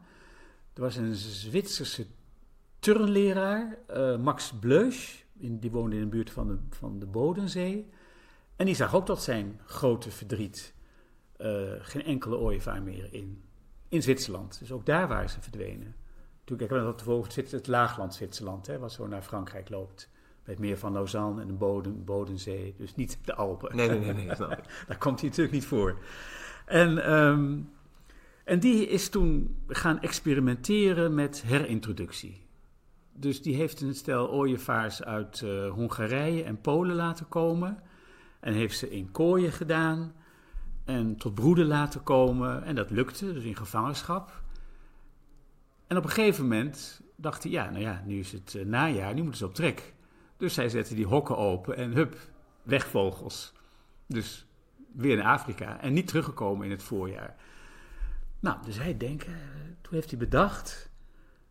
Er 0.74 0.80
was 0.80 0.96
een 0.96 1.14
Zwitserse 1.14 2.06
turnleraar, 2.78 3.78
uh, 3.90 4.16
Max 4.16 4.52
Bleusch, 4.60 5.22
die 5.32 5.70
woonde 5.70 5.96
in 5.96 6.02
de 6.02 6.08
buurt 6.08 6.30
van 6.30 6.46
de, 6.46 6.58
van 6.70 6.98
de 6.98 7.06
Bodensee. 7.06 7.90
En 8.56 8.66
die 8.66 8.74
zag 8.74 8.94
ook 8.94 9.06
dat 9.06 9.22
zijn 9.22 9.60
grote 9.64 10.10
verdriet 10.10 10.76
geen 11.78 12.04
enkele 12.04 12.36
ooievaar 12.36 12.82
meer 12.82 13.12
in, 13.12 13.44
in 13.88 14.02
Zwitserland. 14.02 14.58
Dus 14.58 14.72
ook 14.72 14.86
daar 14.86 15.08
waren 15.08 15.30
ze 15.30 15.40
verdwenen. 15.40 15.96
Toen 16.44 16.60
ik 16.60 16.68
dat 16.68 16.96
bijvoorbeeld 16.96 17.50
het 17.50 17.66
laagland 17.66 18.14
Zwitserland, 18.14 18.66
hè, 18.66 18.78
wat 18.78 18.92
zo 18.92 19.06
naar 19.06 19.22
Frankrijk 19.22 19.68
loopt 19.68 20.08
het 20.48 20.58
meer 20.58 20.78
van 20.78 20.92
Lausanne 20.92 21.40
en 21.40 21.46
de 21.46 21.52
Boden, 21.52 22.04
Bodensee. 22.04 22.74
Dus 22.78 22.94
niet 22.94 23.18
de 23.24 23.34
Alpen. 23.34 23.76
Nee, 23.76 23.88
nee, 23.88 23.98
nee. 23.98 24.12
nee 24.14 24.26
Daar 24.88 24.98
komt 24.98 25.20
hij 25.20 25.28
natuurlijk 25.28 25.54
niet 25.54 25.66
voor. 25.66 25.98
En, 26.66 27.12
um, 27.12 27.70
en 28.44 28.60
die 28.60 28.88
is 28.88 29.08
toen 29.08 29.56
gaan 29.66 30.00
experimenteren 30.00 31.14
met 31.14 31.42
herintroductie. 31.42 32.46
Dus 33.12 33.42
die 33.42 33.54
heeft 33.54 33.80
een 33.80 33.94
stel 33.94 34.30
ooievaars 34.30 35.02
uit 35.04 35.40
uh, 35.40 35.70
Hongarije 35.70 36.42
en 36.42 36.60
Polen 36.60 36.96
laten 36.96 37.28
komen. 37.28 37.82
En 38.40 38.52
heeft 38.52 38.78
ze 38.78 38.90
in 38.90 39.10
kooien 39.10 39.52
gedaan. 39.52 40.12
En 40.84 41.16
tot 41.16 41.34
broeden 41.34 41.66
laten 41.66 42.02
komen. 42.02 42.64
En 42.64 42.74
dat 42.74 42.90
lukte, 42.90 43.32
dus 43.32 43.44
in 43.44 43.56
gevangenschap. 43.56 44.42
En 45.86 45.96
op 45.96 46.04
een 46.04 46.10
gegeven 46.10 46.42
moment 46.42 47.00
dacht 47.16 47.42
hij, 47.42 47.52
ja, 47.52 47.70
nou 47.70 47.82
ja, 47.82 48.02
nu 48.06 48.18
is 48.18 48.32
het 48.32 48.54
uh, 48.54 48.64
najaar, 48.64 49.14
nu 49.14 49.20
moeten 49.20 49.38
ze 49.38 49.46
op 49.46 49.54
trek. 49.54 49.94
Dus 50.38 50.54
zij 50.54 50.68
zetten 50.68 50.96
die 50.96 51.06
hokken 51.06 51.36
open 51.36 51.76
en 51.76 51.92
hup, 51.92 52.16
wegvogels. 52.62 53.52
Dus 54.06 54.46
weer 54.92 55.18
in 55.18 55.24
Afrika 55.24 55.80
en 55.80 55.92
niet 55.92 56.06
teruggekomen 56.06 56.64
in 56.64 56.70
het 56.70 56.82
voorjaar. 56.82 57.36
Nou, 58.40 58.56
dus 58.64 58.78
hij 58.78 58.96
denken, 58.96 59.32
toen 59.80 59.94
heeft 59.94 60.10
hij 60.10 60.18
bedacht. 60.18 60.90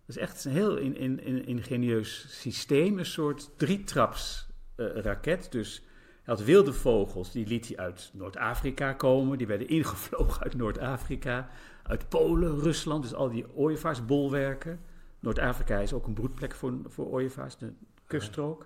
Dat 0.06 0.16
is 0.16 0.22
echt 0.22 0.46
een 0.46 0.52
heel 0.52 0.78
in, 0.78 0.96
in, 0.98 1.24
in, 1.24 1.46
ingenieus 1.46 2.26
systeem, 2.30 2.98
een 2.98 3.06
soort 3.06 3.50
drietraps 3.58 4.48
uh, 4.76 4.96
raket. 4.96 5.52
Dus 5.52 5.82
hij 6.24 6.36
had 6.36 6.44
wilde 6.44 6.74
vogels, 6.74 7.32
die 7.32 7.48
liet 7.48 7.68
hij 7.68 7.78
uit 7.78 8.12
Noord-Afrika 8.14 8.94
komen. 8.94 9.38
Die 9.38 9.48
werden 9.48 9.68
ingevlogen 9.68 10.44
uit 10.44 10.56
Noord-Afrika, 10.56 11.50
uit 11.84 12.10
Polen, 12.10 12.60
Rusland. 12.60 13.04
Dus 13.04 13.14
al 13.14 13.30
die 13.30 13.56
ooievaarsbolwerken. 13.56 14.80
Noord-Afrika 15.20 15.78
is 15.78 15.94
ook 15.94 16.08
een 16.08 16.14
broedplek 16.14 16.56
voor, 16.56 16.74
voor 16.86 17.06
ooievaars, 17.06 17.58
de 17.58 17.74
kuststrook. 18.06 18.66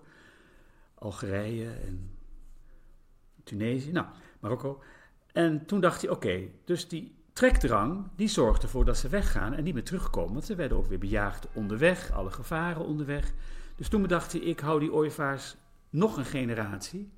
Algerije 1.02 1.70
en 1.70 2.18
Tunesië, 3.44 3.92
nou, 3.92 4.06
Marokko. 4.40 4.82
En 5.32 5.66
toen 5.66 5.82
dacht 5.82 6.02
hij, 6.02 6.10
oké, 6.10 6.48
dus 6.66 6.88
die 6.88 7.16
trekdrang, 7.34 8.08
die 8.16 8.28
zorgde 8.28 8.64
ervoor 8.64 8.86
dat 8.86 8.98
ze 8.98 9.10
weggaan 9.10 9.54
en 9.54 9.64
niet 9.64 9.74
meer 9.74 9.84
terugkomen. 9.84 10.34
Want 10.34 10.46
ze 10.46 10.56
werden 10.56 10.78
ook 10.78 10.88
weer 10.88 11.00
bejaagd 11.00 11.48
onderweg, 11.54 12.12
alle 12.12 12.32
gevaren 12.32 12.86
onderweg. 12.86 13.34
Dus 13.76 13.88
toen 13.88 14.02
bedacht 14.02 14.32
hij, 14.32 14.42
ik 14.42 14.60
hou 14.60 14.80
die 14.80 14.94
ooievaars 14.94 15.56
nog 15.90 16.18
een 16.18 16.26
generatie, 16.26 17.12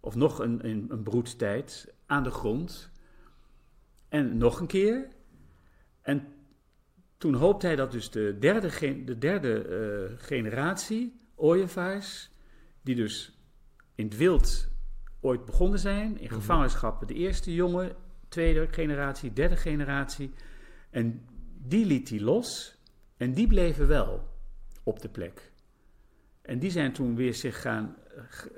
of 0.00 0.14
nog 0.14 0.38
een, 0.38 0.68
een, 0.68 0.86
een 0.88 1.02
broedtijd, 1.02 1.94
aan 2.06 2.22
de 2.22 2.30
grond. 2.30 2.90
En 4.08 4.36
nog 4.36 4.60
een 4.60 4.66
keer. 4.66 5.08
En 6.02 6.26
toen 7.16 7.34
hoopte 7.34 7.66
hij 7.66 7.76
dat 7.76 7.92
dus 7.92 8.10
de 8.10 8.36
derde, 8.38 9.04
de 9.04 9.18
derde 9.18 9.66
uh, 9.68 10.18
generatie 10.18 11.16
ooievaars 11.34 12.30
die 12.88 12.96
dus 12.96 13.32
in 13.94 14.04
het 14.04 14.16
wild 14.16 14.68
ooit 15.20 15.44
begonnen 15.44 15.78
zijn, 15.78 16.18
in 16.18 16.24
mhm. 16.24 16.34
gevangenschappen. 16.34 17.06
De 17.06 17.14
eerste 17.14 17.54
jongen, 17.54 17.96
tweede 18.28 18.68
generatie, 18.70 19.32
derde 19.32 19.56
generatie. 19.56 20.32
En 20.90 21.26
die 21.58 21.86
liet 21.86 22.08
hij 22.08 22.20
los 22.20 22.78
en 23.16 23.32
die 23.32 23.46
bleven 23.46 23.86
wel 23.86 24.28
op 24.82 25.00
de 25.00 25.08
plek. 25.08 25.52
En 26.42 26.58
die 26.58 26.70
zijn 26.70 26.92
toen 26.92 27.16
weer 27.16 27.34
zich 27.34 27.60
gaan, 27.60 27.96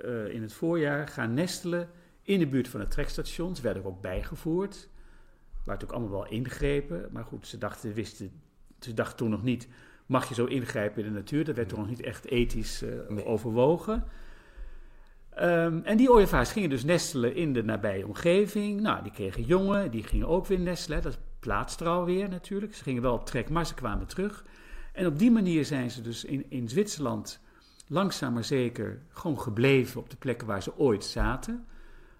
uh, 0.05 0.35
in 0.35 0.43
het 0.43 0.53
voorjaar 0.53 1.09
gaan 1.09 1.35
nestelen 1.35 1.89
in 2.23 2.39
de 2.39 2.49
buurt 2.49 2.69
van 2.69 2.81
het 2.81 2.91
trekstation. 2.91 3.57
Ze 3.57 3.63
werden 3.63 3.85
ook 3.85 4.01
bijgevoerd. 4.01 4.89
Waar 5.65 5.83
ook 5.83 5.93
allemaal 5.93 6.11
wel 6.11 6.27
ingrepen. 6.27 7.09
Maar 7.13 7.25
goed, 7.25 7.47
ze 7.47 7.59
dachten, 7.59 7.93
wisten, 7.93 8.43
ze 8.81 8.95
dachten 8.95 9.17
toen 9.17 9.31
nog 9.31 9.43
niet 9.43 9.69
mag 10.11 10.29
je 10.29 10.35
zo 10.35 10.45
ingrijpen 10.45 11.05
in 11.05 11.09
de 11.09 11.19
natuur. 11.19 11.45
Dat 11.45 11.57
werd 11.57 11.69
toch 11.69 11.79
nog 11.79 11.89
niet 11.89 12.03
echt 12.03 12.25
ethisch 12.27 12.83
uh, 12.83 13.27
overwogen. 13.27 14.05
Um, 15.41 15.83
en 15.85 15.97
die 15.97 16.11
ooievaars 16.11 16.53
gingen 16.53 16.71
dus 16.71 16.85
nestelen 16.85 17.35
in 17.35 17.53
de 17.53 17.63
nabije 17.63 18.07
omgeving. 18.07 18.81
Nou, 18.81 19.03
die 19.03 19.13
kregen 19.13 19.43
jongen, 19.43 19.91
die 19.91 20.03
gingen 20.03 20.29
ook 20.29 20.47
weer 20.47 20.61
nestelen. 20.61 21.03
Dat 21.03 21.19
plaatst 21.41 21.81
er 21.81 21.87
alweer 21.87 22.29
natuurlijk. 22.29 22.75
Ze 22.75 22.83
gingen 22.83 23.03
wel 23.03 23.15
op 23.15 23.27
trek, 23.27 23.49
maar 23.49 23.67
ze 23.67 23.75
kwamen 23.75 24.07
terug. 24.07 24.45
En 24.93 25.07
op 25.07 25.19
die 25.19 25.31
manier 25.31 25.65
zijn 25.65 25.91
ze 25.91 26.03
dus 26.03 26.25
in, 26.25 26.47
in 26.49 26.69
Zwitserland 26.69 27.41
langzaam 27.87 28.33
maar 28.33 28.45
zeker 28.45 29.03
gewoon 29.09 29.41
gebleven 29.41 30.01
op 30.01 30.11
de 30.11 30.17
plekken 30.17 30.47
waar 30.47 30.63
ze 30.63 30.79
ooit 30.79 31.05
zaten. 31.05 31.67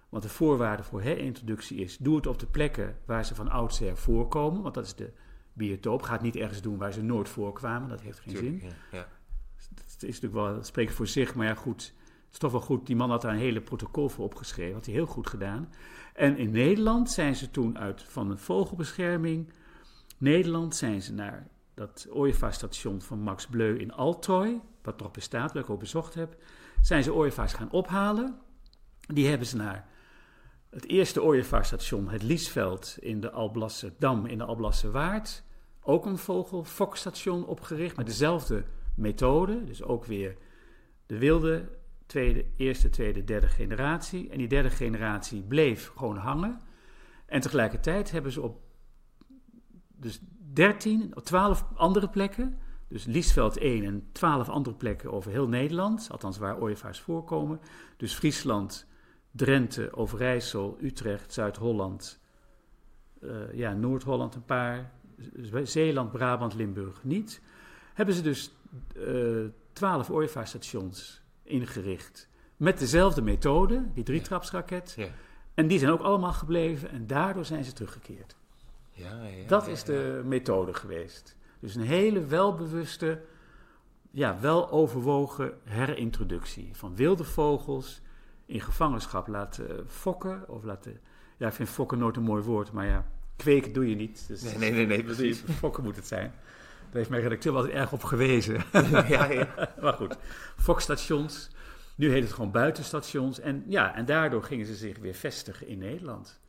Want 0.09 0.23
de 0.23 0.29
voorwaarde 0.29 0.83
voor 0.83 1.01
herintroductie 1.01 1.77
is: 1.77 1.97
doe 1.97 2.15
het 2.15 2.27
op 2.27 2.39
de 2.39 2.45
plekken 2.45 2.95
waar 3.05 3.25
ze 3.25 3.35
van 3.35 3.49
oudsher 3.49 3.97
voorkomen. 3.97 4.61
Want 4.61 4.73
dat 4.73 4.85
is 4.85 4.95
de 4.95 5.11
biotoop. 5.53 6.01
Gaat 6.01 6.21
niet 6.21 6.35
ergens 6.35 6.61
doen 6.61 6.77
waar 6.77 6.93
ze 6.93 7.03
nooit 7.03 7.29
voorkwamen, 7.29 7.89
dat 7.89 8.01
heeft 8.01 8.19
geen 8.19 8.37
zin. 8.37 8.59
Ja, 8.63 8.97
ja. 8.97 9.07
Dat 9.75 9.85
is 9.85 10.01
natuurlijk 10.01 10.33
wel, 10.33 10.55
dat 10.55 10.65
spreekt 10.65 10.93
voor 10.93 11.07
zich, 11.07 11.35
maar 11.35 11.47
ja, 11.47 11.55
goed. 11.55 11.93
Het 12.25 12.33
is 12.33 12.37
toch 12.49 12.51
wel 12.51 12.61
goed. 12.61 12.85
Die 12.85 12.95
man 12.95 13.09
had 13.09 13.21
daar 13.21 13.33
een 13.33 13.39
hele 13.39 13.61
protocol 13.61 14.09
voor 14.09 14.25
opgeschreven. 14.25 14.73
Had 14.73 14.85
hij 14.85 14.93
heel 14.93 15.05
goed 15.05 15.27
gedaan. 15.27 15.69
En 16.13 16.37
in 16.37 16.51
Nederland 16.51 17.11
zijn 17.11 17.35
ze 17.35 17.51
toen 17.51 17.79
uit 17.79 18.03
van 18.03 18.31
een 18.31 18.37
vogelbescherming. 18.37 19.53
Nederland 20.17 20.75
zijn 20.75 21.01
ze 21.01 21.13
naar 21.13 21.47
dat 21.73 22.07
ooievaarstation 22.09 23.01
van 23.01 23.19
Max 23.19 23.47
Bleu 23.47 23.77
in 23.77 23.93
Altooi, 23.93 24.61
wat 24.81 24.99
nog 24.99 25.11
bestaat, 25.11 25.53
wat 25.53 25.63
ik 25.63 25.69
ook 25.69 25.79
bezocht 25.79 26.13
heb, 26.13 26.35
zijn 26.81 27.03
ze 27.03 27.13
ooievaars 27.13 27.53
gaan 27.53 27.71
ophalen. 27.71 28.39
Die 28.99 29.27
hebben 29.27 29.47
ze 29.47 29.55
naar 29.55 29.87
het 30.71 30.87
eerste 30.87 31.23
ooievaarstation, 31.23 32.09
het 32.09 32.23
Liesveld 32.23 32.97
in 32.99 33.21
de 33.21 33.31
Alblasse 33.31 33.93
Dam 33.99 34.25
in 34.25 34.37
de 34.37 34.43
Alblasse 34.43 34.91
Waard. 34.91 35.43
Ook 35.81 36.05
een 36.05 36.17
vogelfokstation 36.17 37.45
opgericht 37.45 37.97
met 37.97 38.05
dezelfde 38.05 38.63
methode. 38.95 39.63
Dus 39.63 39.83
ook 39.83 40.05
weer 40.05 40.37
de 41.05 41.17
wilde 41.17 41.69
tweede, 42.05 42.45
eerste, 42.55 42.89
tweede, 42.89 43.23
derde 43.23 43.47
generatie. 43.47 44.29
En 44.29 44.37
die 44.37 44.47
derde 44.47 44.69
generatie 44.69 45.41
bleef 45.41 45.91
gewoon 45.95 46.17
hangen. 46.17 46.61
En 47.25 47.41
tegelijkertijd 47.41 48.11
hebben 48.11 48.31
ze 48.31 48.41
op 48.41 48.61
dus 49.87 50.19
13 50.53 51.15
of 51.15 51.23
12 51.23 51.65
andere 51.75 52.09
plekken, 52.09 52.57
dus 52.87 53.05
Liesveld 53.05 53.57
1 53.57 53.85
en 53.85 54.09
12 54.11 54.49
andere 54.49 54.75
plekken 54.75 55.11
over 55.11 55.31
heel 55.31 55.47
Nederland, 55.47 56.07
althans 56.11 56.37
waar 56.37 56.59
ooievaars 56.59 56.99
voorkomen. 56.99 57.59
Dus 57.97 58.13
Friesland, 58.13 58.87
Drenthe, 59.31 59.93
Overijssel, 59.93 60.77
Utrecht, 60.81 61.33
Zuid-Holland, 61.33 62.19
uh, 63.19 63.53
ja, 63.53 63.73
Noord-Holland 63.73 64.35
een 64.35 64.45
paar, 64.45 64.91
Zeeland, 65.63 66.11
Brabant, 66.11 66.53
Limburg 66.53 67.03
niet. 67.03 67.41
Hebben 67.93 68.15
ze 68.15 68.21
dus 68.21 68.51
uh, 68.97 69.45
twaalf 69.73 70.09
ooievaarsstations 70.09 71.21
ingericht 71.43 72.29
met 72.57 72.79
dezelfde 72.79 73.21
methode, 73.21 73.85
die 73.93 74.03
drietrapsraket. 74.03 74.93
Ja. 74.97 75.07
En 75.53 75.67
die 75.67 75.79
zijn 75.79 75.91
ook 75.91 76.01
allemaal 76.01 76.33
gebleven 76.33 76.89
en 76.89 77.07
daardoor 77.07 77.45
zijn 77.45 77.63
ze 77.63 77.73
teruggekeerd. 77.73 78.35
Ja, 78.91 79.25
ja, 79.25 79.47
dat 79.47 79.67
is 79.67 79.83
de 79.83 80.21
methode 80.25 80.73
geweest. 80.73 81.35
Dus 81.59 81.75
een 81.75 81.81
hele 81.81 82.25
welbewuste, 82.25 83.21
ja, 84.11 84.39
weloverwogen 84.39 85.53
herintroductie 85.63 86.69
van 86.73 86.95
wilde 86.95 87.23
vogels 87.23 88.01
in 88.51 88.61
gevangenschap 88.61 89.27
laten 89.27 89.85
fokken. 89.87 90.49
Of 90.49 90.63
laten, 90.63 90.99
ja, 91.37 91.47
ik 91.47 91.53
vind 91.53 91.69
fokken 91.69 91.97
nooit 91.97 92.17
een 92.17 92.23
mooi 92.23 92.43
woord, 92.43 92.71
maar 92.71 92.85
ja, 92.85 93.05
kweken 93.35 93.73
doe 93.73 93.89
je 93.89 93.95
niet. 93.95 94.27
Dus 94.27 94.41
nee, 94.41 94.57
nee, 94.57 94.71
nee, 94.71 94.85
nee, 94.85 95.03
precies. 95.03 95.43
Fokken 95.57 95.83
moet 95.83 95.95
het 95.95 96.07
zijn. 96.07 96.33
Daar 96.81 96.99
heeft 96.99 97.09
mijn 97.09 97.21
redacteur 97.21 97.53
wel 97.53 97.67
erg 97.67 97.91
op 97.91 98.03
gewezen. 98.03 98.63
ja, 99.07 99.25
ja. 99.31 99.47
maar 99.81 99.93
goed, 99.93 100.17
fokstations. 100.57 101.49
Nu 101.95 102.11
heet 102.11 102.23
het 102.23 102.33
gewoon 102.33 102.51
buitenstations. 102.51 103.39
En, 103.39 103.63
ja, 103.67 103.95
en 103.95 104.05
daardoor 104.05 104.43
gingen 104.43 104.65
ze 104.65 104.75
zich 104.75 104.97
weer 104.97 105.13
vestigen 105.13 105.67
in 105.67 105.77
Nederland. 105.77 106.39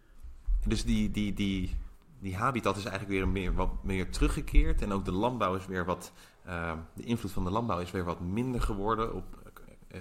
Dus 0.67 0.85
die, 0.85 1.11
die, 1.11 1.33
die, 1.33 1.77
die 2.21 2.37
habitat 2.37 2.77
is 2.77 2.85
eigenlijk 2.85 3.19
weer 3.19 3.29
meer, 3.29 3.55
wat 3.55 3.83
meer 3.83 4.11
teruggekeerd. 4.11 4.83
En 4.83 4.93
ook 4.93 5.05
de 5.05 5.13
landbouw 5.13 5.55
is 5.55 5.67
weer 5.67 5.85
wat. 5.85 6.13
Uh, 6.47 6.73
de 6.95 7.03
invloed 7.03 7.33
van 7.33 7.45
de 7.45 7.51
landbouw 7.51 7.81
is 7.81 7.91
weer 7.91 8.05
wat 8.05 8.21
minder 8.21 8.61
geworden. 8.61 9.15
Op, 9.15 9.52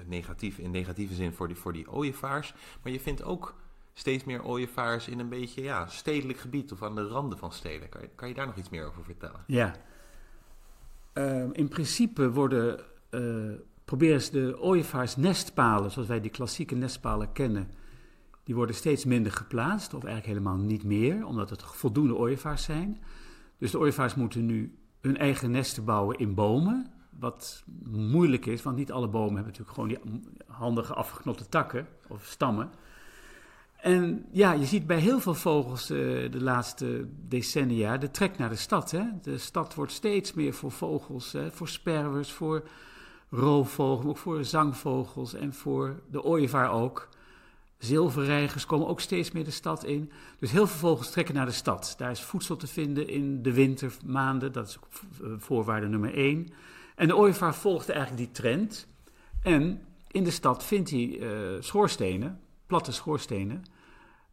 negatief, 0.05 0.57
in 0.57 0.71
negatieve 0.71 1.13
zin 1.13 1.33
voor 1.33 1.47
die, 1.47 1.57
voor 1.57 1.73
die 1.73 1.91
ooievaars. 1.91 2.53
Maar 2.83 2.91
je 2.91 2.99
vindt 2.99 3.23
ook 3.23 3.55
steeds 3.93 4.23
meer 4.23 4.43
ooievaars 4.43 5.07
in 5.07 5.19
een 5.19 5.29
beetje 5.29 5.61
ja, 5.61 5.87
stedelijk 5.87 6.39
gebied 6.39 6.71
of 6.71 6.83
aan 6.83 6.95
de 6.95 7.07
randen 7.07 7.37
van 7.37 7.51
steden. 7.51 7.89
Kan 7.89 8.01
je, 8.01 8.09
kan 8.15 8.27
je 8.27 8.33
daar 8.33 8.45
nog 8.45 8.55
iets 8.55 8.69
meer 8.69 8.85
over 8.85 9.03
vertellen? 9.03 9.43
Ja. 9.47 9.75
Uh, 11.13 11.43
in 11.51 11.67
principe 11.67 12.31
worden, 12.31 12.79
proberen 13.85 14.21
ze 14.21 14.31
de 14.31 14.59
ooievaars 14.59 15.15
nestpalen, 15.15 15.91
zoals 15.91 16.07
wij 16.07 16.21
die 16.21 16.31
klassieke 16.31 16.75
nestpalen 16.75 17.31
kennen, 17.31 17.71
die 18.43 18.55
worden 18.55 18.75
steeds 18.75 19.05
minder 19.05 19.31
geplaatst, 19.31 19.93
of 19.93 20.03
eigenlijk 20.03 20.37
helemaal 20.37 20.65
niet 20.65 20.83
meer, 20.83 21.25
omdat 21.25 21.49
het 21.49 21.63
voldoende 21.63 22.15
ooievaars 22.15 22.63
zijn. 22.63 23.03
Dus 23.57 23.71
de 23.71 23.79
ooievaars 23.79 24.15
moeten 24.15 24.45
nu 24.45 24.77
hun 25.01 25.17
eigen 25.17 25.51
nesten 25.51 25.85
bouwen 25.85 26.17
in 26.17 26.33
bomen. 26.33 26.91
Wat 27.19 27.63
moeilijk 27.85 28.45
is, 28.45 28.61
want 28.61 28.77
niet 28.77 28.91
alle 28.91 29.07
bomen 29.07 29.35
hebben 29.35 29.53
natuurlijk 29.53 29.73
gewoon 29.73 29.89
die 29.89 30.21
handige 30.47 30.93
afgeknotte 30.93 31.49
takken 31.49 31.87
of 32.07 32.25
stammen. 32.25 32.71
En 33.81 34.25
ja, 34.31 34.51
je 34.51 34.65
ziet 34.65 34.87
bij 34.87 34.99
heel 34.99 35.19
veel 35.19 35.33
vogels 35.33 35.91
uh, 35.91 36.31
de 36.31 36.41
laatste 36.41 37.07
decennia 37.27 37.97
de 37.97 38.11
trek 38.11 38.37
naar 38.37 38.49
de 38.49 38.55
stad. 38.55 38.91
Hè? 38.91 39.03
De 39.21 39.37
stad 39.37 39.75
wordt 39.75 39.91
steeds 39.91 40.33
meer 40.33 40.53
voor 40.53 40.71
vogels, 40.71 41.31
hè? 41.31 41.51
voor 41.51 41.67
sperwers, 41.67 42.31
voor 42.31 42.63
roofvogels, 43.29 44.05
ook 44.05 44.17
voor 44.17 44.45
zangvogels 44.45 45.33
en 45.33 45.53
voor 45.53 46.01
de 46.11 46.23
ooievaar 46.23 46.71
ook. 46.71 47.09
Zilverreigers 47.77 48.65
komen 48.65 48.87
ook 48.87 48.99
steeds 48.99 49.31
meer 49.31 49.43
de 49.43 49.51
stad 49.51 49.83
in. 49.83 50.11
Dus 50.39 50.51
heel 50.51 50.67
veel 50.67 50.89
vogels 50.89 51.11
trekken 51.11 51.35
naar 51.35 51.45
de 51.45 51.51
stad. 51.51 51.93
Daar 51.97 52.11
is 52.11 52.21
voedsel 52.21 52.55
te 52.55 52.67
vinden 52.67 53.07
in 53.07 53.41
de 53.41 53.53
wintermaanden. 53.53 54.51
Dat 54.51 54.67
is 54.67 54.79
eh, 55.21 55.29
voorwaarde 55.37 55.87
nummer 55.87 56.13
één. 56.13 56.47
En 57.01 57.07
de 57.07 57.15
ooievaar 57.15 57.55
volgde 57.55 57.93
eigenlijk 57.93 58.23
die 58.23 58.31
trend. 58.31 58.87
En 59.43 59.81
in 60.11 60.23
de 60.23 60.31
stad 60.31 60.63
vindt 60.63 60.89
hij 60.89 61.07
uh, 61.07 61.29
schoorstenen, 61.59 62.39
platte 62.67 62.91
schoorstenen, 62.91 63.63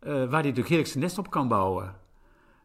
uh, 0.00 0.12
waar 0.12 0.14
hij 0.14 0.28
natuurlijk 0.28 0.68
heerlijk 0.68 0.94
nest 0.94 1.18
op 1.18 1.30
kan 1.30 1.48
bouwen. 1.48 1.94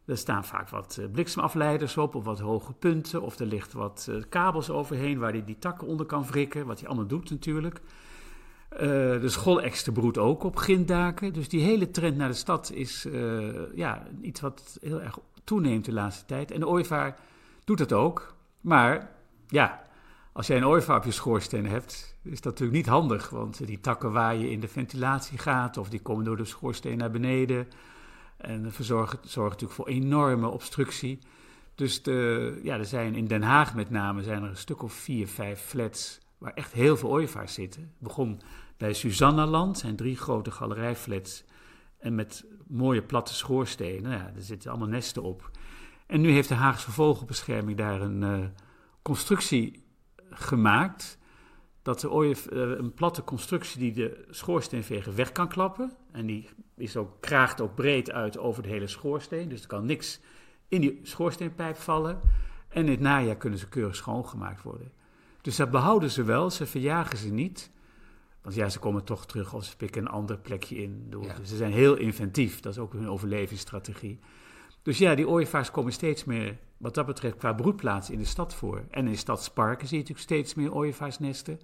Er 0.05 0.17
staan 0.17 0.45
vaak 0.45 0.69
wat 0.69 0.99
bliksemafleiders 1.11 1.97
op, 1.97 2.15
of 2.15 2.23
wat 2.23 2.39
hoge 2.39 2.73
punten, 2.73 3.21
of 3.21 3.39
er 3.39 3.45
ligt 3.45 3.73
wat 3.73 4.11
kabels 4.29 4.69
overheen 4.69 5.19
waar 5.19 5.31
hij 5.31 5.43
die 5.43 5.59
takken 5.59 5.87
onder 5.87 6.05
kan 6.05 6.25
wrikken, 6.25 6.65
wat 6.65 6.79
hij 6.79 6.87
allemaal 6.87 7.07
doet 7.07 7.29
natuurlijk. 7.29 7.81
Uh, 8.73 8.79
de 8.79 9.29
schoolekster 9.29 9.93
broedt 9.93 10.17
ook 10.17 10.43
op 10.43 10.57
grinddaken. 10.57 11.33
Dus 11.33 11.49
die 11.49 11.61
hele 11.61 11.91
trend 11.91 12.17
naar 12.17 12.29
de 12.29 12.33
stad 12.33 12.71
is 12.71 13.07
ja, 13.75 14.07
iets 14.21 14.41
wat 14.41 14.77
heel 14.81 15.01
erg 15.01 15.19
toeneemt 15.43 15.85
de 15.85 15.93
laatste 15.93 16.25
tijd. 16.25 16.51
En 16.51 16.59
de 16.59 16.67
ooievaar 16.67 17.19
doet 17.63 17.77
dat 17.77 17.93
ook. 17.93 18.35
Maar 18.61 19.11
ja, 19.47 19.81
als 20.33 20.47
jij 20.47 20.57
een 20.57 20.65
ooievaar 20.65 20.97
op 20.97 21.03
je 21.03 21.11
schoorsteen 21.11 21.65
hebt, 21.65 22.17
is 22.23 22.41
dat 22.41 22.51
natuurlijk 22.51 22.77
niet 22.77 22.87
handig. 22.87 23.29
Want 23.29 23.67
die 23.67 23.79
takken 23.79 24.11
waar 24.11 24.35
je 24.35 24.49
in 24.49 24.59
de 24.59 24.67
ventilatie 24.67 25.37
gaat, 25.37 25.77
of 25.77 25.89
die 25.89 26.01
komen 26.01 26.25
door 26.25 26.37
de 26.37 26.45
schoorsteen 26.45 26.97
naar 26.97 27.11
beneden. 27.11 27.67
En 28.37 28.71
zorgen, 28.79 29.19
zorgen 29.21 29.51
natuurlijk 29.51 29.71
voor 29.71 29.87
enorme 29.87 30.47
obstructie. 30.47 31.19
Dus 31.75 32.03
de, 32.03 32.59
ja, 32.63 32.77
er 32.77 32.85
zijn 32.85 33.15
in 33.15 33.27
Den 33.27 33.41
Haag 33.41 33.75
met 33.75 33.89
name 33.89 34.23
zijn 34.23 34.43
er 34.43 34.49
een 34.49 34.57
stuk 34.57 34.83
of 34.83 34.93
vier, 34.93 35.27
vijf 35.27 35.59
flats 35.59 36.19
waar 36.37 36.53
echt 36.53 36.73
heel 36.73 36.97
veel 36.97 37.09
ooievaars 37.09 37.53
zitten. 37.53 37.81
Het 37.81 37.99
begon 37.99 38.41
bij 38.77 38.93
Susannaland 38.93 39.77
zijn 39.77 39.95
drie 39.95 40.17
grote 40.17 40.51
galerijflats 40.51 41.43
en 41.97 42.15
met 42.15 42.45
mooie 42.67 43.01
platte 43.01 43.33
schoorstenen. 43.33 44.11
Ja, 44.11 44.31
er 44.35 44.41
zitten 44.41 44.69
allemaal 44.69 44.87
nesten 44.87 45.23
op. 45.23 45.51
En 46.07 46.21
nu 46.21 46.31
heeft 46.31 46.49
de 46.49 46.55
Haagse 46.55 46.91
Vogelbescherming 46.91 47.77
daar 47.77 48.01
een 48.01 48.21
uh, 48.21 48.45
constructie 49.01 49.82
gemaakt. 50.33 51.17
Dat 51.81 51.99
de 51.99 52.07
uh, 52.09 52.61
een 52.77 52.93
platte 52.93 53.23
constructie 53.23 53.79
die 53.79 53.93
de 53.93 54.25
schoorsteenveger 54.29 55.15
weg 55.15 55.31
kan 55.31 55.47
klappen. 55.47 55.91
En 56.11 56.25
die 56.25 56.49
is 56.75 56.97
ook, 56.97 57.11
kraagt 57.19 57.61
ook 57.61 57.75
breed 57.75 58.11
uit 58.11 58.37
over 58.37 58.63
de 58.63 58.69
hele 58.69 58.87
schoorsteen. 58.87 59.49
Dus 59.49 59.61
er 59.61 59.67
kan 59.67 59.85
niks 59.85 60.19
in 60.67 60.81
die 60.81 60.99
schoorsteenpijp 61.03 61.77
vallen. 61.77 62.21
En 62.67 62.85
in 62.85 62.91
het 62.91 62.99
najaar 62.99 63.37
kunnen 63.37 63.59
ze 63.59 63.69
keurig 63.69 63.95
schoongemaakt 63.95 64.61
worden. 64.61 64.91
Dus 65.41 65.55
dat 65.55 65.71
behouden 65.71 66.11
ze 66.11 66.23
wel, 66.23 66.49
ze 66.49 66.65
verjagen 66.65 67.17
ze 67.17 67.29
niet. 67.29 67.71
Want 68.41 68.55
ja, 68.55 68.69
ze 68.69 68.79
komen 68.79 69.03
toch 69.03 69.25
terug 69.25 69.53
of 69.53 69.63
ze 69.63 69.75
pikken 69.75 70.01
een 70.01 70.07
ander 70.07 70.37
plekje 70.37 70.75
in. 70.75 71.05
Door. 71.09 71.33
Dus 71.39 71.49
ze 71.49 71.55
zijn 71.55 71.71
heel 71.71 71.95
inventief, 71.95 72.59
dat 72.59 72.71
is 72.71 72.79
ook 72.79 72.93
hun 72.93 73.09
overlevingsstrategie. 73.09 74.19
Dus 74.83 74.97
ja, 74.97 75.15
die 75.15 75.27
ooievaars 75.27 75.71
komen 75.71 75.93
steeds 75.93 76.23
meer, 76.23 76.57
wat 76.77 76.95
dat 76.95 77.05
betreft, 77.05 77.37
qua 77.37 77.53
broedplaats 77.53 78.09
in 78.09 78.17
de 78.17 78.25
stad 78.25 78.55
voor. 78.55 78.83
En 78.89 79.07
in 79.07 79.17
stadsparken 79.17 79.87
zie 79.87 79.97
je 79.97 80.03
natuurlijk 80.03 80.29
steeds 80.29 80.53
meer 80.53 80.73
ooievaarsnesten. 80.73 81.59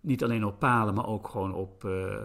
Niet 0.00 0.24
alleen 0.24 0.44
op 0.44 0.58
palen, 0.58 0.94
maar 0.94 1.06
ook 1.06 1.28
gewoon 1.28 1.54
op, 1.54 1.84
uh, 1.84 2.20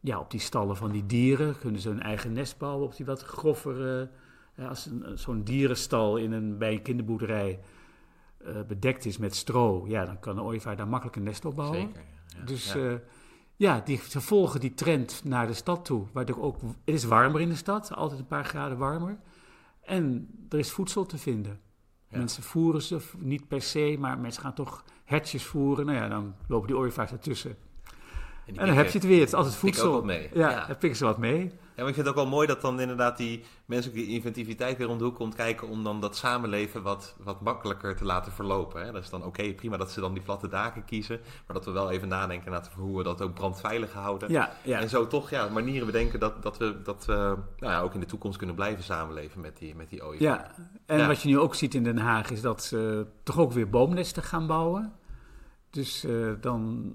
ja, 0.00 0.18
op 0.18 0.30
die 0.30 0.40
stallen 0.40 0.76
van 0.76 0.90
die 0.90 1.06
dieren. 1.06 1.58
Kunnen 1.58 1.80
ze 1.80 1.88
hun 1.88 2.02
eigen 2.02 2.32
nest 2.32 2.58
bouwen 2.58 2.86
op 2.86 2.96
die 2.96 3.06
wat 3.06 3.22
groffere... 3.22 4.10
Uh, 4.56 4.68
als 4.68 4.90
zo'n 5.14 5.42
dierenstal 5.42 6.16
in 6.16 6.32
een, 6.32 6.58
bij 6.58 6.72
een 6.72 6.82
kinderboerderij 6.82 7.60
uh, 8.46 8.62
bedekt 8.68 9.04
is 9.04 9.18
met 9.18 9.34
stro... 9.34 9.84
ja, 9.88 10.04
dan 10.04 10.18
kan 10.18 10.38
een 10.38 10.44
ooievaar 10.44 10.76
daar 10.76 10.88
makkelijk 10.88 11.16
een 11.16 11.22
nest 11.22 11.44
op 11.44 11.56
bouwen. 11.56 11.80
Zeker, 11.80 12.04
dus 12.44 12.72
ja. 12.72 13.00
Ja, 13.56 13.80
die, 13.84 14.00
ze 14.08 14.20
volgen 14.20 14.60
die 14.60 14.74
trend 14.74 15.20
naar 15.24 15.46
de 15.46 15.54
stad 15.54 15.84
toe. 15.84 16.06
Waardoor 16.12 16.40
ook, 16.42 16.60
het 16.60 16.74
is 16.84 17.04
warmer 17.04 17.40
in 17.40 17.48
de 17.48 17.56
stad, 17.56 17.94
altijd 17.94 18.20
een 18.20 18.26
paar 18.26 18.44
graden 18.44 18.78
warmer. 18.78 19.18
En 19.82 20.28
er 20.48 20.58
is 20.58 20.70
voedsel 20.70 21.06
te 21.06 21.18
vinden. 21.18 21.60
Ja. 22.08 22.18
Mensen 22.18 22.42
voeren 22.42 22.82
ze, 22.82 23.00
niet 23.18 23.48
per 23.48 23.62
se, 23.62 23.96
maar 23.98 24.18
mensen 24.18 24.42
gaan 24.42 24.54
toch 24.54 24.84
hertjes 25.04 25.44
voeren. 25.44 25.86
Nou 25.86 25.98
ja, 25.98 26.08
dan 26.08 26.34
lopen 26.48 26.66
die 26.66 26.76
ooievaars 26.76 27.10
ertussen. 27.12 27.56
En, 28.46 28.56
en 28.56 28.66
dan 28.66 28.76
heb 28.76 28.86
je 28.86 28.98
het 28.98 29.06
weer, 29.06 29.18
het 29.18 29.28
is 29.28 29.34
altijd 29.34 29.54
voedsel. 29.54 29.92
Wat 29.92 30.04
mee. 30.04 30.28
Ja, 30.34 30.50
ja, 30.50 30.66
dan 30.66 30.78
pikken 30.78 30.98
ze 30.98 31.04
wat 31.04 31.18
mee. 31.18 31.40
Ja, 31.76 31.82
maar 31.82 31.90
ik 31.90 31.94
vind 31.94 32.06
het 32.06 32.16
ook 32.16 32.22
wel 32.22 32.32
mooi 32.32 32.46
dat 32.46 32.60
dan 32.60 32.80
inderdaad 32.80 33.16
die 33.16 33.44
menselijke 33.64 34.06
inventiviteit 34.06 34.78
weer 34.78 34.88
om 34.88 34.98
de 34.98 35.04
hoek 35.04 35.14
komt 35.14 35.34
kijken 35.34 35.68
om 35.68 35.84
dan 35.84 36.00
dat 36.00 36.16
samenleven 36.16 36.82
wat, 36.82 37.14
wat 37.18 37.40
makkelijker 37.40 37.96
te 37.96 38.04
laten 38.04 38.32
verlopen. 38.32 38.84
Hè? 38.84 38.92
Dat 38.92 39.02
is 39.02 39.10
dan 39.10 39.24
oké, 39.24 39.54
prima 39.54 39.76
dat 39.76 39.90
ze 39.90 40.00
dan 40.00 40.12
die 40.12 40.22
platte 40.22 40.48
daken 40.48 40.84
kiezen, 40.84 41.20
maar 41.46 41.56
dat 41.56 41.64
we 41.64 41.70
wel 41.70 41.90
even 41.90 42.08
nadenken 42.08 42.50
naar 42.50 42.68
hoe 42.76 42.96
we 42.96 43.02
dat 43.02 43.22
ook 43.22 43.34
brandveilig 43.34 43.92
houden. 43.92 44.30
Ja, 44.30 44.52
ja. 44.62 44.80
En 44.80 44.88
zo 44.88 45.06
toch 45.06 45.30
ja, 45.30 45.48
manieren 45.48 45.86
bedenken 45.86 46.20
dat, 46.20 46.42
dat 46.42 46.58
we, 46.58 46.82
dat 46.82 47.04
we 47.04 47.12
nou 47.58 47.72
ja, 47.72 47.80
ook 47.80 47.94
in 47.94 48.00
de 48.00 48.06
toekomst 48.06 48.38
kunnen 48.38 48.56
blijven 48.56 48.84
samenleven 48.84 49.40
met 49.40 49.58
die, 49.58 49.74
met 49.74 49.90
die 49.90 50.04
ooievaar. 50.04 50.26
Ja, 50.28 50.54
en 50.86 50.98
ja. 50.98 51.06
wat 51.06 51.22
je 51.22 51.28
nu 51.28 51.38
ook 51.38 51.54
ziet 51.54 51.74
in 51.74 51.84
Den 51.84 51.98
Haag 51.98 52.30
is 52.30 52.40
dat 52.40 52.64
ze 52.64 53.06
toch 53.22 53.38
ook 53.38 53.52
weer 53.52 53.70
boomnesten 53.70 54.22
gaan 54.22 54.46
bouwen. 54.46 54.92
Dus 55.70 56.04
uh, 56.04 56.32
dan 56.40 56.92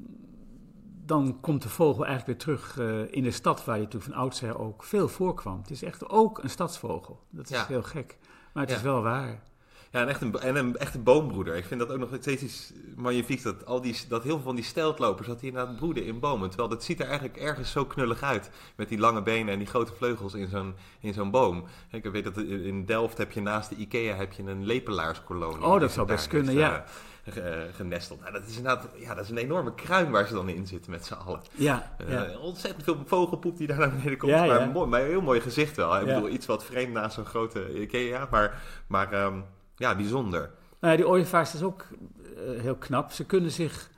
dan 1.12 1.38
komt 1.42 1.62
de 1.62 1.70
vogel 1.70 2.06
eigenlijk 2.06 2.28
weer 2.28 2.56
terug 2.56 2.78
uh, 2.80 3.14
in 3.14 3.24
de 3.24 3.32
stad 3.32 3.66
waar 3.66 3.80
je 3.80 3.88
toen 3.88 4.02
van 4.02 4.14
oudsher 4.14 4.60
ook 4.60 4.84
veel 4.84 5.08
voorkwam. 5.08 5.58
Het 5.62 5.72
is 5.72 5.84
echt 5.84 6.10
ook 6.10 6.44
een 6.44 6.50
stadsvogel. 6.50 7.20
Dat 7.30 7.50
is 7.50 7.56
ja. 7.56 7.66
heel 7.68 7.84
gek, 7.84 8.18
maar 8.54 8.64
het 8.64 8.72
ja. 8.72 8.78
is 8.78 8.84
wel 8.84 9.02
waar. 9.02 9.44
Ja, 9.92 10.02
en 10.02 10.08
echt 10.08 10.22
een, 10.22 10.40
en 10.40 10.56
een, 10.56 10.78
echt 10.78 10.96
een 10.96 11.04
boombroeder. 11.04 11.56
Ik 11.56 11.66
vind 11.66 11.80
dat 11.80 11.90
ook 11.90 12.00
nog 12.00 12.10
steeds 12.20 12.44
iets 12.44 12.74
magnifieks. 12.96 13.44
Dat, 13.44 13.66
al 13.66 13.82
die, 13.82 13.96
dat 14.08 14.24
heel 14.24 14.36
veel 14.36 14.44
van 14.44 14.56
die 14.56 14.64
steltlopers, 14.64 15.28
dat 15.28 15.40
die 15.40 15.50
inderdaad 15.50 15.76
broeden 15.76 16.06
in 16.06 16.20
bomen. 16.20 16.48
Terwijl 16.50 16.70
dat 16.70 16.84
ziet 16.84 17.00
er 17.00 17.06
eigenlijk 17.06 17.38
ergens 17.38 17.72
zo 17.72 17.86
knullig 17.86 18.24
uit. 18.24 18.50
Met 18.76 18.90
die 18.90 19.00
lange 19.00 19.22
benen 19.22 19.54
en 19.54 19.60
die 19.60 19.68
grote 19.68 19.94
vleugels 19.94 20.34
in 20.34 20.48
zo'n, 20.48 20.74
in 21.00 21.14
zo'n 21.14 21.32
boom. 21.32 21.64
Ik 21.92 22.04
weet 22.04 22.24
dat 22.24 22.38
in 22.38 22.86
Delft 22.86 23.18
heb 23.18 23.32
je 23.32 23.42
naast 23.42 23.70
de 23.70 23.76
Ikea 23.76 24.16
heb 24.16 24.34
je 24.34 24.44
een 24.44 24.66
lepelaarskolonie. 24.66 25.66
Oh, 25.66 25.80
dat 25.80 25.92
zou 25.92 26.08
best 26.08 26.28
kunnen, 26.28 26.54
ja. 26.54 26.86
genesteld. 27.78 28.20
Nou, 28.20 28.32
dat 28.34 28.48
is 28.48 28.58
inderdaad 28.58 28.88
ja, 28.98 29.14
dat 29.14 29.24
is 29.24 29.30
een 29.30 29.38
enorme 29.38 29.76
kruin 29.76 30.12
waar 30.12 30.28
ze 30.28 30.34
dan 30.34 30.50
in 30.50 30.68
zitten 30.68 30.92
met 30.92 31.06
z'n 31.06 31.14
allen. 31.14 31.42
Ja, 31.52 31.96
uh, 32.02 32.10
ja. 32.10 32.38
Ontzettend 32.38 32.84
veel 32.84 33.04
vogelpoep 33.06 33.58
die 33.58 33.68
daar 33.68 33.78
naar 33.78 33.92
beneden 33.92 34.18
komt. 34.18 34.32
Ja, 34.32 34.46
maar, 34.46 34.60
ja. 34.60 34.66
Mooi, 34.66 34.90
maar 34.90 35.02
een 35.02 35.08
heel 35.08 35.22
mooi 35.22 35.42
gezicht 35.42 35.76
wel. 35.76 36.00
Ik 36.00 36.06
bedoel, 36.06 36.30
iets 36.30 36.46
wat 36.46 36.66
vreemd 36.66 36.94
naast 36.94 37.16
zo'n 37.16 37.26
grote 37.26 37.82
Ikea, 37.82 38.28
maar, 38.32 38.62
maar 38.88 39.24
um, 39.24 39.46
ja, 39.76 39.96
bijzonder. 39.96 40.50
Nou, 40.80 40.96
die 40.96 41.08
ooievaars 41.08 41.54
is 41.54 41.64
ook 41.64 41.86
uh, 41.92 42.62
heel 42.62 42.76
knap. 42.76 43.12
Ze 43.12 43.26
kunnen 43.26 43.52
zich... 43.52 43.90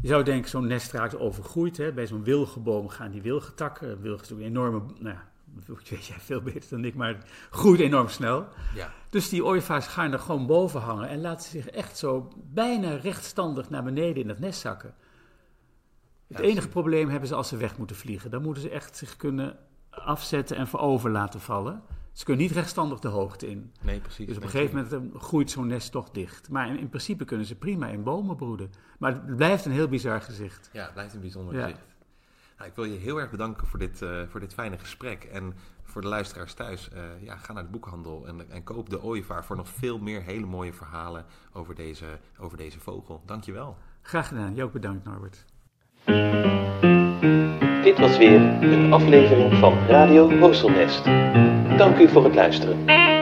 Je 0.00 0.08
zou 0.08 0.22
denken, 0.22 0.50
zo'n 0.50 0.66
nest 0.66 0.92
raakt 0.92 1.18
overgroeid. 1.18 1.76
Hè? 1.76 1.92
Bij 1.92 2.06
zo'n 2.06 2.24
wilgenboom 2.24 2.88
gaan 2.88 3.10
die 3.10 3.22
wilgetakken. 3.22 4.00
Wilgen 4.00 4.24
is 4.24 4.30
een 4.30 4.42
enorme 4.42 4.82
nou, 4.98 5.16
weet 5.90 6.06
jij 6.06 6.20
veel 6.20 6.40
beter 6.40 6.70
dan 6.70 6.84
ik, 6.84 6.94
maar 6.94 7.18
groeit 7.50 7.80
enorm 7.80 8.08
snel. 8.08 8.46
Ja. 8.74 8.92
Dus 9.10 9.28
die 9.28 9.44
ooievaars 9.44 9.86
gaan 9.86 10.12
er 10.12 10.18
gewoon 10.18 10.46
boven 10.46 10.80
hangen 10.80 11.08
en 11.08 11.20
laten 11.20 11.50
zich 11.50 11.68
echt 11.68 11.98
zo 11.98 12.28
bijna 12.36 12.94
rechtstandig 12.94 13.70
naar 13.70 13.84
beneden 13.84 14.22
in 14.22 14.28
het 14.28 14.38
nest 14.38 14.60
zakken. 14.60 14.94
Het 16.26 16.38
enige 16.38 16.68
probleem 16.68 17.08
hebben 17.08 17.28
ze 17.28 17.34
als 17.34 17.48
ze 17.48 17.56
weg 17.56 17.78
moeten 17.78 17.96
vliegen. 17.96 18.30
Dan 18.30 18.42
moeten 18.42 18.62
ze 18.62 18.70
echt 18.70 18.96
zich 18.96 19.16
kunnen 19.16 19.56
afzetten 19.90 20.56
en 20.56 20.68
voorover 20.68 21.10
laten 21.10 21.40
vallen. 21.40 21.82
Ze 22.12 22.24
kunnen 22.24 22.42
niet 22.42 22.54
rechtstandig 22.54 22.98
de 22.98 23.08
hoogte 23.08 23.50
in. 23.50 23.72
Nee, 23.82 24.00
precies. 24.00 24.26
Dus 24.26 24.36
op 24.36 24.42
een 24.42 24.48
gegeven 24.48 24.74
moment 24.76 25.14
eh, 25.14 25.20
groeit 25.20 25.50
zo'n 25.50 25.66
nest 25.66 25.92
toch 25.92 26.10
dicht. 26.10 26.50
Maar 26.50 26.68
in, 26.68 26.78
in, 26.78 26.88
principe 26.88 27.24
kunnen 27.24 27.46
ze 27.46 27.54
prima 27.54 27.88
in 27.88 28.02
bomen 28.02 28.36
broeden. 28.36 28.70
Maar 28.98 29.12
het 29.12 29.36
blijft 29.36 29.64
een 29.64 29.72
heel 29.72 29.88
bizar 29.88 30.20
gezicht. 30.20 30.70
Ja, 30.72 30.82
het 30.82 30.92
blijft 30.92 31.14
een 31.14 31.20
bijzonder 31.20 31.54
gezicht. 31.54 31.93
Nou, 32.64 32.76
ik 32.76 32.82
wil 32.82 32.92
je 32.94 33.04
heel 33.04 33.20
erg 33.20 33.30
bedanken 33.30 33.66
voor 33.66 33.78
dit, 33.78 34.00
uh, 34.00 34.10
voor 34.28 34.40
dit 34.40 34.54
fijne 34.54 34.78
gesprek. 34.78 35.24
En 35.24 35.54
voor 35.82 36.02
de 36.02 36.08
luisteraars 36.08 36.54
thuis, 36.54 36.88
uh, 36.94 37.00
ja, 37.20 37.36
ga 37.36 37.52
naar 37.52 37.62
de 37.62 37.70
boekhandel 37.70 38.26
en, 38.26 38.50
en, 38.50 38.62
koop 38.62 38.90
de 38.90 39.02
ooievaar 39.02 39.44
voor 39.44 39.56
nog 39.56 39.68
veel 39.68 39.98
meer 39.98 40.22
hele 40.22 40.46
mooie 40.46 40.72
verhalen 40.72 41.24
over 41.52 41.74
deze, 41.74 42.06
over 42.38 42.56
deze 42.56 42.80
vogel. 42.80 43.22
Dankjewel. 43.26 43.76
Graag 44.02 44.28
gedaan. 44.28 44.54
Jou 44.54 44.70
bedankt, 44.70 45.04
Norbert. 45.04 45.44
Dit 47.82 47.98
was 47.98 48.16
weer 48.16 48.40
een 48.62 48.92
aflevering 48.92 49.54
van 49.54 49.72
Radio 49.86 50.38
Horselnest. 50.38 51.04
Dank 51.78 51.98
u 51.98 52.08
voor 52.08 52.24
het 52.24 52.34
luisteren. 52.34 53.13